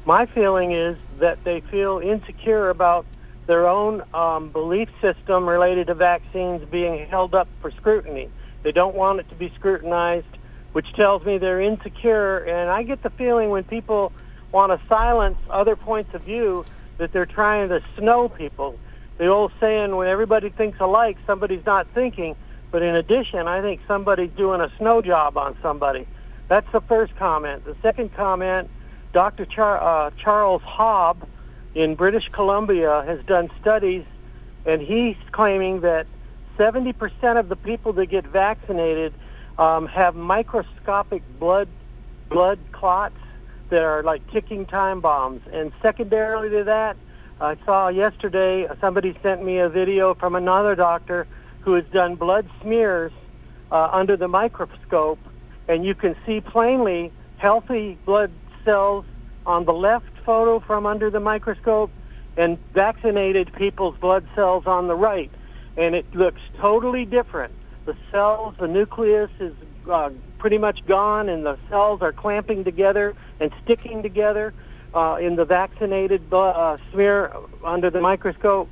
my 0.05 0.25
feeling 0.27 0.71
is 0.71 0.97
that 1.19 1.43
they 1.43 1.61
feel 1.61 1.99
insecure 1.99 2.69
about 2.69 3.05
their 3.47 3.67
own 3.67 4.03
um, 4.13 4.49
belief 4.49 4.89
system 5.01 5.47
related 5.47 5.87
to 5.87 5.95
vaccines 5.95 6.63
being 6.69 7.07
held 7.07 7.33
up 7.33 7.47
for 7.61 7.71
scrutiny. 7.71 8.29
They 8.63 8.71
don't 8.71 8.95
want 8.95 9.19
it 9.19 9.29
to 9.29 9.35
be 9.35 9.51
scrutinized, 9.55 10.25
which 10.73 10.91
tells 10.93 11.25
me 11.25 11.37
they're 11.37 11.61
insecure. 11.61 12.39
And 12.39 12.69
I 12.69 12.83
get 12.83 13.01
the 13.01 13.09
feeling 13.09 13.49
when 13.49 13.63
people 13.63 14.11
want 14.51 14.71
to 14.71 14.87
silence 14.87 15.37
other 15.49 15.75
points 15.75 16.13
of 16.13 16.21
view 16.23 16.65
that 16.97 17.11
they're 17.11 17.25
trying 17.25 17.69
to 17.69 17.81
snow 17.97 18.29
people. 18.29 18.77
The 19.17 19.27
old 19.27 19.51
saying, 19.59 19.95
when 19.95 20.07
everybody 20.07 20.49
thinks 20.49 20.79
alike, 20.79 21.17
somebody's 21.25 21.65
not 21.65 21.87
thinking. 21.93 22.35
But 22.71 22.81
in 22.81 22.95
addition, 22.95 23.47
I 23.47 23.61
think 23.61 23.81
somebody's 23.87 24.31
doing 24.31 24.61
a 24.61 24.71
snow 24.77 25.01
job 25.01 25.37
on 25.37 25.55
somebody. 25.61 26.05
That's 26.47 26.69
the 26.71 26.81
first 26.81 27.15
comment. 27.15 27.65
The 27.65 27.75
second 27.81 28.13
comment, 28.13 28.69
Dr. 29.13 29.45
Char- 29.45 29.81
uh, 29.81 30.11
Charles 30.17 30.61
Hobb 30.61 31.27
in 31.75 31.95
British 31.95 32.29
Columbia 32.29 33.03
has 33.05 33.23
done 33.25 33.49
studies, 33.61 34.03
and 34.65 34.81
he's 34.81 35.15
claiming 35.31 35.81
that 35.81 36.07
70% 36.57 37.39
of 37.39 37.49
the 37.49 37.55
people 37.55 37.93
that 37.93 38.07
get 38.07 38.25
vaccinated 38.25 39.13
um, 39.57 39.87
have 39.87 40.15
microscopic 40.15 41.21
blood 41.39 41.67
blood 42.29 42.59
clots 42.73 43.15
that 43.69 43.81
are 43.81 44.03
like 44.03 44.21
ticking 44.31 44.65
time 44.65 44.99
bombs. 44.99 45.41
And 45.51 45.71
secondarily 45.81 46.49
to 46.49 46.63
that, 46.65 46.97
I 47.39 47.55
saw 47.65 47.87
yesterday 47.87 48.67
somebody 48.81 49.15
sent 49.23 49.43
me 49.43 49.59
a 49.59 49.69
video 49.69 50.13
from 50.13 50.35
another 50.35 50.75
doctor 50.75 51.27
who 51.67 51.73
has 51.73 51.83
done 51.91 52.15
blood 52.15 52.49
smears 52.61 53.11
uh, 53.73 53.89
under 53.91 54.15
the 54.15 54.29
microscope, 54.29 55.19
and 55.67 55.83
you 55.83 55.93
can 55.93 56.15
see 56.25 56.39
plainly 56.39 57.11
healthy 57.35 57.97
blood 58.05 58.31
cells 58.63 59.03
on 59.45 59.65
the 59.65 59.73
left 59.73 60.09
photo 60.25 60.61
from 60.61 60.85
under 60.85 61.09
the 61.09 61.19
microscope 61.19 61.91
and 62.37 62.57
vaccinated 62.73 63.51
people's 63.51 63.97
blood 63.97 64.25
cells 64.33 64.65
on 64.65 64.87
the 64.87 64.95
right. 64.95 65.29
And 65.75 65.93
it 65.93 66.05
looks 66.15 66.39
totally 66.57 67.03
different. 67.03 67.53
The 67.83 67.97
cells, 68.11 68.55
the 68.57 68.69
nucleus 68.69 69.29
is 69.41 69.53
uh, 69.91 70.11
pretty 70.37 70.57
much 70.57 70.85
gone, 70.85 71.27
and 71.27 71.45
the 71.45 71.57
cells 71.67 72.01
are 72.01 72.13
clamping 72.13 72.63
together 72.63 73.13
and 73.41 73.51
sticking 73.65 74.01
together 74.01 74.53
uh, 74.93 75.17
in 75.19 75.35
the 75.35 75.43
vaccinated 75.43 76.33
uh, 76.33 76.77
smear 76.93 77.35
under 77.61 77.89
the 77.89 77.99
microscope. 77.99 78.69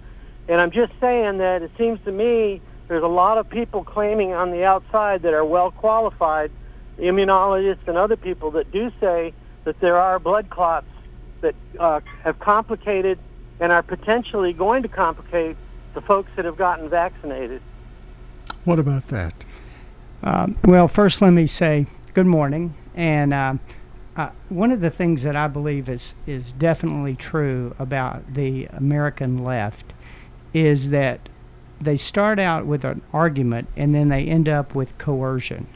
And 0.48 0.62
I'm 0.62 0.72
just 0.72 0.94
saying 1.02 1.40
that 1.40 1.62
it 1.62 1.72
seems 1.78 2.00
to 2.06 2.12
me 2.14 2.62
there's 2.88 3.04
a 3.04 3.08
lot 3.08 3.38
of 3.38 3.50
people 3.50 3.84
claiming 3.84 4.34
on 4.34 4.52
the 4.52 4.64
outside 4.64 5.24
that 5.24 5.34
are 5.34 5.46
well 5.46 5.72
qualified, 5.72 6.52
immunologists 6.98 7.88
and 7.88 7.98
other 7.98 8.16
people 8.16 8.52
that 8.52 8.72
do 8.72 8.92
say 9.00 9.34
that 9.64 9.80
there 9.80 9.98
are 9.98 10.20
blood 10.20 10.50
clots 10.50 10.88
that 11.42 11.56
uh, 11.80 12.00
have 12.24 12.40
complicated 12.40 13.18
and 13.60 13.72
are 13.72 13.84
potentially 13.84 14.54
going 14.54 14.84
to 14.84 14.90
complicate 14.90 15.58
the 15.94 16.02
folks 16.02 16.30
that 16.36 16.46
have 16.46 16.58
gotten 16.58 16.90
vaccinated. 16.90 17.62
What 18.64 18.80
about 18.80 19.08
that? 19.08 19.34
Um, 20.24 20.58
well, 20.64 20.88
first, 20.88 21.22
let 21.22 21.32
me 21.32 21.48
say 21.48 21.88
good 22.14 22.26
morning. 22.26 22.76
And 22.96 23.34
um, 23.34 23.60
uh, 24.16 24.30
one 24.50 24.72
of 24.72 24.82
the 24.82 24.90
things 24.90 25.24
that 25.24 25.36
I 25.36 25.48
believe 25.48 25.90
is, 25.90 26.16
is 26.26 26.52
definitely 26.54 27.16
true 27.16 27.76
about 27.78 28.34
the 28.34 28.66
American 28.68 29.44
left 29.44 29.94
is 30.54 30.90
that 30.90 31.28
they 31.80 31.98
start 31.98 32.40
out 32.40 32.66
with 32.66 32.84
an 32.84 33.02
argument 33.14 33.68
and 33.76 33.94
then 33.94 34.10
they 34.10 34.26
end 34.26 34.48
up 34.48 34.76
with 34.76 34.98
coercion. 34.98 35.68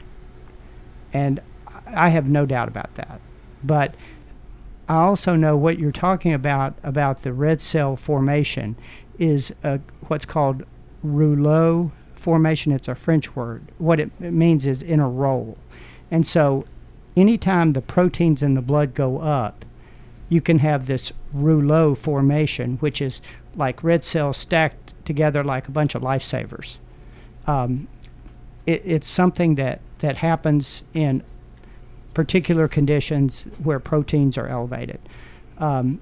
And 1.12 1.40
I 1.86 2.08
have 2.10 2.28
no 2.28 2.46
doubt 2.46 2.68
about 2.68 2.94
that. 2.94 3.20
But 3.62 3.94
I 4.88 4.96
also 4.96 5.36
know 5.36 5.56
what 5.56 5.78
you're 5.78 5.92
talking 5.92 6.32
about 6.32 6.74
about 6.82 7.22
the 7.22 7.32
red 7.32 7.60
cell 7.60 7.96
formation 7.96 8.76
is 9.18 9.52
a, 9.62 9.80
what's 10.08 10.24
called 10.24 10.64
rouleau 11.02 11.92
formation, 12.14 12.72
it's 12.72 12.88
a 12.88 12.94
French 12.94 13.34
word. 13.34 13.62
What 13.78 14.00
it, 14.00 14.10
it 14.20 14.32
means 14.32 14.66
is 14.66 14.82
in 14.82 15.00
a 15.00 15.08
roll. 15.08 15.56
And 16.10 16.26
so 16.26 16.64
anytime 17.16 17.72
the 17.72 17.82
proteins 17.82 18.42
in 18.42 18.54
the 18.54 18.62
blood 18.62 18.94
go 18.94 19.18
up, 19.18 19.64
you 20.28 20.40
can 20.40 20.60
have 20.60 20.86
this 20.86 21.12
rouleau 21.32 21.94
formation, 21.94 22.76
which 22.78 23.00
is 23.02 23.20
like 23.56 23.82
red 23.82 24.04
cells 24.04 24.36
stacked 24.36 24.79
together 25.10 25.42
like 25.42 25.66
a 25.66 25.72
bunch 25.72 25.96
of 25.96 26.02
lifesavers. 26.02 26.76
Um, 27.44 27.88
it, 28.64 28.80
it's 28.84 29.08
something 29.10 29.56
that, 29.56 29.80
that 29.98 30.18
happens 30.18 30.84
in 30.94 31.24
particular 32.14 32.68
conditions 32.68 33.42
where 33.60 33.80
proteins 33.80 34.38
are 34.38 34.46
elevated. 34.46 35.00
Um, 35.58 36.00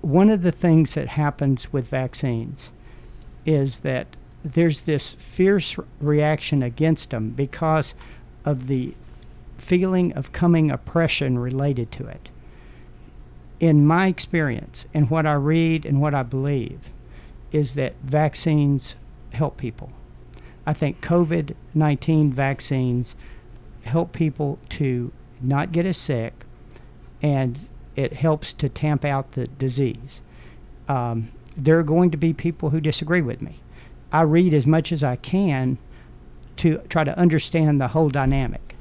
one 0.00 0.30
of 0.30 0.40
the 0.40 0.52
things 0.52 0.94
that 0.94 1.08
happens 1.08 1.70
with 1.70 1.86
vaccines 1.86 2.70
is 3.44 3.80
that 3.80 4.06
there's 4.42 4.82
this 4.82 5.12
fierce 5.12 5.76
reaction 6.00 6.62
against 6.62 7.10
them 7.10 7.28
because 7.28 7.92
of 8.46 8.68
the 8.68 8.94
feeling 9.58 10.14
of 10.14 10.32
coming 10.32 10.70
oppression 10.70 11.38
related 11.38 11.92
to 11.92 12.06
it 12.06 12.30
in 13.60 13.86
my 13.86 14.06
experience 14.06 14.86
and 14.94 15.10
what 15.10 15.26
I 15.26 15.34
read 15.34 15.84
and 15.84 16.00
what 16.00 16.14
I 16.14 16.22
believe 16.22 16.88
is 17.54 17.74
that 17.74 17.94
vaccines 18.02 18.96
help 19.32 19.56
people. 19.56 19.92
I 20.66 20.72
think 20.72 21.00
COVID 21.00 21.54
19 21.74 22.32
vaccines 22.32 23.14
help 23.84 24.12
people 24.12 24.58
to 24.70 25.12
not 25.40 25.72
get 25.72 25.86
as 25.86 25.96
sick 25.96 26.32
and 27.22 27.66
it 27.96 28.14
helps 28.14 28.52
to 28.54 28.68
tamp 28.68 29.04
out 29.04 29.32
the 29.32 29.46
disease. 29.46 30.20
Um, 30.88 31.30
there 31.56 31.78
are 31.78 31.84
going 31.84 32.10
to 32.10 32.16
be 32.16 32.32
people 32.32 32.70
who 32.70 32.80
disagree 32.80 33.22
with 33.22 33.40
me. 33.40 33.60
I 34.12 34.22
read 34.22 34.52
as 34.52 34.66
much 34.66 34.90
as 34.90 35.04
I 35.04 35.16
can 35.16 35.78
to 36.56 36.78
try 36.88 37.04
to 37.04 37.16
understand 37.18 37.80
the 37.80 37.88
whole 37.88 38.08
dynamic. 38.08 38.76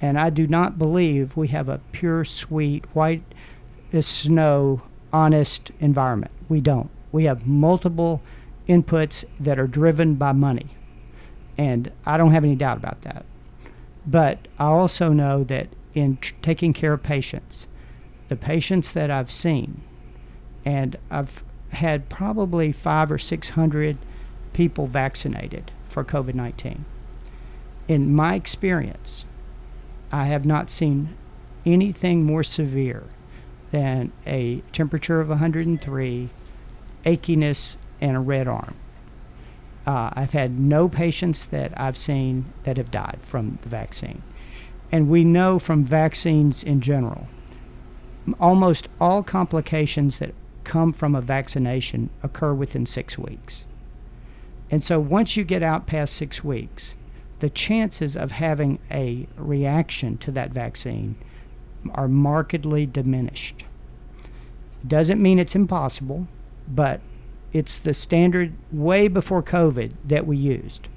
And 0.00 0.18
I 0.18 0.30
do 0.30 0.46
not 0.46 0.78
believe 0.78 1.36
we 1.36 1.48
have 1.48 1.68
a 1.68 1.80
pure, 1.92 2.24
sweet, 2.24 2.84
white 2.94 3.22
as 3.92 4.06
snow, 4.06 4.82
honest 5.12 5.70
environment. 5.80 6.32
We 6.48 6.60
don't. 6.60 6.90
We 7.16 7.24
have 7.24 7.46
multiple 7.46 8.20
inputs 8.68 9.24
that 9.40 9.58
are 9.58 9.66
driven 9.66 10.16
by 10.16 10.32
money. 10.32 10.66
And 11.56 11.90
I 12.04 12.18
don't 12.18 12.32
have 12.32 12.44
any 12.44 12.56
doubt 12.56 12.76
about 12.76 13.00
that. 13.02 13.24
But 14.06 14.48
I 14.58 14.66
also 14.66 15.14
know 15.14 15.42
that 15.44 15.68
in 15.94 16.18
tr- 16.18 16.34
taking 16.42 16.74
care 16.74 16.92
of 16.92 17.02
patients, 17.02 17.66
the 18.28 18.36
patients 18.36 18.92
that 18.92 19.10
I've 19.10 19.30
seen, 19.30 19.80
and 20.62 20.98
I've 21.10 21.42
had 21.70 22.10
probably 22.10 22.70
five 22.70 23.10
or 23.10 23.18
six 23.18 23.48
hundred 23.48 23.96
people 24.52 24.86
vaccinated 24.86 25.72
for 25.88 26.04
COVID 26.04 26.34
19. 26.34 26.84
In 27.88 28.14
my 28.14 28.34
experience, 28.34 29.24
I 30.12 30.26
have 30.26 30.44
not 30.44 30.68
seen 30.68 31.16
anything 31.64 32.24
more 32.24 32.42
severe 32.42 33.04
than 33.70 34.12
a 34.26 34.60
temperature 34.72 35.22
of 35.22 35.30
103, 35.30 36.28
achiness, 37.06 37.76
and 38.00 38.16
a 38.16 38.20
red 38.20 38.46
arm. 38.46 38.74
Uh, 39.86 40.10
I've 40.14 40.32
had 40.32 40.58
no 40.58 40.88
patients 40.88 41.46
that 41.46 41.72
I've 41.80 41.96
seen 41.96 42.52
that 42.64 42.76
have 42.76 42.90
died 42.90 43.20
from 43.22 43.58
the 43.62 43.68
vaccine. 43.68 44.22
And 44.92 45.08
we 45.08 45.24
know 45.24 45.58
from 45.58 45.84
vaccines 45.84 46.62
in 46.62 46.80
general, 46.80 47.28
almost 48.40 48.88
all 49.00 49.22
complications 49.22 50.18
that 50.18 50.34
come 50.64 50.92
from 50.92 51.14
a 51.14 51.20
vaccination 51.20 52.10
occur 52.22 52.52
within 52.52 52.84
six 52.84 53.16
weeks. 53.16 53.64
And 54.70 54.82
so 54.82 54.98
once 54.98 55.36
you 55.36 55.44
get 55.44 55.62
out 55.62 55.86
past 55.86 56.14
six 56.14 56.42
weeks, 56.42 56.94
the 57.38 57.50
chances 57.50 58.16
of 58.16 58.32
having 58.32 58.80
a 58.90 59.28
reaction 59.36 60.18
to 60.18 60.32
that 60.32 60.50
vaccine 60.50 61.14
are 61.94 62.08
markedly 62.08 62.86
diminished. 62.86 63.64
Doesn't 64.86 65.22
mean 65.22 65.38
it's 65.38 65.54
impossible, 65.54 66.26
but 66.68 67.00
it's 67.52 67.78
the 67.78 67.94
standard 67.94 68.52
way 68.72 69.08
before 69.08 69.42
COVID 69.42 69.92
that 70.04 70.26
we 70.26 70.36
used. 70.36 70.88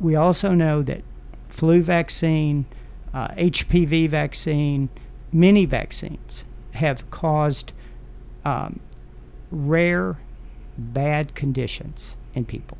We 0.00 0.16
also 0.16 0.54
know 0.54 0.82
that 0.82 1.02
flu 1.48 1.82
vaccine, 1.82 2.64
uh, 3.12 3.28
HPV 3.28 4.08
vaccine, 4.08 4.88
many 5.32 5.66
vaccines 5.66 6.44
have 6.74 7.08
caused 7.10 7.72
um, 8.44 8.80
rare 9.50 10.18
bad 10.78 11.34
conditions 11.34 12.16
in 12.34 12.44
people. 12.44 12.78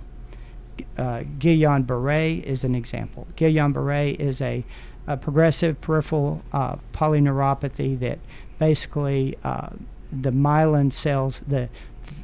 Uh, 0.97 1.25
Guillain 1.39 1.87
Barre 1.87 2.39
is 2.39 2.65
an 2.65 2.75
example. 2.75 3.27
Guillain 3.37 3.73
Barre 3.73 4.13
is 4.13 4.41
a, 4.41 4.65
a 5.07 5.17
progressive 5.17 5.81
peripheral 5.81 6.43
uh, 6.53 6.77
polyneuropathy 6.93 7.99
that 8.01 8.19
basically 8.59 9.37
uh, 9.45 9.71
the 10.13 10.33
myelin 10.33 10.93
cells, 10.93 11.41
the 11.47 11.69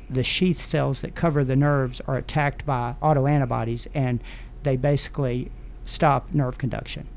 the 0.08 0.24
sheath 0.24 0.60
cells 0.60 1.00
that 1.00 1.14
cover 1.14 1.44
the 1.44 1.56
nerves, 1.56 2.00
are 2.06 2.16
attacked 2.16 2.64
by 2.64 2.94
autoantibodies, 3.02 3.88
and 3.92 4.20
they 4.62 4.76
basically 4.76 5.50
stop 5.84 6.32
nerve 6.32 6.58
conduction. 6.58 7.08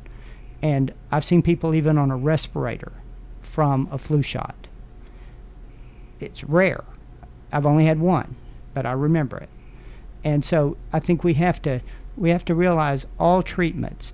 And 0.61 0.93
I've 1.11 1.25
seen 1.25 1.41
people 1.41 1.75
even 1.75 1.97
on 1.97 2.11
a 2.11 2.17
respirator 2.17 2.91
from 3.41 3.87
a 3.91 3.97
flu 3.97 4.21
shot. 4.21 4.67
It's 6.19 6.43
rare. 6.43 6.83
I've 7.51 7.65
only 7.65 7.85
had 7.85 7.99
one, 7.99 8.35
but 8.73 8.85
I 8.85 8.91
remember 8.91 9.37
it. 9.37 9.49
And 10.23 10.43
so 10.43 10.77
I 10.91 10.99
think 10.99 11.23
we 11.23 11.35
have 11.35 11.61
to 11.63 11.81
we 12.17 12.31
have 12.31 12.43
to 12.45 12.55
realize 12.55 13.05
all 13.17 13.41
treatments 13.41 14.13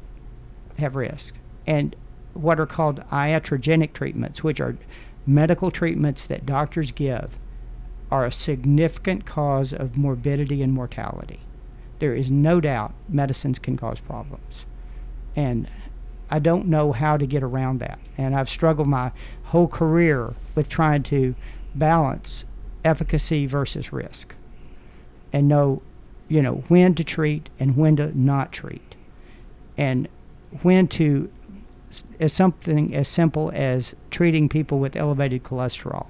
have 0.77 0.95
risk. 0.95 1.33
And 1.65 1.95
what 2.33 2.59
are 2.59 2.67
called 2.67 3.01
iatrogenic 3.09 3.93
treatments, 3.93 4.43
which 4.43 4.59
are 4.59 4.77
medical 5.25 5.71
treatments 5.71 6.25
that 6.25 6.45
doctors 6.45 6.91
give, 6.91 7.37
are 8.11 8.25
a 8.25 8.31
significant 8.31 9.25
cause 9.25 9.73
of 9.73 9.97
morbidity 9.97 10.61
and 10.61 10.71
mortality. 10.73 11.39
There 11.99 12.13
is 12.13 12.29
no 12.29 12.61
doubt 12.61 12.93
medicines 13.09 13.59
can 13.59 13.77
cause 13.77 13.99
problems. 13.99 14.65
And 15.35 15.67
I 16.29 16.39
don't 16.39 16.67
know 16.67 16.91
how 16.91 17.17
to 17.17 17.25
get 17.25 17.43
around 17.43 17.79
that. 17.79 17.99
And 18.17 18.35
I've 18.35 18.49
struggled 18.49 18.87
my 18.87 19.11
whole 19.45 19.67
career 19.67 20.33
with 20.53 20.69
trying 20.69 21.03
to 21.03 21.35
balance 21.73 22.45
efficacy 22.83 23.45
versus 23.45 23.91
risk 23.91 24.33
and 25.33 25.47
know, 25.47 25.81
you 26.27 26.41
know, 26.41 26.63
when 26.67 26.95
to 26.95 27.03
treat 27.03 27.49
and 27.59 27.75
when 27.75 27.95
to 27.97 28.17
not 28.17 28.51
treat. 28.51 28.95
And 29.77 30.07
when 30.61 30.87
to 30.89 31.29
as 32.19 32.33
something 32.33 32.95
as 32.95 33.07
simple 33.07 33.51
as 33.53 33.95
treating 34.11 34.49
people 34.49 34.79
with 34.79 34.95
elevated 34.95 35.43
cholesterol. 35.43 36.07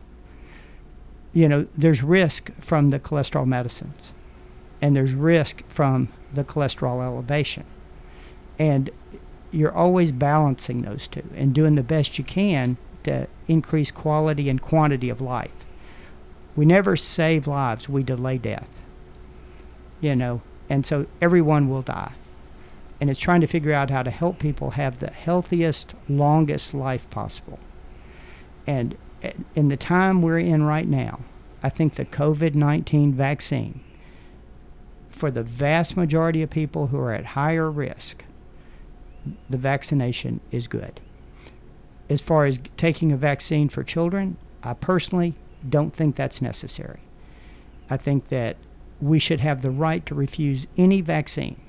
You 1.33 1.49
know, 1.49 1.67
there's 1.77 2.01
risk 2.01 2.51
from 2.59 2.89
the 2.89 2.99
cholesterol 2.99 3.45
medicines, 3.45 4.13
and 4.81 4.95
there's 4.95 5.13
risk 5.13 5.63
from 5.67 6.09
the 6.33 6.43
cholesterol 6.43 7.03
elevation. 7.03 7.65
And 8.57 8.89
you're 9.51 9.75
always 9.75 10.11
balancing 10.11 10.81
those 10.81 11.07
two 11.07 11.23
and 11.35 11.53
doing 11.53 11.75
the 11.75 11.83
best 11.83 12.17
you 12.17 12.23
can 12.23 12.77
to 13.03 13.27
increase 13.47 13.91
quality 13.91 14.49
and 14.49 14.61
quantity 14.61 15.09
of 15.09 15.21
life. 15.21 15.51
We 16.55 16.65
never 16.65 16.95
save 16.95 17.47
lives, 17.47 17.89
we 17.89 18.03
delay 18.03 18.37
death. 18.37 18.81
You 19.99 20.15
know, 20.15 20.41
and 20.69 20.85
so 20.85 21.07
everyone 21.21 21.69
will 21.69 21.81
die 21.81 22.13
and 22.99 23.09
it's 23.09 23.19
trying 23.19 23.41
to 23.41 23.47
figure 23.47 23.73
out 23.73 23.89
how 23.89 24.03
to 24.03 24.11
help 24.11 24.39
people 24.39 24.71
have 24.71 24.99
the 24.99 25.11
healthiest, 25.11 25.93
longest 26.07 26.73
life 26.73 27.09
possible. 27.09 27.59
And 28.65 28.95
uh, 29.23 29.31
in 29.53 29.67
the 29.67 29.77
time 29.77 30.21
we're 30.21 30.39
in 30.39 30.63
right 30.63 30.87
now, 30.87 31.19
I 31.61 31.69
think 31.69 31.95
the 31.95 32.05
COVID 32.05 32.55
19 32.55 33.13
vaccine, 33.13 33.81
for 35.09 35.31
the 35.31 35.43
vast 35.43 35.97
majority 35.97 36.41
of 36.41 36.49
people 36.49 36.87
who 36.87 36.97
are 36.97 37.13
at 37.13 37.25
higher 37.25 37.69
risk, 37.69 38.23
the 39.49 39.57
vaccination 39.57 40.39
is 40.51 40.67
good. 40.67 40.99
As 42.09 42.21
far 42.21 42.45
as 42.45 42.59
taking 42.77 43.11
a 43.11 43.17
vaccine 43.17 43.67
for 43.67 43.83
children, 43.83 44.37
I 44.63 44.73
personally 44.73 45.35
don't 45.67 45.93
think 45.93 46.15
that's 46.15 46.41
necessary. 46.41 46.99
I 47.89 47.97
think 47.97 48.27
that 48.27 48.57
we 49.01 49.19
should 49.19 49.41
have 49.41 49.61
the 49.61 49.71
right 49.71 50.05
to 50.05 50.15
refuse 50.15 50.67
any 50.77 51.01
vaccine 51.01 51.59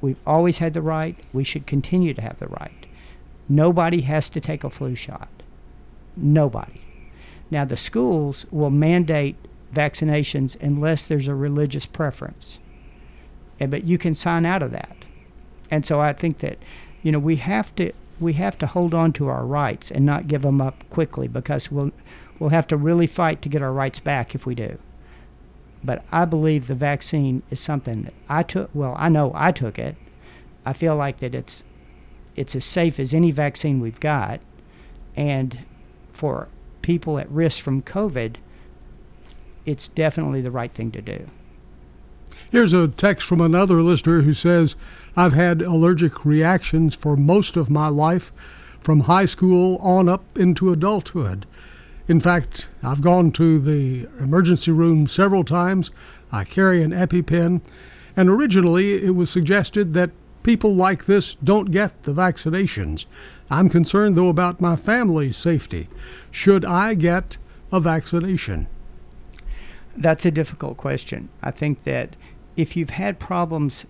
We've 0.00 0.20
always 0.26 0.58
had 0.58 0.74
the 0.74 0.82
right. 0.82 1.16
We 1.32 1.44
should 1.44 1.66
continue 1.66 2.14
to 2.14 2.22
have 2.22 2.38
the 2.38 2.48
right. 2.48 2.86
Nobody 3.48 4.02
has 4.02 4.30
to 4.30 4.40
take 4.40 4.64
a 4.64 4.70
flu 4.70 4.94
shot. 4.94 5.28
Nobody. 6.16 6.80
Now, 7.50 7.64
the 7.64 7.76
schools 7.76 8.46
will 8.50 8.70
mandate 8.70 9.36
vaccinations 9.74 10.56
unless 10.60 11.06
there's 11.06 11.28
a 11.28 11.34
religious 11.34 11.86
preference. 11.86 12.58
And, 13.58 13.70
but 13.70 13.84
you 13.84 13.98
can 13.98 14.14
sign 14.14 14.46
out 14.46 14.62
of 14.62 14.70
that. 14.70 14.96
And 15.70 15.84
so 15.84 16.00
I 16.00 16.12
think 16.12 16.38
that, 16.38 16.58
you 17.02 17.12
know, 17.12 17.18
we 17.18 17.36
have 17.36 17.74
to 17.76 17.92
we 18.18 18.34
have 18.34 18.58
to 18.58 18.66
hold 18.66 18.92
on 18.92 19.14
to 19.14 19.28
our 19.28 19.46
rights 19.46 19.90
and 19.90 20.04
not 20.04 20.28
give 20.28 20.42
them 20.42 20.60
up 20.60 20.84
quickly 20.90 21.26
because 21.26 21.70
we'll 21.70 21.90
we'll 22.38 22.50
have 22.50 22.66
to 22.68 22.76
really 22.76 23.06
fight 23.06 23.40
to 23.42 23.48
get 23.48 23.62
our 23.62 23.72
rights 23.72 23.98
back 23.98 24.34
if 24.34 24.44
we 24.44 24.54
do. 24.54 24.78
But 25.82 26.04
I 26.12 26.24
believe 26.24 26.66
the 26.66 26.74
vaccine 26.74 27.42
is 27.50 27.60
something 27.60 28.02
that 28.02 28.14
I 28.28 28.42
took. 28.42 28.70
Well, 28.74 28.94
I 28.98 29.08
know 29.08 29.32
I 29.34 29.52
took 29.52 29.78
it. 29.78 29.96
I 30.64 30.72
feel 30.72 30.94
like 30.96 31.20
that 31.20 31.34
it's 31.34 31.64
it's 32.36 32.54
as 32.54 32.64
safe 32.64 33.00
as 33.00 33.12
any 33.12 33.30
vaccine 33.30 33.80
we've 33.80 34.00
got, 34.00 34.40
and 35.16 35.58
for 36.12 36.48
people 36.82 37.18
at 37.18 37.30
risk 37.30 37.62
from 37.62 37.82
COVID, 37.82 38.36
it's 39.66 39.88
definitely 39.88 40.40
the 40.40 40.50
right 40.50 40.72
thing 40.72 40.90
to 40.92 41.02
do. 41.02 41.26
Here's 42.50 42.72
a 42.72 42.88
text 42.88 43.26
from 43.26 43.40
another 43.40 43.82
listener 43.82 44.22
who 44.22 44.34
says, 44.34 44.74
I've 45.16 45.32
had 45.32 45.62
allergic 45.62 46.24
reactions 46.24 46.94
for 46.94 47.16
most 47.16 47.56
of 47.56 47.70
my 47.70 47.88
life, 47.88 48.32
from 48.80 49.00
high 49.00 49.26
school 49.26 49.76
on 49.76 50.08
up 50.08 50.24
into 50.36 50.72
adulthood. 50.72 51.46
In 52.10 52.18
fact, 52.18 52.66
I've 52.82 53.02
gone 53.02 53.30
to 53.34 53.60
the 53.60 54.08
emergency 54.18 54.72
room 54.72 55.06
several 55.06 55.44
times. 55.44 55.92
I 56.32 56.42
carry 56.42 56.82
an 56.82 56.90
EpiPen, 56.90 57.62
and 58.16 58.28
originally 58.28 59.04
it 59.04 59.14
was 59.14 59.30
suggested 59.30 59.94
that 59.94 60.10
people 60.42 60.74
like 60.74 61.04
this 61.04 61.36
don't 61.36 61.70
get 61.70 62.02
the 62.02 62.12
vaccinations. 62.12 63.04
I'm 63.48 63.68
concerned, 63.68 64.16
though, 64.16 64.26
about 64.26 64.60
my 64.60 64.74
family's 64.74 65.36
safety. 65.36 65.88
Should 66.32 66.64
I 66.64 66.94
get 66.94 67.36
a 67.70 67.78
vaccination? 67.78 68.66
That's 69.96 70.26
a 70.26 70.32
difficult 70.32 70.78
question. 70.78 71.28
I 71.44 71.52
think 71.52 71.84
that 71.84 72.16
if 72.56 72.76
you've 72.76 72.90
had 72.90 73.20
problems 73.20 73.86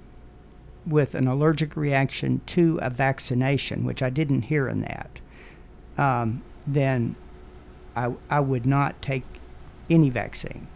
with 0.87 1.15
an 1.15 1.27
allergic 1.27 1.75
reaction 1.75 2.43
to 2.49 2.79
a 2.83 2.91
vaccination, 2.91 3.83
which 3.83 4.03
I 4.03 4.11
didn't 4.11 4.43
hear 4.43 4.69
in 4.69 4.83
that, 4.83 5.21
um, 5.97 6.43
then 6.67 7.17
I, 7.97 8.13
I 8.29 8.41
would 8.41 8.67
not 8.67 9.01
take 9.03 9.25
any 9.89 10.11
vaccine. 10.11 10.67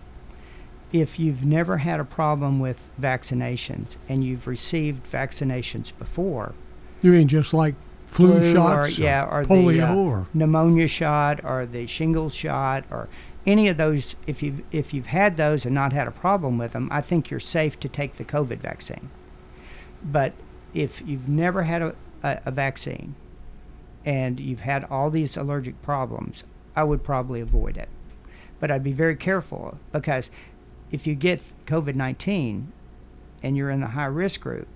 If 0.93 1.19
you've 1.19 1.45
never 1.45 1.79
had 1.79 1.99
a 2.01 2.05
problem 2.05 2.61
with 2.61 2.89
vaccinations 3.01 3.97
and 4.09 4.25
you've 4.25 4.47
received 4.47 5.11
vaccinations 5.11 5.93
before, 5.99 6.55
You 7.03 7.13
mean 7.13 7.29
just 7.29 7.53
like 7.53 7.75
flu, 8.07 8.37
or, 8.37 8.53
shots, 8.53 8.99
yeah, 8.99 9.25
or 9.25 9.45
polio, 9.45 9.73
the 9.73 9.81
uh, 9.81 9.95
or 9.95 10.27
pneumonia 10.33 10.87
shot, 10.87 11.45
or 11.45 11.67
the 11.67 11.87
shingles 11.87 12.35
shot, 12.35 12.85
or 12.91 13.09
any 13.45 13.69
of 13.69 13.77
those. 13.77 14.15
If 14.27 14.43
you've 14.43 14.63
if 14.71 14.95
you've 14.95 15.07
had 15.07 15.37
those 15.37 15.65
and 15.65 15.75
not 15.75 15.93
had 15.93 16.07
a 16.07 16.13
problem 16.13 16.59
with 16.59 16.73
them, 16.73 16.89
I 16.93 17.01
think 17.01 17.31
you're 17.31 17.41
safe 17.41 17.79
to 17.81 17.89
take 17.89 18.17
the 18.17 18.25
COVID 18.25 18.59
vaccine. 18.59 19.11
But 20.05 20.33
if 20.73 21.03
you've 21.07 21.29
never 21.29 21.65
had 21.65 21.83
a, 21.83 21.95
a, 22.23 22.41
a 22.47 22.51
vaccine 22.51 23.15
and 24.05 24.39
you've 24.39 24.61
had 24.61 24.85
all 24.91 25.11
these 25.11 25.37
allergic 25.37 25.81
problems, 25.83 26.45
I 26.77 26.85
would 26.85 27.05
probably 27.05 27.41
avoid 27.41 27.77
it. 27.77 27.89
But 28.61 28.71
I'd 28.71 28.85
be 28.85 28.93
very 28.93 29.17
careful 29.17 29.79
because 29.93 30.31
if 30.91 31.07
you 31.07 31.15
get 31.15 31.43
COVID 31.67 31.95
19 31.95 32.73
and 33.43 33.57
you're 33.57 33.71
in 33.71 33.81
the 33.81 33.89
high 33.89 34.07
risk 34.07 34.41
group, 34.41 34.69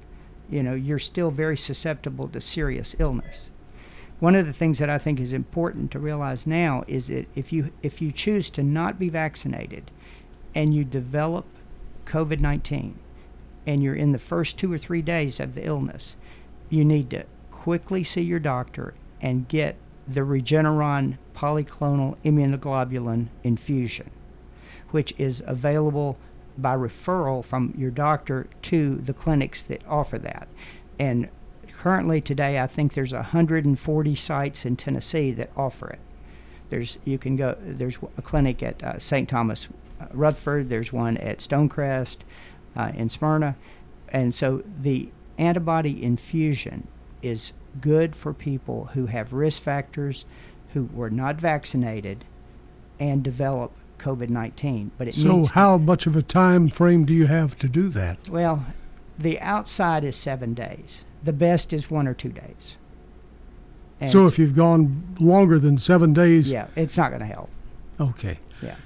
you 0.51 0.63
know, 0.63 0.75
you're 0.75 0.99
still 0.99 1.31
very 1.31 1.57
susceptible 1.57 2.29
to 2.29 2.41
serious 2.41 2.95
illness. 2.99 3.49
One 4.21 4.35
of 4.35 4.47
the 4.47 4.53
things 4.53 4.79
that 4.79 4.91
I 4.91 4.99
think 4.99 5.21
is 5.21 5.33
important 5.33 5.91
to 5.93 5.99
realize 5.99 6.47
now 6.47 6.85
is 6.89 7.07
that 7.07 7.27
if 7.35 7.53
you 7.53 7.71
if 7.83 8.03
you 8.03 8.11
choose 8.11 8.51
to 8.51 8.63
not 8.63 8.99
be 8.99 9.09
vaccinated 9.09 9.91
and 10.55 10.75
you 10.75 10.85
develop 10.85 11.47
COVID 12.07 12.41
19 12.41 12.99
and 13.67 13.83
you're 13.83 13.95
in 13.95 14.13
the 14.13 14.19
first 14.19 14.57
two 14.57 14.73
or 14.73 14.79
three 14.79 15.03
days 15.03 15.39
of 15.39 15.55
the 15.55 15.65
illness, 15.65 16.17
you 16.69 16.85
need 16.85 17.11
to 17.11 17.27
quickly 17.51 18.03
see 18.03 18.23
your 18.23 18.41
doctor 18.41 18.95
and 19.21 19.47
get 19.49 19.77
the 20.09 20.21
Regeneron 20.21 21.19
polyclonal 21.35 22.17
immunoglobulin 22.25 23.29
infusion, 23.45 24.11
which 24.91 25.15
is 25.19 25.43
available 25.47 26.17
by 26.57 26.75
referral 26.75 27.45
from 27.45 27.75
your 27.77 27.91
doctor 27.91 28.47
to 28.63 28.97
the 28.97 29.13
clinics 29.13 29.63
that 29.63 29.83
offer 29.87 30.19
that. 30.19 30.49
And 30.99 31.29
currently 31.79 32.21
today, 32.21 32.59
I 32.59 32.67
think 32.67 32.95
there's 32.95 33.13
140 33.13 34.15
sites 34.17 34.65
in 34.65 34.77
Tennessee 34.77 35.31
that 35.33 35.51
offer 35.57 35.91
it. 35.91 36.01
There's 36.71 36.99
you 37.05 37.19
can 37.19 37.37
go. 37.37 37.57
There's 37.61 37.97
a 38.19 38.23
clinic 38.23 38.63
at 38.63 38.83
uh, 38.83 38.99
St. 38.99 39.29
Thomas, 39.29 39.69
uh, 40.01 40.07
Rutherford. 40.13 40.69
There's 40.69 40.93
one 40.93 41.17
at 41.17 41.39
Stonecrest, 41.39 42.19
uh, 42.77 42.93
in 42.95 43.09
Smyrna, 43.09 43.57
and 44.11 44.35
so 44.35 44.63
the 44.83 45.09
antibody 45.39 46.03
infusion 46.03 46.87
is 47.23 47.53
good 47.81 48.17
for 48.17 48.33
people 48.33 48.91
who 48.95 49.07
have 49.07 49.33
risk 49.33 49.63
factors, 49.63 50.25
who 50.75 50.89
were 50.93 51.11
not 51.11 51.37
vaccinated, 51.37 52.25
and 52.99 53.23
develop 53.23 53.73
COVID-19. 53.99 54.91
But 54.97 55.09
it 55.09 55.15
so 55.15 55.45
how 55.45 55.79
much 55.79 56.07
of 56.07 56.17
a 56.17 56.23
time 56.23 56.69
frame 56.69 57.05
do 57.05 57.15
you 57.15 57.27
have 57.27 57.59
to 57.59 57.69
do 57.69 57.89
that? 57.91 58.29
well, 58.29 58.67
the 59.19 59.41
outside 59.41 60.05
is 60.05 60.17
seven 60.17 60.55
days. 60.55 61.05
The 61.25 61.33
best 61.33 61.73
is 61.73 61.91
one 61.91 62.07
or 62.07 62.15
two 62.15 62.29
days. 62.29 62.77
And 64.01 64.09
so 64.09 64.27
if 64.27 64.39
you've 64.39 64.55
gone 64.55 65.17
longer 65.19 65.59
than 65.59 65.77
seven 65.79 66.15
days, 66.15 66.49
yeah, 66.49 66.69
it's 66.77 66.97
not 66.97 67.09
going 67.09 67.21
to 67.21 67.27
help. 67.27 67.51
okay. 68.01 68.39
Yeah. 68.63 68.77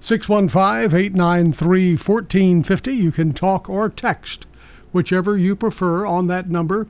615 0.00 0.96
893 0.96 1.96
1450. 1.96 2.92
You 2.92 3.10
can 3.10 3.32
talk 3.32 3.68
or 3.68 3.88
text, 3.88 4.46
whichever 4.92 5.36
you 5.36 5.56
prefer 5.56 6.06
on 6.06 6.28
that 6.28 6.48
number. 6.48 6.86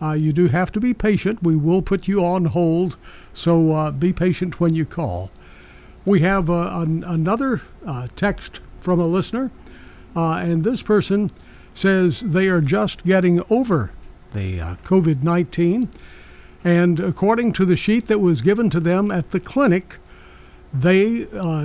Uh, 0.00 0.12
you 0.12 0.32
do 0.32 0.46
have 0.46 0.70
to 0.72 0.80
be 0.80 0.94
patient. 0.94 1.42
We 1.42 1.56
will 1.56 1.82
put 1.82 2.06
you 2.06 2.24
on 2.24 2.46
hold, 2.46 2.96
so 3.34 3.72
uh, 3.72 3.90
be 3.90 4.12
patient 4.12 4.60
when 4.60 4.74
you 4.74 4.84
call. 4.84 5.30
We 6.06 6.20
have 6.20 6.48
uh, 6.48 6.70
an, 6.74 7.02
another 7.04 7.62
uh, 7.84 8.08
text 8.14 8.60
from 8.80 9.00
a 9.00 9.06
listener, 9.06 9.50
uh, 10.14 10.34
and 10.34 10.62
this 10.62 10.82
person 10.82 11.30
says 11.74 12.20
they 12.20 12.46
are 12.46 12.60
just 12.60 13.04
getting 13.04 13.42
over 13.50 13.92
the 14.32 14.60
uh, 14.60 14.76
COVID 14.84 15.22
19. 15.22 15.88
And 16.64 17.00
according 17.00 17.52
to 17.54 17.64
the 17.64 17.76
sheet 17.76 18.06
that 18.08 18.18
was 18.18 18.40
given 18.40 18.68
to 18.70 18.80
them 18.80 19.10
at 19.10 19.30
the 19.30 19.40
clinic, 19.40 19.98
they 20.72 21.24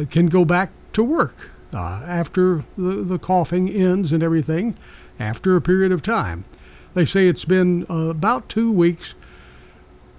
can 0.09 0.27
go 0.27 0.45
back 0.45 0.71
to 0.93 1.03
work 1.03 1.49
after 1.73 2.63
the, 2.77 3.03
the 3.03 3.17
coughing 3.17 3.69
ends 3.69 4.11
and 4.11 4.21
everything, 4.21 4.77
after 5.19 5.55
a 5.55 5.61
period 5.61 5.91
of 5.91 6.03
time. 6.03 6.45
They 6.93 7.05
say 7.05 7.27
it's 7.27 7.45
been 7.45 7.85
uh, 7.89 8.09
about 8.09 8.49
two 8.49 8.71
weeks. 8.71 9.15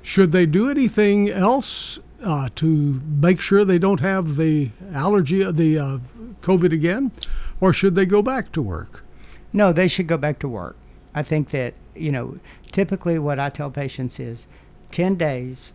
Should 0.03 0.33
they 0.33 0.47
do 0.47 0.71
anything 0.71 1.31
else 1.31 1.99
uh, 2.23 2.49
to 2.57 3.01
make 3.21 3.41
sure 3.41 3.65
they 3.65 3.79
don't 3.79 4.01
have 4.01 4.37
the 4.37 4.71
allergy, 4.93 5.43
of 5.43 5.57
the 5.57 5.79
uh, 5.79 5.99
COVID 6.41 6.73
again, 6.73 7.13
or 7.61 7.73
should 7.73 7.95
they 7.95 8.07
go 8.07 8.23
back 8.23 8.53
to 8.53 8.63
work? 8.63 9.05
No, 9.53 9.73
they 9.73 9.89
should 9.89 10.09
go 10.09 10.17
back 10.17 10.39
to 10.41 10.49
work. 10.49 10.77
I 11.15 11.23
think 11.23 11.51
that, 11.51 11.75
you 11.95 12.11
know, 12.11 12.39
typically 12.73 13.19
what 13.19 13.39
I 13.39 13.51
tell 13.51 13.71
patients 13.71 14.19
is 14.19 14.47
10 14.91 15.15
days 15.15 15.73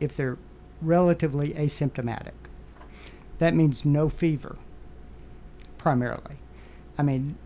if 0.00 0.16
they're 0.16 0.38
relatively 0.80 1.50
asymptomatic. 1.50 2.32
That 3.38 3.54
means 3.54 3.84
no 3.84 4.08
fever, 4.08 4.56
primarily. 5.78 6.36
I 6.96 7.02
mean, 7.02 7.36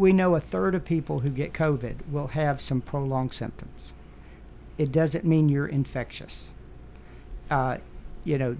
we 0.00 0.14
know 0.14 0.34
a 0.34 0.40
third 0.40 0.74
of 0.74 0.82
people 0.82 1.18
who 1.18 1.28
get 1.28 1.52
COVID 1.52 2.10
will 2.10 2.28
have 2.28 2.58
some 2.58 2.80
prolonged 2.80 3.34
symptoms. 3.34 3.92
It 4.78 4.90
doesn't 4.90 5.26
mean 5.26 5.50
you're 5.50 5.66
infectious. 5.66 6.48
Uh, 7.50 7.76
you 8.24 8.38
know, 8.38 8.56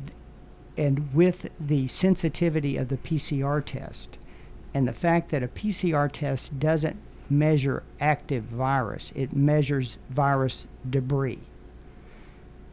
and 0.77 1.15
with 1.15 1.51
the 1.59 1.89
sensitivity 1.89 2.77
of 2.77 2.89
the 2.89 2.99
PCR 2.99 3.65
test 3.65 4.19
and 4.75 4.87
the 4.87 4.93
fact 4.93 5.31
that 5.31 5.43
a 5.43 5.49
PCR 5.49 6.13
test 6.13 6.59
doesn't 6.59 6.99
measure 7.31 7.85
active 8.01 8.45
virus, 8.45 9.11
it 9.17 9.35
measures 9.35 9.97
virus 10.11 10.67
debris. 10.91 11.41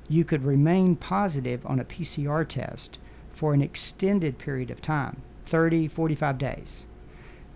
You 0.10 0.26
could 0.26 0.44
remain 0.44 0.98
positive 0.98 1.66
on 1.66 1.80
a 1.80 1.86
PCR 1.86 2.46
test 2.46 3.00
for 3.32 3.54
an 3.54 3.62
extended 3.62 4.38
period 4.38 4.72
of 4.72 4.82
time 4.82 5.22
30, 5.46 5.88
45 5.88 6.38
days. 6.38 6.84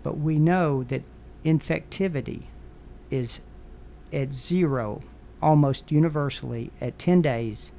But 0.04 0.18
we 0.18 0.40
know 0.40 0.84
that 0.84 1.04
infectivity 1.46 2.44
is 3.10 3.42
at 4.12 4.34
zero 4.34 5.02
almost 5.42 5.92
universally 5.92 6.72
at 6.80 6.98
10 7.00 7.22
days 7.22 7.72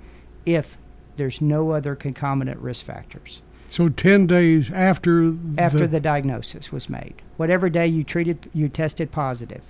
if 0.45 0.77
there's 1.17 1.41
no 1.41 1.71
other 1.71 1.95
concomitant 1.95 2.59
risk 2.59 2.85
factors 2.85 3.41
So 3.69 3.89
10 3.89 4.27
days 4.27 4.71
after 4.71 5.35
after 5.57 5.87
the, 5.87 6.01
diagnosis 6.01 6.73
was 6.73 6.89
made. 6.89 7.15
Whatever 7.37 7.71
day 7.71 7.87
you 7.87 8.05
treated, 8.05 8.51
you 8.53 8.69
tested 8.69 9.13
positive. 9.13 9.63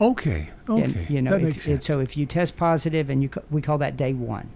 Okay, 0.00 0.48
okay. 0.68 0.82
And, 0.82 1.10
you 1.10 1.20
know, 1.20 1.32
that 1.32 1.40
if, 1.40 1.42
makes 1.42 1.64
sense. 1.64 1.84
so 1.84 2.00
if 2.00 2.16
you 2.16 2.26
test 2.26 2.56
positive, 2.56 3.10
and 3.10 3.22
you 3.22 3.30
we 3.50 3.60
call 3.60 3.78
that 3.78 3.96
day 3.96 4.14
one. 4.14 4.50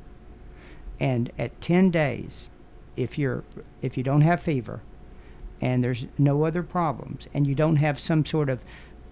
And 0.99 1.31
at 1.39 1.61
ten 1.61 1.91
days, 1.91 2.49
if 2.97 3.19
you're 3.19 3.45
if 3.83 3.97
you 3.97 4.03
don't 4.03 4.23
have 4.23 4.43
fever, 4.43 4.81
and 5.61 5.83
there's 5.83 6.05
no 6.19 6.45
other 6.45 6.63
problems, 6.63 7.27
and 7.35 7.47
you 7.47 7.55
don't 7.55 7.77
have 7.77 7.99
some 7.99 8.25
sort 8.25 8.49
of 8.49 8.61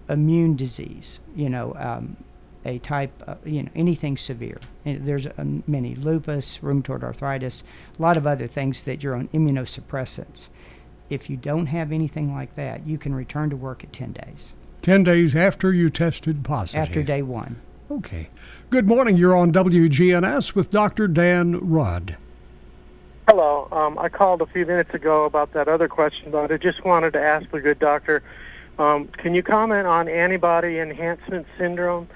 immune 0.09 0.57
disease, 0.57 1.19
you 1.35 1.49
know, 1.49 1.75
um, 1.79 2.17
a 2.65 2.79
type, 2.79 3.11
of, 3.23 3.47
you 3.47 3.63
know, 3.63 3.71
anything 3.75 4.17
severe. 4.17 4.59
And 4.85 5.07
there's 5.07 5.27
uh, 5.27 5.45
many 5.67 5.95
lupus, 5.95 6.59
rheumatoid 6.63 7.03
arthritis, 7.03 7.63
a 7.99 8.03
lot 8.03 8.17
of 8.17 8.27
other 8.27 8.47
things 8.47 8.83
that 8.83 9.03
you're 9.03 9.15
on 9.15 9.29
immunosuppressants. 9.29 10.49
if 11.11 11.29
you 11.29 11.37
don't 11.37 11.67
have 11.67 11.93
anything 11.93 12.35
like 12.35 12.55
that, 12.57 12.87
you 12.87 12.97
can 12.97 13.15
return 13.15 13.51
to 13.51 13.57
work 13.57 13.85
at 13.85 13.93
10 13.93 14.13
days 14.13 14.53
10 14.85 15.03
days 15.03 15.35
after 15.35 15.73
you 15.73 15.89
tested 15.89 16.45
positive. 16.45 16.81
after 16.81 17.03
day 17.03 17.23
one. 17.23 17.57
Okay. 17.91 18.29
Good 18.69 18.87
morning. 18.87 19.17
You're 19.17 19.35
on 19.37 19.51
WGNS 19.51 20.55
with 20.55 20.71
Dr. 20.71 21.09
Dan 21.09 21.59
Rudd. 21.59 22.17
Hello. 23.35 23.67
Um, 23.73 23.99
I 23.99 24.09
called 24.09 24.43
a 24.43 24.47
few 24.47 24.65
minutes 24.65 24.95
ago 24.95 25.25
about 25.25 25.55
that 25.55 25.67
other 25.67 25.89
question, 25.89 26.31
but 26.31 26.53
I 26.53 26.57
just 26.57 26.85
wanted 26.85 27.15
to 27.15 27.21
ask 27.21 27.51
the 27.51 27.61
good 27.61 27.81
doctor, 27.81 28.23
um, 28.79 29.09
can 29.09 29.35
you 29.35 29.43
comment 29.43 29.89
on 29.89 30.09
antibody 30.09 30.79
enhancement 30.79 31.45
syndrome 31.59 32.07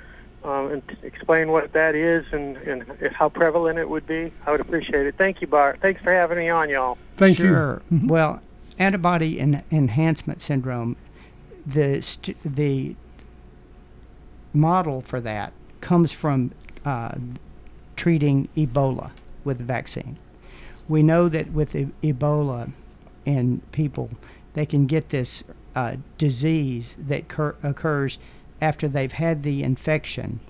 um, 0.44 0.70
and 0.70 0.96
explain 1.02 1.50
what 1.50 1.72
that 1.72 1.96
is 1.96 2.24
and, 2.30 2.56
and 2.58 2.84
how 3.12 3.28
prevalent 3.28 3.80
it 3.80 3.90
would 3.90 4.06
be? 4.06 4.32
I 4.46 4.52
would 4.52 4.60
appreciate 4.60 5.06
it. 5.06 5.16
Thank 5.16 5.40
you, 5.40 5.48
Bart. 5.48 5.80
Thanks 5.82 6.00
for 6.00 6.12
having 6.12 6.38
me 6.38 6.50
on, 6.50 6.70
y'all. 6.70 6.96
Thank 7.16 7.40
you. 7.40 7.46
sure. 7.46 7.82
Well, 7.90 8.40
antibody 8.78 9.40
en- 9.40 9.64
enhancement 9.72 10.40
syndrome, 10.40 10.94
the 11.66 12.00
st- 12.00 12.36
the 12.44 12.94
model 14.54 15.00
for 15.00 15.20
that 15.22 15.52
comes 15.80 16.12
from 16.12 16.52
uh, 16.84 17.16
treating 17.96 18.48
Ebola 18.56 19.10
with 19.42 19.58
the 19.58 19.64
vaccine. 19.64 20.16
We 20.88 21.02
know 21.02 21.28
that 21.28 21.52
with 21.52 21.74
e- 21.74 21.88
Ebola 22.02 22.70
in 23.24 23.60
people, 23.72 24.10
they 24.54 24.66
can 24.66 24.86
get 24.86 25.10
this 25.10 25.44
uh, 25.76 25.96
disease 26.16 26.96
that 26.98 27.28
cur- 27.28 27.56
occurs 27.62 28.18
after 28.60 28.88
they've 28.88 29.12
had 29.12 29.42
the 29.42 29.62
infection, 29.62 30.40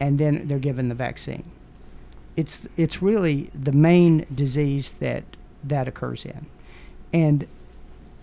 and 0.00 0.18
then 0.18 0.46
they're 0.48 0.58
given 0.58 0.88
the 0.88 0.94
vaccine. 0.94 1.44
It's 2.36 2.60
it's 2.76 3.02
really 3.02 3.50
the 3.54 3.72
main 3.72 4.26
disease 4.34 4.92
that 5.00 5.24
that 5.64 5.88
occurs 5.88 6.24
in, 6.24 6.46
and 7.12 7.46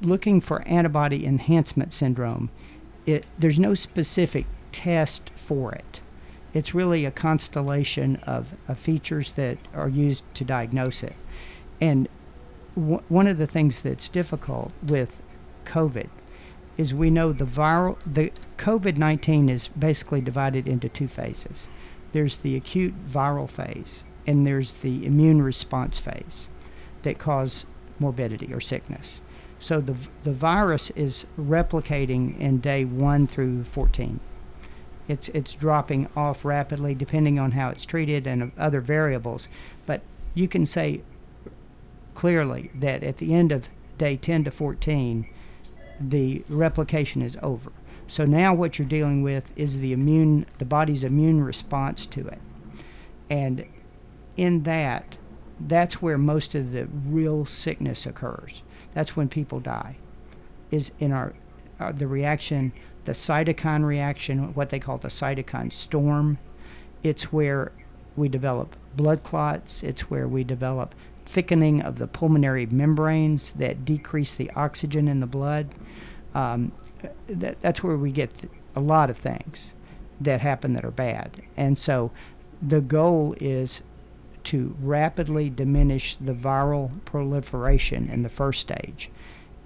looking 0.01 0.41
for 0.41 0.61
antibody 0.67 1.25
enhancement 1.25 1.93
syndrome, 1.93 2.49
it, 3.05 3.25
there's 3.37 3.59
no 3.59 3.73
specific 3.73 4.45
test 4.71 5.31
for 5.35 5.73
it. 5.73 5.99
It's 6.53 6.75
really 6.75 7.05
a 7.05 7.11
constellation 7.11 8.17
of, 8.17 8.53
of 8.67 8.77
features 8.77 9.33
that 9.33 9.57
are 9.73 9.89
used 9.89 10.23
to 10.35 10.43
diagnose 10.43 11.03
it. 11.03 11.15
And 11.81 12.07
w- 12.75 13.01
one 13.09 13.27
of 13.27 13.37
the 13.37 13.47
things 13.47 13.81
that's 13.81 14.07
difficult 14.07 14.71
with 14.85 15.21
COVID 15.65 16.09
is 16.77 16.93
we 16.93 17.09
know 17.09 17.31
the 17.31 17.45
viral, 17.45 17.97
the 18.05 18.31
COVID 18.57 18.97
19 18.97 19.49
is 19.49 19.67
basically 19.69 20.21
divided 20.21 20.67
into 20.67 20.89
two 20.89 21.07
phases. 21.07 21.67
There's 22.11 22.37
the 22.37 22.55
acute 22.55 22.93
viral 23.09 23.49
phase, 23.49 24.03
and 24.27 24.45
there's 24.45 24.73
the 24.73 25.05
immune 25.05 25.41
response 25.41 25.99
phase 25.99 26.47
that 27.01 27.19
cause 27.19 27.65
morbidity 27.99 28.53
or 28.53 28.59
sickness. 28.59 29.21
So 29.59 29.79
the, 29.79 29.95
the 30.23 30.33
virus 30.33 30.89
is 30.91 31.25
replicating 31.39 32.37
in 32.39 32.59
day 32.59 32.85
1 32.85 33.27
through 33.27 33.63
14. 33.63 34.19
It's, 35.07 35.27
it's 35.29 35.53
dropping 35.53 36.07
off 36.15 36.45
rapidly 36.45 36.95
depending 36.95 37.39
on 37.39 37.51
how 37.51 37.69
it's 37.69 37.85
treated 37.85 38.25
and 38.25 38.51
other 38.57 38.81
variables. 38.81 39.47
But 39.85 40.01
you 40.33 40.47
can 40.47 40.65
say 40.65 41.01
clearly 42.13 42.71
that 42.75 43.03
at 43.03 43.17
the 43.17 43.33
end 43.33 43.51
of 43.51 43.67
day 43.97 44.17
10 44.17 44.45
to 44.45 44.51
14, 44.51 45.27
the 45.99 46.43
replication 46.49 47.21
is 47.21 47.37
over. 47.41 47.71
So 48.07 48.25
now 48.25 48.53
what 48.53 48.77
you're 48.77 48.87
dealing 48.87 49.23
with 49.23 49.51
is 49.55 49.79
the 49.79 49.93
immune, 49.93 50.45
the 50.57 50.65
body's 50.65 51.03
immune 51.03 51.43
response 51.43 52.05
to 52.07 52.27
it. 52.27 52.39
And 53.29 53.65
in 54.37 54.63
that, 54.63 55.17
that's 55.59 56.01
where 56.01 56.17
most 56.17 56.55
of 56.55 56.71
the 56.71 56.87
real 56.87 57.45
sickness 57.45 58.05
occurs. 58.05 58.61
That's 58.93 59.15
when 59.15 59.29
people 59.29 59.59
die. 59.59 59.97
Is 60.71 60.91
in 60.99 61.11
our, 61.11 61.33
uh, 61.79 61.91
the 61.91 62.07
reaction, 62.07 62.73
the 63.05 63.11
cytokine 63.11 63.85
reaction, 63.85 64.53
what 64.53 64.69
they 64.69 64.79
call 64.79 64.97
the 64.97 65.09
cytokine 65.09 65.71
storm. 65.71 66.37
It's 67.03 67.33
where 67.33 67.71
we 68.15 68.29
develop 68.29 68.75
blood 68.95 69.23
clots. 69.23 69.83
It's 69.83 70.09
where 70.09 70.27
we 70.27 70.43
develop 70.43 70.95
thickening 71.25 71.81
of 71.81 71.97
the 71.97 72.07
pulmonary 72.07 72.65
membranes 72.65 73.51
that 73.53 73.85
decrease 73.85 74.35
the 74.35 74.51
oxygen 74.51 75.07
in 75.07 75.19
the 75.19 75.27
blood. 75.27 75.67
Um, 76.33 76.71
that, 77.27 77.59
that's 77.61 77.83
where 77.83 77.97
we 77.97 78.11
get 78.11 78.31
a 78.75 78.79
lot 78.79 79.09
of 79.09 79.17
things 79.17 79.73
that 80.21 80.41
happen 80.41 80.73
that 80.73 80.85
are 80.85 80.91
bad. 80.91 81.41
And 81.57 81.77
so 81.77 82.11
the 82.61 82.81
goal 82.81 83.35
is 83.39 83.81
to 84.45 84.75
rapidly 84.81 85.49
diminish 85.49 86.17
the 86.19 86.33
viral 86.33 86.91
proliferation 87.05 88.09
in 88.09 88.23
the 88.23 88.29
first 88.29 88.61
stage. 88.61 89.09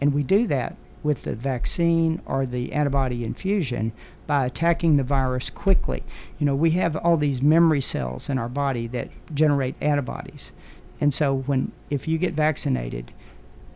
And 0.02 0.14
we 0.14 0.24
do 0.24 0.48
that 0.48 0.76
with 1.04 1.24
the 1.24 1.36
vaccine 1.36 2.22
or 2.26 2.45
the 2.45 2.74
antibody 2.74 3.24
infusion 3.24 3.91
by 4.26 4.45
attacking 4.45 4.98
the 4.98 5.04
virus 5.04 5.50
quickly. 5.50 6.04
You 6.39 6.45
know, 6.45 6.56
we 6.56 6.72
have 6.72 6.95
all 6.98 7.18
these 7.18 7.41
memory 7.41 7.82
cells 7.82 8.30
in 8.30 8.38
our 8.38 8.50
body 8.50 8.88
that 8.88 9.10
generate 9.34 9.76
antibodies. 9.82 10.52
And 11.00 11.14
so 11.14 11.36
when 11.36 11.72
if 11.89 12.08
you 12.08 12.18
get 12.18 12.34
vaccinated 12.34 13.12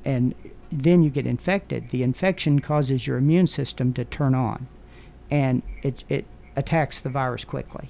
and 0.03 0.33
then 0.71 1.03
you 1.03 1.09
get 1.09 1.27
infected, 1.27 1.89
the 1.89 2.03
infection 2.03 2.59
causes 2.59 3.05
your 3.05 3.17
immune 3.17 3.47
system 3.47 3.93
to 3.93 4.05
turn 4.05 4.35
on 4.35 4.67
and 5.29 5.61
it 5.81 6.03
it 6.09 6.25
attacks 6.55 6.99
the 6.99 7.09
virus 7.09 7.45
quickly. 7.45 7.89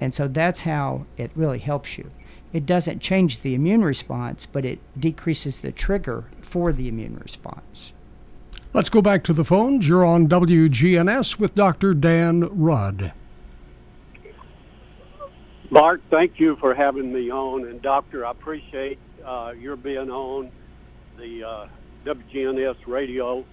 And 0.00 0.14
so 0.14 0.28
that's 0.28 0.62
how 0.62 1.06
it 1.16 1.30
really 1.34 1.58
helps 1.58 1.98
you. 1.98 2.10
It 2.52 2.66
doesn't 2.66 3.00
change 3.00 3.40
the 3.40 3.54
immune 3.54 3.84
response, 3.84 4.46
but 4.46 4.64
it 4.64 4.78
decreases 4.98 5.60
the 5.60 5.72
trigger 5.72 6.24
for 6.40 6.72
the 6.72 6.88
immune 6.88 7.18
response. 7.22 7.92
Let's 8.74 8.88
go 8.88 9.02
back 9.02 9.22
to 9.24 9.34
the 9.34 9.44
phones. 9.44 9.86
You're 9.86 10.04
on 10.04 10.28
WGNS 10.28 11.38
with 11.38 11.54
Dr. 11.54 11.92
Dan 11.92 12.48
Rudd. 12.58 13.12
Bart, 15.70 16.00
thank 16.10 16.40
you 16.40 16.56
for 16.56 16.74
having 16.74 17.12
me 17.12 17.30
on, 17.30 17.66
and 17.66 17.82
Doctor, 17.82 18.24
I 18.24 18.30
appreciate 18.30 18.98
uh, 19.24 19.52
your 19.58 19.76
being 19.76 20.10
on 20.10 20.50
the 21.18 21.44
uh, 21.44 21.66
WGNS 22.06 22.76
radio. 22.86 23.44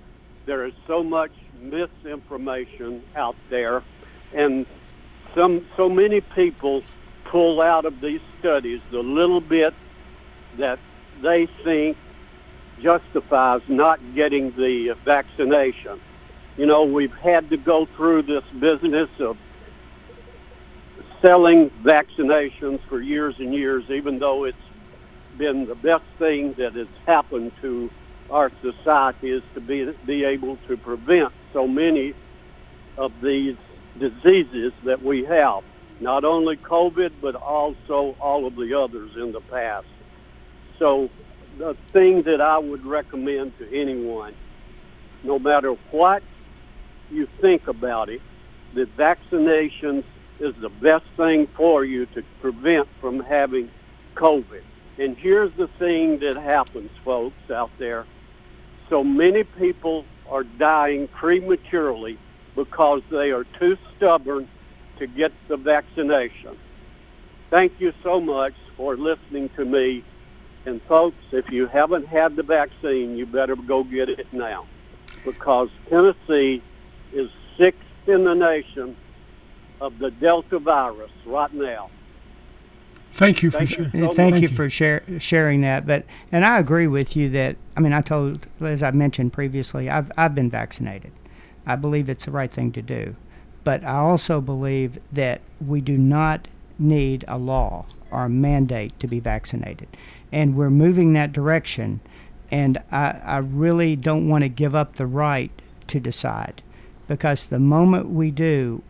There 0.45 0.65
is 0.65 0.73
so 0.87 1.03
much 1.03 1.31
misinformation 1.61 3.03
out 3.17 3.35
there, 3.49 3.83
and 4.33 4.65
some 5.35 5.65
so 5.75 5.89
many 5.89 6.21
people 6.21 6.81
pull 7.25 7.61
out 7.61 7.83
of 7.83 7.99
these 7.99 8.21
studies 8.39 8.79
the 8.89 9.03
little 9.03 9.41
bit 9.41 9.73
that 10.57 10.79
they 11.21 11.45
think 11.63 11.97
justifies 12.81 13.61
not 13.67 13.99
getting 14.15 14.51
the 14.51 14.95
vaccination. 15.05 15.99
You 16.57 16.65
know, 16.65 16.83
we've 16.83 17.13
had 17.13 17.49
to 17.51 17.57
go 17.57 17.85
through 17.95 18.23
this 18.23 18.43
business 18.59 19.09
of 19.19 19.37
selling 21.21 21.69
vaccinations 21.83 22.79
for 22.87 23.01
years 23.01 23.35
and 23.39 23.53
years, 23.53 23.85
even 23.89 24.19
though 24.19 24.45
it's 24.45 24.57
been 25.37 25.65
the 25.67 25.75
best 25.75 26.03
thing 26.17 26.53
that 26.57 26.73
has 26.75 26.87
happened 27.05 27.51
to 27.61 27.89
our 28.29 28.51
society 28.61 29.31
is 29.31 29.43
to 29.53 29.61
be, 29.61 29.91
be 30.05 30.23
able 30.23 30.57
to 30.67 30.77
prevent 30.77 31.31
so 31.53 31.67
many 31.67 32.13
of 32.97 33.11
these 33.21 33.55
diseases 33.97 34.73
that 34.83 35.01
we 35.01 35.23
have. 35.25 35.63
Not 35.99 36.23
only 36.23 36.57
COVID, 36.57 37.13
but 37.21 37.35
also 37.35 38.15
all 38.19 38.45
of 38.45 38.55
the 38.55 38.73
others 38.79 39.11
in 39.15 39.31
the 39.31 39.41
past. 39.41 39.87
So 40.77 41.09
the 41.59 41.75
thing 41.91 42.23
that 42.23 42.39
I 42.39 42.57
would 42.57 42.85
recommend 42.85 43.55
to 43.59 43.77
anyone, 43.77 44.33
no 45.23 45.37
matter 45.37 45.73
what 45.91 46.23
you 47.11 47.27
think 47.41 47.67
about 47.67 48.09
it, 48.09 48.21
that 48.73 48.95
vaccinations 48.95 50.05
is 50.39 50.55
the 50.61 50.69
best 50.69 51.03
thing 51.17 51.47
for 51.47 51.83
you 51.83 52.05
to 52.07 52.23
prevent 52.39 52.87
from 53.01 53.19
having 53.19 53.69
COVID. 54.15 54.61
And 54.97 55.17
here's 55.17 55.51
the 55.57 55.67
thing 55.67 56.19
that 56.19 56.37
happens, 56.37 56.91
folks, 57.03 57.51
out 57.51 57.71
there. 57.77 58.05
So 58.89 59.03
many 59.03 59.43
people 59.43 60.05
are 60.29 60.43
dying 60.43 61.09
prematurely 61.09 62.17
because 62.55 63.01
they 63.11 63.31
are 63.31 63.43
too 63.43 63.77
stubborn 63.97 64.47
to 64.97 65.07
get 65.07 65.33
the 65.49 65.57
vaccination. 65.57 66.57
Thank 67.49 67.79
you 67.79 67.93
so 68.01 68.21
much 68.21 68.53
for 68.77 68.95
listening 68.95 69.49
to 69.57 69.65
me. 69.65 70.05
And 70.65 70.81
folks, 70.83 71.17
if 71.31 71.49
you 71.49 71.67
haven't 71.67 72.07
had 72.07 72.35
the 72.35 72.43
vaccine, 72.43 73.15
you 73.17 73.25
better 73.25 73.55
go 73.55 73.83
get 73.83 74.09
it 74.09 74.31
now 74.33 74.65
because 75.25 75.69
Tennessee 75.89 76.61
is 77.13 77.29
sixth 77.57 77.81
in 78.07 78.23
the 78.23 78.33
nation 78.33 78.95
of 79.81 79.97
the 79.99 80.11
Delta 80.11 80.59
virus 80.59 81.11
right 81.25 81.53
now. 81.53 81.89
Thank 83.13 83.41
you 83.41 83.51
for 83.51 83.59
Thank 83.59 83.71
you 83.71 83.75
sharing. 83.75 83.91
so 83.91 84.07
And 84.07 84.15
thank 84.15 84.41
you 84.41 84.47
for 84.47 84.69
share, 84.69 85.03
sharing 85.19 85.61
that. 85.61 85.85
But 85.85 86.05
and 86.31 86.45
I 86.45 86.59
agree 86.59 86.87
with 86.87 87.15
you 87.15 87.29
that 87.29 87.55
I 87.75 87.79
mean 87.79 87.93
I 87.93 88.01
told 88.01 88.47
as 88.61 88.83
I 88.83 88.91
mentioned 88.91 89.33
previously 89.33 89.89
I've 89.89 90.11
I've 90.17 90.35
been 90.35 90.49
vaccinated. 90.49 91.11
I 91.65 91.75
believe 91.75 92.09
it's 92.09 92.25
the 92.25 92.31
right 92.31 92.51
thing 92.51 92.71
to 92.73 92.81
do, 92.81 93.15
but 93.63 93.83
I 93.83 93.95
also 93.95 94.41
believe 94.41 94.99
that 95.11 95.41
we 95.65 95.81
do 95.81 95.97
not 95.97 96.47
need 96.77 97.25
a 97.27 97.37
law 97.37 97.85
or 98.11 98.25
a 98.25 98.29
mandate 98.29 98.97
to 98.99 99.07
be 99.07 99.19
vaccinated, 99.19 99.87
and 100.31 100.55
we're 100.55 100.69
moving 100.69 101.13
that 101.13 101.33
direction. 101.33 101.99
And 102.51 102.79
I, 102.91 103.19
I 103.23 103.37
really 103.37 103.95
don't 103.95 104.27
want 104.27 104.43
to 104.43 104.49
give 104.49 104.75
up 104.75 104.95
the 104.95 105.05
right 105.05 105.51
to 105.87 105.99
decide 105.99 106.61
because 107.07 107.45
the 107.45 107.59
moment 107.59 108.09
we 108.09 108.31
do, 108.31 108.81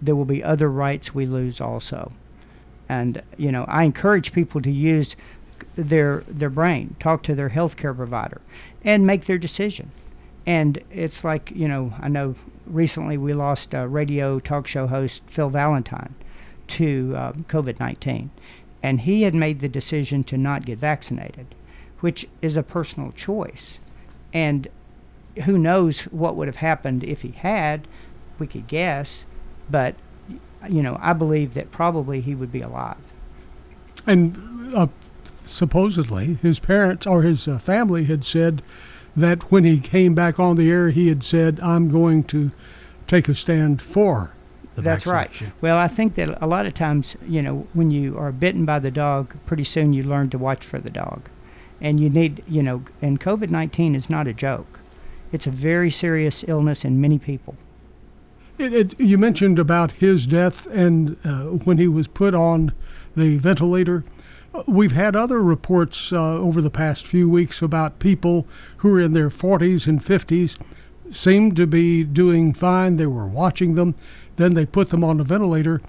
there 0.00 0.16
will 0.16 0.24
be 0.24 0.42
other 0.42 0.70
rights 0.70 1.14
we 1.14 1.26
lose 1.26 1.60
also. 1.60 2.12
And, 2.88 3.22
you 3.36 3.50
know, 3.50 3.64
I 3.66 3.84
encourage 3.84 4.32
people 4.32 4.60
to 4.62 4.70
use 4.70 5.16
their 5.76 6.22
their 6.28 6.50
brain, 6.50 6.96
talk 6.98 7.22
to 7.24 7.34
their 7.34 7.50
healthcare 7.50 7.96
provider, 7.96 8.40
and 8.84 9.06
make 9.06 9.26
their 9.26 9.38
decision. 9.38 9.90
And 10.46 10.82
it's 10.90 11.24
like 11.24 11.50
you 11.54 11.68
know, 11.68 11.92
I 12.00 12.08
know 12.08 12.34
recently 12.66 13.16
we 13.16 13.34
lost 13.34 13.74
a 13.74 13.88
radio 13.88 14.38
talk 14.40 14.66
show 14.66 14.86
host 14.86 15.22
Phil 15.26 15.50
Valentine 15.50 16.14
to 16.68 17.14
uh, 17.16 17.32
COVID 17.32 17.80
nineteen, 17.80 18.30
and 18.84 19.00
he 19.00 19.22
had 19.22 19.34
made 19.34 19.60
the 19.60 19.68
decision 19.68 20.22
to 20.22 20.36
not 20.36 20.66
get 20.66 20.78
vaccinated, 20.78 21.46
which 22.00 22.28
is 22.42 22.54
a 22.54 22.62
personal 22.62 23.12
choice, 23.12 23.78
and 24.34 24.68
who 25.46 25.56
knows 25.56 26.00
what 26.00 26.36
would 26.36 26.48
have 26.48 26.56
happened 26.56 27.02
if 27.02 27.22
he 27.22 27.30
had? 27.30 27.88
We 28.38 28.46
could 28.46 28.66
guess, 28.66 29.24
but 29.70 29.94
you 30.68 30.82
know, 30.82 30.98
I 31.00 31.14
believe 31.14 31.54
that 31.54 31.72
probably 31.72 32.20
he 32.20 32.34
would 32.34 32.52
be 32.52 32.60
alive. 32.60 32.98
And 34.06 34.74
uh, 34.76 34.88
supposedly, 35.44 36.34
his 36.42 36.58
parents 36.58 37.06
or 37.06 37.22
his 37.22 37.48
uh, 37.48 37.58
family 37.58 38.04
had 38.04 38.22
said 38.22 38.60
that 39.16 39.50
when 39.50 39.64
he 39.64 39.80
came 39.80 40.14
back 40.14 40.38
on 40.38 40.56
the 40.56 40.70
air, 40.70 40.90
he 40.90 41.08
had 41.08 41.24
said, 41.24 41.58
"I'm 41.60 41.88
going 41.90 42.22
to 42.24 42.50
take 43.06 43.30
a 43.30 43.34
stand 43.34 43.80
for." 43.80 44.34
That's 44.82 45.06
right. 45.06 45.28
vaccination." 45.28 45.52
Well, 45.60 45.76
I 45.78 45.88
think 45.88 46.14
that 46.14 46.42
a 46.42 46.46
lot 46.46 46.66
of 46.66 46.74
times, 46.74 47.16
you 47.26 47.42
know, 47.42 47.66
when 47.72 47.90
you 47.90 48.18
are 48.18 48.32
bitten 48.32 48.64
by 48.64 48.78
the 48.78 48.90
dog, 48.90 49.34
pretty 49.46 49.64
soon 49.64 49.92
you 49.92 50.02
learn 50.02 50.30
to 50.30 50.38
watch 50.38 50.64
for 50.64 50.78
the 50.78 50.90
dog. 50.90 51.28
And 51.80 52.00
you 52.00 52.08
need, 52.08 52.42
you 52.48 52.62
know, 52.62 52.84
and 53.02 53.20
COVID 53.20 53.50
19 53.50 53.94
is 53.94 54.08
not 54.08 54.26
a 54.26 54.32
joke. 54.32 54.80
It's 55.32 55.46
a 55.46 55.50
very 55.50 55.90
serious 55.90 56.44
illness 56.46 56.84
in 56.84 57.00
many 57.00 57.18
people. 57.18 57.56
It, 58.56 58.72
it, 58.72 59.00
you 59.00 59.18
mentioned 59.18 59.58
about 59.58 59.92
his 59.92 60.26
death 60.26 60.66
and 60.66 61.16
uh, 61.24 61.44
when 61.64 61.78
he 61.78 61.88
was 61.88 62.06
put 62.06 62.34
on 62.34 62.72
the 63.16 63.36
ventilator. 63.38 64.04
Uh, 64.54 64.62
We've 64.68 64.92
had 64.92 65.16
other 65.16 65.42
reports 65.42 66.12
uh, 66.12 66.36
over 66.36 66.62
the 66.62 66.70
past 66.70 67.04
few 67.04 67.28
weeks 67.28 67.60
about 67.62 67.98
people 67.98 68.46
who 68.78 68.94
are 68.94 69.00
in 69.00 69.12
their 69.12 69.28
40s 69.28 69.88
and 69.88 70.02
50s 70.02 70.56
seemed 71.10 71.56
to 71.56 71.66
be 71.66 72.04
doing 72.04 72.54
fine. 72.54 72.96
They 72.96 73.06
were 73.06 73.26
watching 73.26 73.74
them. 73.74 73.94
Then 74.36 74.54
they 74.54 74.66
put 74.66 74.90
them 74.90 75.04
on 75.04 75.18
the 75.18 75.24
ventilator 75.24 75.80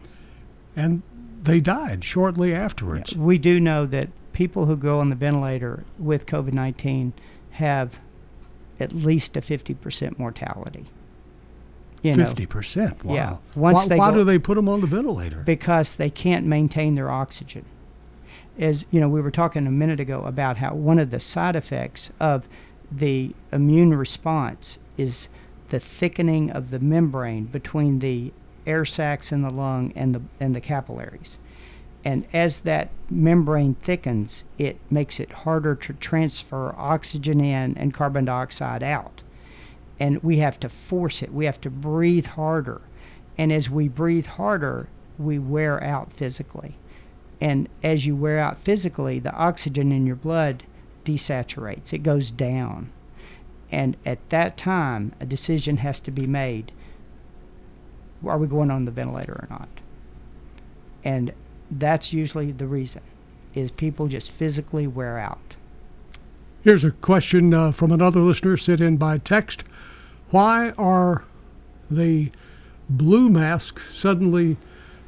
and 0.75 1.01
they 1.43 1.59
died 1.59 2.03
shortly 2.03 2.53
afterwards. 2.53 3.15
We 3.15 3.37
do 3.37 3.59
know 3.59 3.85
that 3.85 4.09
people 4.33 4.65
who 4.65 4.75
go 4.75 4.99
on 4.99 5.09
the 5.09 5.15
ventilator 5.15 5.83
with 5.97 6.25
COVID 6.25 6.53
19 6.53 7.13
have 7.51 7.99
at 8.79 8.91
least 8.91 9.37
a 9.37 9.41
50% 9.41 10.19
mortality. 10.19 10.85
You 12.01 12.13
50%. 12.13 13.03
Wow. 13.03 13.13
Yeah. 13.15 13.37
Once 13.55 13.77
why 13.77 13.87
they 13.87 13.97
why 13.97 14.11
go- 14.11 14.17
do 14.17 14.23
they 14.23 14.37
put 14.37 14.55
them 14.55 14.69
on 14.69 14.81
the 14.81 14.87
ventilator? 14.87 15.41
because 15.45 15.95
they 15.95 16.09
can't 16.09 16.45
maintain 16.45 16.95
their 16.95 17.09
oxygen. 17.09 17.65
As 18.59 18.85
you 18.91 18.99
know, 18.99 19.09
we 19.09 19.21
were 19.21 19.31
talking 19.31 19.65
a 19.65 19.71
minute 19.71 19.99
ago 19.99 20.21
about 20.23 20.57
how 20.57 20.75
one 20.75 20.99
of 20.99 21.09
the 21.11 21.19
side 21.19 21.55
effects 21.55 22.11
of 22.19 22.47
the 22.91 23.33
immune 23.51 23.93
response 23.95 24.77
is 24.97 25.27
the 25.75 25.79
thickening 25.81 26.49
of 26.49 26.71
the 26.71 26.79
membrane 26.79 27.43
between 27.43 27.99
the 27.99 28.31
air 28.65 28.85
sacs 28.85 29.33
in 29.33 29.41
the 29.41 29.51
lung 29.51 29.91
and 29.93 30.15
the 30.15 30.21
and 30.39 30.55
the 30.55 30.61
capillaries. 30.61 31.37
And 32.05 32.25
as 32.31 32.59
that 32.59 32.91
membrane 33.09 33.75
thickens, 33.75 34.45
it 34.57 34.79
makes 34.89 35.19
it 35.19 35.31
harder 35.31 35.75
to 35.75 35.93
transfer 35.93 36.73
oxygen 36.77 37.41
in 37.41 37.77
and 37.77 37.93
carbon 37.93 38.23
dioxide 38.23 38.83
out 38.83 39.21
and 39.99 40.21
we 40.23 40.37
have 40.37 40.59
to 40.61 40.69
force 40.69 41.21
it. 41.21 41.33
We 41.33 41.45
have 41.45 41.59
to 41.61 41.69
breathe 41.69 42.25
harder. 42.25 42.81
And 43.37 43.51
as 43.51 43.69
we 43.69 43.87
breathe 43.87 44.25
harder, 44.25 44.87
we 45.17 45.39
wear 45.39 45.83
out 45.83 46.11
physically. 46.11 46.77
And 47.41 47.67
as 47.83 48.05
you 48.05 48.15
wear 48.15 48.39
out 48.39 48.59
physically, 48.59 49.19
the 49.19 49.33
oxygen 49.33 49.91
in 49.91 50.05
your 50.05 50.15
blood 50.15 50.63
desaturates, 51.03 51.93
it 51.93 51.99
goes 51.99 52.31
down. 52.31 52.91
And 53.75 53.97
at 54.05 54.29
that 54.29 54.55
time, 54.55 55.11
a 55.19 55.25
decision 55.25 55.75
has 55.77 55.99
to 55.99 56.09
be 56.11 56.25
made 56.25 56.71
are 58.25 58.37
we 58.37 58.47
going 58.47 58.71
on 58.71 58.85
the 58.85 58.91
ventilator 58.91 59.33
or 59.33 59.47
not? 59.49 59.67
And 61.03 61.33
that's 61.69 62.13
usually 62.13 62.53
the 62.53 62.67
reason 62.67 63.01
is 63.53 63.71
people 63.71 64.07
just 64.07 64.31
physically 64.31 64.87
wear 64.87 65.19
out. 65.19 65.57
Here's 66.63 66.85
a 66.85 66.91
question 66.91 67.53
uh, 67.53 67.73
from 67.73 67.91
another 67.91 68.21
listener 68.21 68.55
sent 68.55 68.79
in 68.79 68.95
by 68.95 69.17
text. 69.17 69.65
Why 70.29 70.69
are 70.77 71.25
the 71.91 72.31
blue 72.89 73.29
masks 73.29 73.93
suddenly 73.93 74.55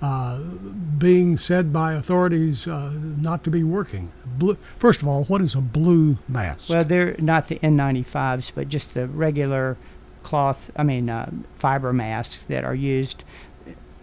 uh, 0.02 0.38
being 0.38 1.38
said 1.38 1.74
by 1.74 1.94
authorities 1.94 2.68
uh, 2.68 2.92
not 2.96 3.44
to 3.44 3.50
be 3.50 3.64
working? 3.64 4.12
Blue, 4.26 4.58
first 4.78 5.02
of 5.02 5.08
all, 5.08 5.24
what 5.26 5.42
is 5.42 5.56
a 5.56 5.62
blue 5.62 6.18
mask? 6.28 6.70
Well, 6.70 6.84
they're 6.86 7.16
not 7.18 7.48
the 7.48 7.60
N95s, 7.60 8.52
but 8.54 8.70
just 8.70 8.94
the 8.94 9.08
regular 9.08 9.78
cloth, 10.24 10.72
I 10.76 10.84
mean, 10.84 11.10
uh, 11.10 11.32
fiber 11.56 11.94
masks 11.94 12.44
that 12.44 12.64
are 12.64 12.76
used 12.76 13.24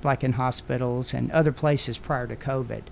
like 0.03 0.23
in 0.23 0.33
hospitals 0.33 1.15
and 1.15 1.31
other 1.33 1.53
places 1.53 1.99
prior 1.99 2.27
to 2.27 2.37
COVID. 2.37 2.83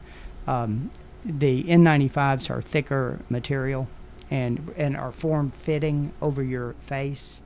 Um, 0.47 0.91
the 1.25 1.65
N95s 1.65 2.51
are 2.51 2.63
thicker 2.63 3.21
material 3.29 3.89
and, 4.31 4.73
and 4.77 4.97
are 4.97 5.13
form 5.13 5.51
fitting 5.51 6.13
over 6.23 6.43
your 6.43 6.75
face. 6.87 7.41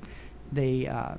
The 0.52 0.88
uh, 0.88 1.14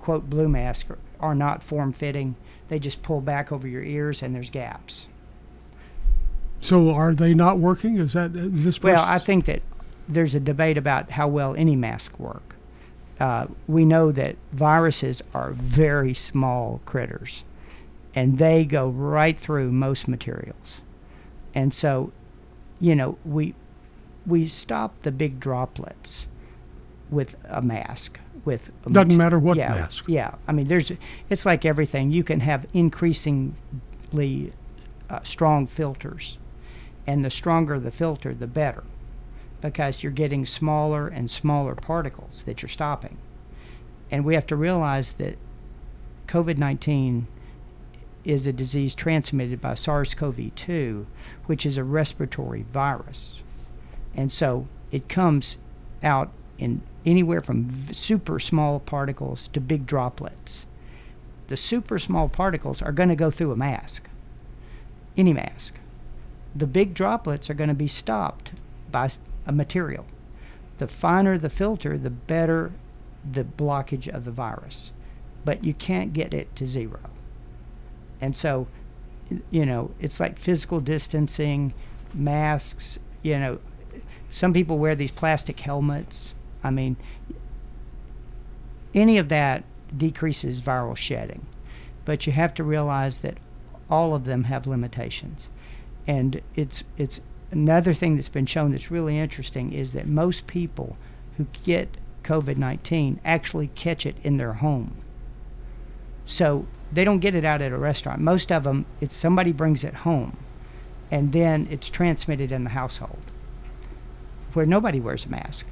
quote 0.00 0.28
blue 0.28 0.48
masks 0.48 0.90
are, 0.90 0.98
are 1.20 1.34
not 1.34 1.62
form 1.62 1.92
fitting, 1.92 2.34
they 2.68 2.78
just 2.78 3.02
pull 3.02 3.20
back 3.20 3.52
over 3.52 3.68
your 3.68 3.82
ears 3.82 4.22
and 4.22 4.34
there's 4.34 4.50
gaps. 4.50 5.06
so 6.60 6.90
are 6.90 7.14
they 7.14 7.34
not 7.34 7.58
working? 7.58 7.98
Is 7.98 8.12
that 8.14 8.30
uh, 8.30 8.48
this? 8.50 8.82
Well, 8.82 9.02
I 9.02 9.18
think 9.18 9.44
that 9.46 9.62
there's 10.08 10.34
a 10.34 10.40
debate 10.40 10.78
about 10.78 11.10
how 11.10 11.28
well 11.28 11.54
any 11.56 11.76
mask 11.76 12.18
work. 12.18 12.56
Uh, 13.20 13.46
we 13.68 13.84
know 13.84 14.10
that 14.10 14.36
viruses 14.52 15.22
are 15.34 15.52
very 15.52 16.14
small 16.14 16.80
critters, 16.86 17.44
and 18.14 18.38
they 18.38 18.64
go 18.64 18.88
right 18.88 19.36
through 19.38 19.70
most 19.70 20.08
materials. 20.08 20.80
And 21.54 21.72
so, 21.74 22.12
you 22.80 22.96
know, 22.96 23.18
we 23.24 23.54
we 24.26 24.48
stop 24.48 25.02
the 25.02 25.12
big 25.12 25.38
droplets 25.40 26.26
with 27.10 27.36
a 27.48 27.60
mask. 27.60 28.18
With 28.44 28.70
Doesn't 28.90 29.16
matter 29.16 29.38
what 29.38 29.56
yeah, 29.56 29.74
mask. 29.74 30.04
Yeah, 30.08 30.34
I 30.48 30.52
mean, 30.52 30.66
there's 30.66 30.90
it's 31.28 31.46
like 31.46 31.64
everything. 31.64 32.10
You 32.10 32.24
can 32.24 32.40
have 32.40 32.66
increasingly 32.72 34.52
uh, 35.08 35.20
strong 35.22 35.66
filters, 35.66 36.38
and 37.06 37.24
the 37.24 37.30
stronger 37.30 37.78
the 37.78 37.90
filter, 37.90 38.34
the 38.34 38.46
better, 38.46 38.84
because 39.60 40.02
you're 40.02 40.12
getting 40.12 40.46
smaller 40.46 41.08
and 41.08 41.30
smaller 41.30 41.74
particles 41.74 42.42
that 42.44 42.62
you're 42.62 42.68
stopping. 42.68 43.18
And 44.10 44.24
we 44.24 44.34
have 44.34 44.46
to 44.48 44.56
realize 44.56 45.12
that 45.14 45.38
COVID 46.26 46.58
19 46.58 47.26
is 48.24 48.46
a 48.46 48.52
disease 48.52 48.94
transmitted 48.94 49.60
by 49.60 49.74
SARS 49.74 50.14
CoV 50.14 50.54
2, 50.54 51.06
which 51.46 51.66
is 51.66 51.76
a 51.76 51.84
respiratory 51.84 52.64
virus. 52.72 53.40
And 54.14 54.30
so 54.30 54.68
it 54.90 55.08
comes 55.08 55.56
out 56.02 56.30
in 56.58 56.82
anywhere 57.04 57.40
from 57.40 57.92
super 57.92 58.38
small 58.38 58.80
particles 58.80 59.48
to 59.52 59.60
big 59.60 59.86
droplets. 59.86 60.66
The 61.48 61.56
super 61.56 61.98
small 61.98 62.28
particles 62.28 62.80
are 62.80 62.92
going 62.92 63.08
to 63.08 63.16
go 63.16 63.30
through 63.30 63.52
a 63.52 63.56
mask, 63.56 64.08
any 65.16 65.32
mask. 65.32 65.74
The 66.54 66.66
big 66.66 66.94
droplets 66.94 67.50
are 67.50 67.54
going 67.54 67.68
to 67.68 67.74
be 67.74 67.88
stopped 67.88 68.52
by 68.90 69.10
a 69.46 69.52
material. 69.52 70.06
The 70.78 70.88
finer 70.88 71.38
the 71.38 71.50
filter, 71.50 71.98
the 71.98 72.10
better 72.10 72.72
the 73.30 73.44
blockage 73.44 74.08
of 74.08 74.24
the 74.24 74.30
virus. 74.30 74.90
But 75.44 75.64
you 75.64 75.74
can't 75.74 76.12
get 76.12 76.32
it 76.32 76.54
to 76.56 76.66
zero. 76.66 77.00
And 78.20 78.36
so, 78.36 78.68
you 79.50 79.66
know, 79.66 79.90
it's 80.00 80.20
like 80.20 80.38
physical 80.38 80.80
distancing, 80.80 81.74
masks, 82.14 82.98
you 83.22 83.38
know, 83.38 83.58
some 84.30 84.52
people 84.52 84.78
wear 84.78 84.94
these 84.94 85.10
plastic 85.10 85.60
helmets. 85.60 86.34
I 86.64 86.70
mean, 86.70 86.96
any 88.94 89.18
of 89.18 89.28
that 89.28 89.64
decreases 89.96 90.60
viral 90.60 90.96
shedding. 90.96 91.46
But 92.04 92.26
you 92.26 92.32
have 92.32 92.54
to 92.54 92.64
realize 92.64 93.18
that 93.18 93.38
all 93.90 94.14
of 94.14 94.24
them 94.24 94.44
have 94.44 94.66
limitations. 94.66 95.48
And 96.06 96.40
it's 96.56 96.82
it's 96.96 97.20
another 97.50 97.94
thing 97.94 98.16
that's 98.16 98.28
been 98.28 98.46
shown 98.46 98.72
that's 98.72 98.90
really 98.90 99.18
interesting 99.18 99.72
is 99.72 99.92
that 99.92 100.06
most 100.08 100.46
people 100.46 100.96
who 101.36 101.46
get 101.64 101.96
COVID-19 102.24 103.18
actually 103.24 103.68
catch 103.68 104.06
it 104.06 104.16
in 104.24 104.36
their 104.36 104.54
home. 104.54 104.96
So 106.26 106.66
they 106.92 107.04
don't 107.04 107.20
get 107.20 107.34
it 107.34 107.44
out 107.44 107.62
at 107.62 107.72
a 107.72 107.78
restaurant. 107.78 108.20
Most 108.20 108.52
of 108.52 108.64
them, 108.64 108.86
it's 109.00 109.14
somebody 109.14 109.52
brings 109.52 109.84
it 109.84 109.94
home, 109.94 110.36
and 111.10 111.32
then 111.32 111.68
it's 111.70 111.90
transmitted 111.90 112.52
in 112.52 112.64
the 112.64 112.70
household. 112.70 113.22
where 114.54 114.66
nobody 114.66 115.00
wears 115.00 115.24
a 115.24 115.28
mask. 115.28 115.66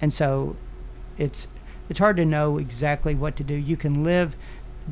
And 0.00 0.12
so 0.12 0.56
it's 1.18 1.46
it's 1.88 1.98
hard 1.98 2.16
to 2.18 2.24
know 2.24 2.58
exactly 2.58 3.14
what 3.14 3.36
to 3.36 3.44
do. 3.44 3.54
You 3.54 3.76
can 3.76 4.04
live 4.04 4.36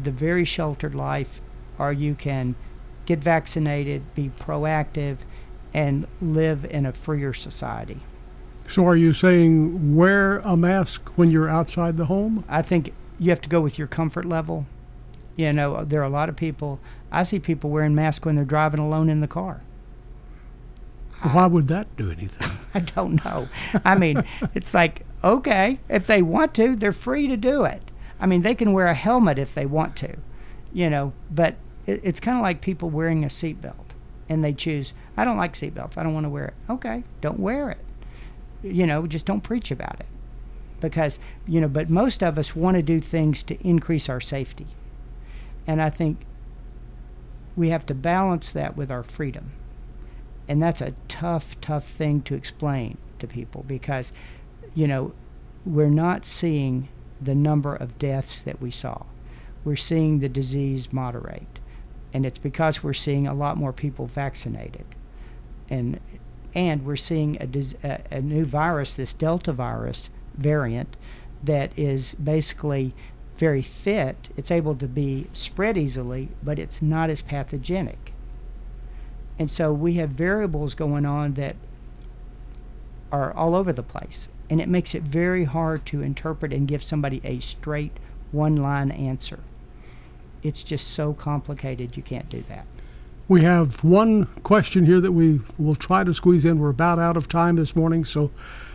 the 0.02 0.10
very 0.10 0.44
sheltered 0.44 0.94
life 0.94 1.40
or 1.78 1.92
you 1.92 2.14
can 2.14 2.54
get 3.06 3.20
vaccinated, 3.20 4.14
be 4.14 4.30
proactive 4.30 5.18
and 5.72 6.06
live 6.20 6.64
in 6.64 6.84
a 6.86 6.92
freer 6.92 7.32
society. 7.32 8.00
So, 8.66 8.86
are 8.86 8.96
you 8.96 9.14
saying 9.14 9.96
wear 9.96 10.38
a 10.40 10.56
mask 10.56 11.08
when 11.16 11.30
you're 11.30 11.48
outside 11.48 11.96
the 11.96 12.06
home? 12.06 12.44
I 12.48 12.60
think 12.60 12.92
you 13.18 13.30
have 13.30 13.40
to 13.42 13.48
go 13.48 13.60
with 13.60 13.78
your 13.78 13.88
comfort 13.88 14.26
level. 14.26 14.66
You 15.36 15.52
know, 15.52 15.84
there 15.84 16.00
are 16.00 16.04
a 16.04 16.10
lot 16.10 16.28
of 16.28 16.36
people, 16.36 16.80
I 17.10 17.22
see 17.22 17.38
people 17.38 17.70
wearing 17.70 17.94
masks 17.94 18.26
when 18.26 18.34
they're 18.34 18.44
driving 18.44 18.80
alone 18.80 19.08
in 19.08 19.20
the 19.20 19.28
car. 19.28 19.62
Why 21.22 21.46
would 21.46 21.68
that 21.68 21.96
do 21.96 22.10
anything? 22.10 22.48
I 22.74 22.80
don't 22.80 23.24
know. 23.24 23.48
I 23.84 23.96
mean, 23.96 24.22
it's 24.54 24.72
like, 24.72 25.04
okay, 25.24 25.80
if 25.88 26.06
they 26.06 26.22
want 26.22 26.54
to, 26.54 26.76
they're 26.76 26.92
free 26.92 27.26
to 27.26 27.36
do 27.36 27.64
it. 27.64 27.90
I 28.20 28.26
mean, 28.26 28.42
they 28.42 28.54
can 28.54 28.72
wear 28.72 28.86
a 28.86 28.94
helmet 28.94 29.38
if 29.38 29.54
they 29.54 29.66
want 29.66 29.96
to, 29.96 30.16
you 30.72 30.90
know, 30.90 31.12
but 31.30 31.56
it, 31.86 32.00
it's 32.02 32.20
kind 32.20 32.36
of 32.36 32.42
like 32.42 32.60
people 32.60 32.90
wearing 32.90 33.24
a 33.24 33.28
seatbelt 33.28 33.74
and 34.28 34.44
they 34.44 34.52
choose, 34.52 34.92
I 35.16 35.24
don't 35.24 35.36
like 35.36 35.54
seatbelts. 35.54 35.96
I 35.96 36.02
don't 36.02 36.14
want 36.14 36.24
to 36.24 36.30
wear 36.30 36.46
it. 36.46 36.54
Okay, 36.70 37.02
don't 37.20 37.40
wear 37.40 37.70
it. 37.70 37.78
You 38.62 38.86
know, 38.86 39.06
just 39.06 39.26
don't 39.26 39.40
preach 39.40 39.70
about 39.70 39.98
it. 40.00 40.06
Because, 40.80 41.18
you 41.46 41.60
know, 41.60 41.68
but 41.68 41.90
most 41.90 42.22
of 42.22 42.38
us 42.38 42.54
want 42.54 42.76
to 42.76 42.82
do 42.82 43.00
things 43.00 43.42
to 43.44 43.60
increase 43.66 44.08
our 44.08 44.20
safety. 44.20 44.66
And 45.66 45.82
I 45.82 45.90
think 45.90 46.18
we 47.56 47.70
have 47.70 47.84
to 47.86 47.94
balance 47.94 48.52
that 48.52 48.76
with 48.76 48.90
our 48.90 49.02
freedom. 49.02 49.50
And 50.48 50.62
that's 50.62 50.80
a 50.80 50.94
tough, 51.08 51.60
tough 51.60 51.88
thing 51.88 52.22
to 52.22 52.34
explain 52.34 52.96
to 53.18 53.26
people 53.26 53.64
because, 53.68 54.12
you 54.74 54.88
know, 54.88 55.12
we're 55.66 55.90
not 55.90 56.24
seeing 56.24 56.88
the 57.20 57.34
number 57.34 57.74
of 57.74 57.98
deaths 57.98 58.40
that 58.40 58.60
we 58.60 58.70
saw. 58.70 59.02
We're 59.64 59.76
seeing 59.76 60.20
the 60.20 60.28
disease 60.28 60.92
moderate. 60.92 61.58
And 62.14 62.24
it's 62.24 62.38
because 62.38 62.82
we're 62.82 62.94
seeing 62.94 63.26
a 63.26 63.34
lot 63.34 63.58
more 63.58 63.72
people 63.72 64.06
vaccinated. 64.06 64.86
And 65.68 66.00
and 66.54 66.86
we're 66.86 66.96
seeing 66.96 67.36
a, 67.36 67.86
a, 67.86 68.00
a 68.16 68.20
new 68.22 68.46
virus, 68.46 68.94
this 68.94 69.12
Delta 69.12 69.52
virus 69.52 70.08
variant, 70.34 70.96
that 71.44 71.70
is 71.76 72.14
basically 72.14 72.94
very 73.36 73.62
fit. 73.62 74.30
It's 74.36 74.50
able 74.50 74.74
to 74.76 74.88
be 74.88 75.26
spread 75.32 75.76
easily, 75.76 76.30
but 76.42 76.58
it's 76.58 76.80
not 76.80 77.10
as 77.10 77.22
pathogenic. 77.22 78.12
And 79.38 79.50
so 79.50 79.72
we 79.72 79.94
have 79.94 80.10
variables 80.10 80.74
going 80.74 81.06
on 81.06 81.34
that 81.34 81.56
are 83.12 83.32
all 83.32 83.54
over 83.54 83.72
the 83.72 83.82
place. 83.82 84.28
And 84.50 84.60
it 84.60 84.68
makes 84.68 84.94
it 84.94 85.02
very 85.02 85.44
hard 85.44 85.86
to 85.86 86.02
interpret 86.02 86.52
and 86.52 86.66
give 86.66 86.82
somebody 86.82 87.20
a 87.24 87.38
straight 87.40 87.92
one 88.32 88.56
line 88.56 88.90
answer. 88.90 89.40
It's 90.42 90.62
just 90.62 90.88
so 90.88 91.12
complicated, 91.12 91.96
you 91.96 92.02
can't 92.02 92.28
do 92.28 92.42
that. 92.48 92.66
We 93.28 93.42
have 93.44 93.84
one 93.84 94.26
question 94.42 94.86
here 94.86 95.00
that 95.00 95.12
we 95.12 95.40
will 95.58 95.74
try 95.74 96.02
to 96.02 96.14
squeeze 96.14 96.44
in. 96.44 96.58
We're 96.58 96.70
about 96.70 96.98
out 96.98 97.16
of 97.16 97.28
time 97.28 97.56
this 97.56 97.76
morning, 97.76 98.04
so 98.06 98.30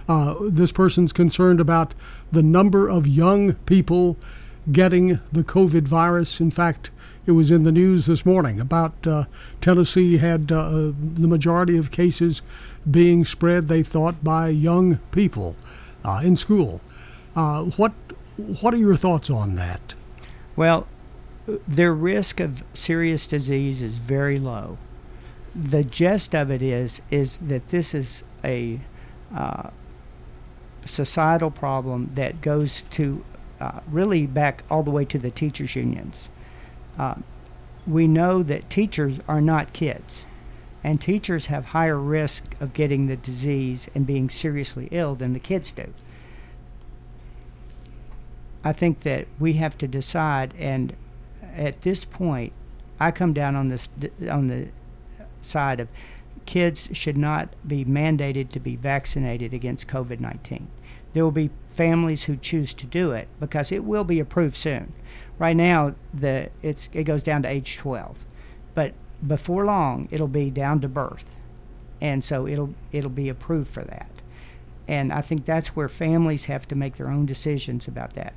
uh, 0.07 0.35
this 0.41 0.71
person's 0.71 1.11
concerned 1.11 1.59
about 1.59 1.95
the 2.31 2.43
number 2.43 2.87
of 2.87 3.07
young 3.07 3.53
people 3.65 4.15
getting 4.71 5.19
the 5.31 5.43
COVID 5.43 5.87
virus. 5.87 6.39
In 6.39 6.51
fact, 6.51 6.91
it 7.25 7.31
was 7.31 7.51
in 7.51 7.63
the 7.63 7.71
news 7.71 8.05
this 8.05 8.25
morning 8.25 8.59
about 8.59 9.07
uh, 9.07 9.25
Tennessee 9.61 10.17
had 10.17 10.51
uh, 10.51 10.91
the 11.15 11.27
majority 11.27 11.77
of 11.77 11.91
cases 11.91 12.41
being 12.89 13.23
spread, 13.23 13.67
they 13.67 13.83
thought, 13.83 14.23
by 14.23 14.49
young 14.49 14.97
people 15.11 15.55
uh, 16.03 16.21
in 16.23 16.35
school. 16.35 16.81
Uh, 17.35 17.63
what 17.63 17.93
what 18.37 18.73
are 18.73 18.77
your 18.77 18.95
thoughts 18.95 19.29
on 19.29 19.55
that? 19.55 19.93
Well, 20.55 20.87
their 21.67 21.93
risk 21.93 22.39
of 22.39 22.63
serious 22.73 23.27
disease 23.27 23.81
is 23.81 23.99
very 23.99 24.39
low. 24.39 24.77
The 25.55 25.83
gist 25.83 26.33
of 26.33 26.49
it 26.49 26.61
is 26.61 27.01
is 27.11 27.37
that 27.37 27.69
this 27.69 27.93
is 27.93 28.23
a 28.43 28.79
uh, 29.35 29.69
societal 30.85 31.51
problem 31.51 32.11
that 32.15 32.41
goes 32.41 32.83
to 32.91 33.23
uh, 33.59 33.79
really 33.89 34.25
back 34.25 34.63
all 34.69 34.83
the 34.83 34.91
way 34.91 35.05
to 35.05 35.17
the 35.17 35.31
teachers 35.31 35.75
unions. 35.75 36.27
Uh, 36.97 37.15
we 37.85 38.07
know 38.07 38.43
that 38.43 38.69
teachers 38.69 39.19
are 39.27 39.41
not 39.41 39.73
kids, 39.73 40.25
and 40.83 40.99
teachers 40.99 41.47
have 41.47 41.65
higher 41.65 41.99
risk 41.99 42.55
of 42.59 42.73
getting 42.73 43.07
the 43.07 43.17
disease 43.17 43.87
and 43.93 44.05
being 44.05 44.29
seriously 44.29 44.87
ill 44.91 45.15
than 45.15 45.33
the 45.33 45.39
kids 45.39 45.71
do. 45.71 45.93
I 48.63 48.71
think 48.71 49.01
that 49.01 49.27
we 49.39 49.53
have 49.53 49.77
to 49.79 49.87
decide, 49.87 50.53
and 50.57 50.95
at 51.55 51.81
this 51.81 52.05
point, 52.05 52.53
I 52.99 53.11
come 53.11 53.33
down 53.33 53.55
on 53.55 53.67
this 53.67 53.89
on 54.29 54.47
the 54.47 54.69
side 55.41 55.79
of 55.79 55.89
kids 56.45 56.89
should 56.91 57.17
not 57.17 57.49
be 57.67 57.83
mandated 57.85 58.49
to 58.49 58.59
be 58.59 58.75
vaccinated 58.75 59.53
against 59.53 59.87
COVID-19. 59.87 60.67
There 61.13 61.23
will 61.23 61.31
be 61.31 61.49
families 61.73 62.23
who 62.23 62.35
choose 62.35 62.73
to 62.75 62.85
do 62.85 63.11
it 63.11 63.27
because 63.39 63.71
it 63.71 63.83
will 63.83 64.03
be 64.03 64.19
approved 64.19 64.55
soon. 64.55 64.93
Right 65.39 65.55
now, 65.55 65.95
the 66.13 66.49
it's 66.61 66.89
it 66.93 67.03
goes 67.03 67.23
down 67.23 67.43
to 67.43 67.49
age 67.49 67.77
12, 67.77 68.17
but 68.75 68.93
before 69.25 69.65
long 69.65 70.07
it'll 70.11 70.27
be 70.27 70.49
down 70.49 70.81
to 70.81 70.87
birth, 70.87 71.37
and 72.01 72.23
so 72.23 72.47
it'll 72.47 72.73
it'll 72.91 73.09
be 73.09 73.29
approved 73.29 73.69
for 73.71 73.83
that. 73.83 74.09
And 74.87 75.13
I 75.13 75.21
think 75.21 75.45
that's 75.45 75.75
where 75.75 75.89
families 75.89 76.45
have 76.45 76.67
to 76.67 76.75
make 76.75 76.97
their 76.97 77.07
own 77.07 77.25
decisions 77.25 77.87
about 77.87 78.13
that. 78.13 78.33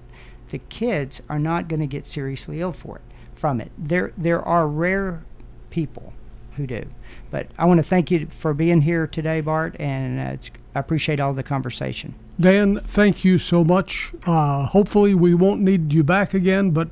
The 0.49 0.59
kids 0.59 1.21
are 1.29 1.41
not 1.41 1.69
going 1.69 1.81
to 1.81 1.87
get 1.87 2.07
seriously 2.07 2.61
ill 2.61 2.73
for 2.73 2.97
it 2.97 3.03
from 3.35 3.61
it. 3.61 3.71
There 3.77 4.13
there 4.17 4.41
are 4.43 4.67
rare 4.67 5.23
people 5.71 6.13
who 6.57 6.67
do. 6.67 6.85
But 7.31 7.49
I 7.59 7.67
want 7.67 7.79
to 7.79 7.85
thank 7.85 8.11
you 8.11 8.27
for 8.27 8.55
being 8.55 8.81
here 8.81 9.07
today, 9.07 9.41
Bart, 9.41 9.77
and 9.79 10.19
uh, 10.19 10.33
it's, 10.33 10.51
I 10.77 10.81
appreciate 10.81 11.21
all 11.21 11.33
the 11.33 11.43
conversation. 11.43 12.15
Dan, 12.39 12.81
thank 12.81 13.25
you 13.25 13.39
so 13.39 13.65
much. 13.65 14.13
Uh, 14.27 14.67
hopefully, 14.67 15.15
we 15.15 15.35
won't 15.35 15.63
need 15.63 15.91
you 15.91 16.05
back 16.05 16.35
again, 16.35 16.71
but 16.71 16.89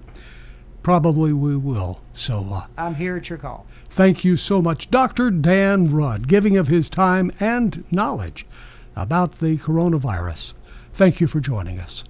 probably 0.83 1.35
we 1.35 1.55
will. 1.55 2.01
So 2.15 2.47
uh, 2.51 2.67
I'm 2.79 2.95
here 2.95 3.17
at 3.17 3.29
your 3.29 3.39
call. 3.39 3.67
thank 3.91 4.25
you 4.25 4.37
so 4.39 4.63
much, 4.63 4.91
Dr. 4.91 5.31
Dan 5.31 5.91
Rudd, 5.93 6.29
giving 6.29 6.57
of 6.57 6.69
his 6.69 6.89
time 6.89 7.31
and 7.39 7.85
knowledge 7.93 8.47
about 8.97 9.39
the 9.39 9.59
coronavirus. 9.59 10.55
Thank 10.95 11.21
you 11.21 11.27
for 11.27 11.41
joining 11.41 11.79
us. 11.79 12.03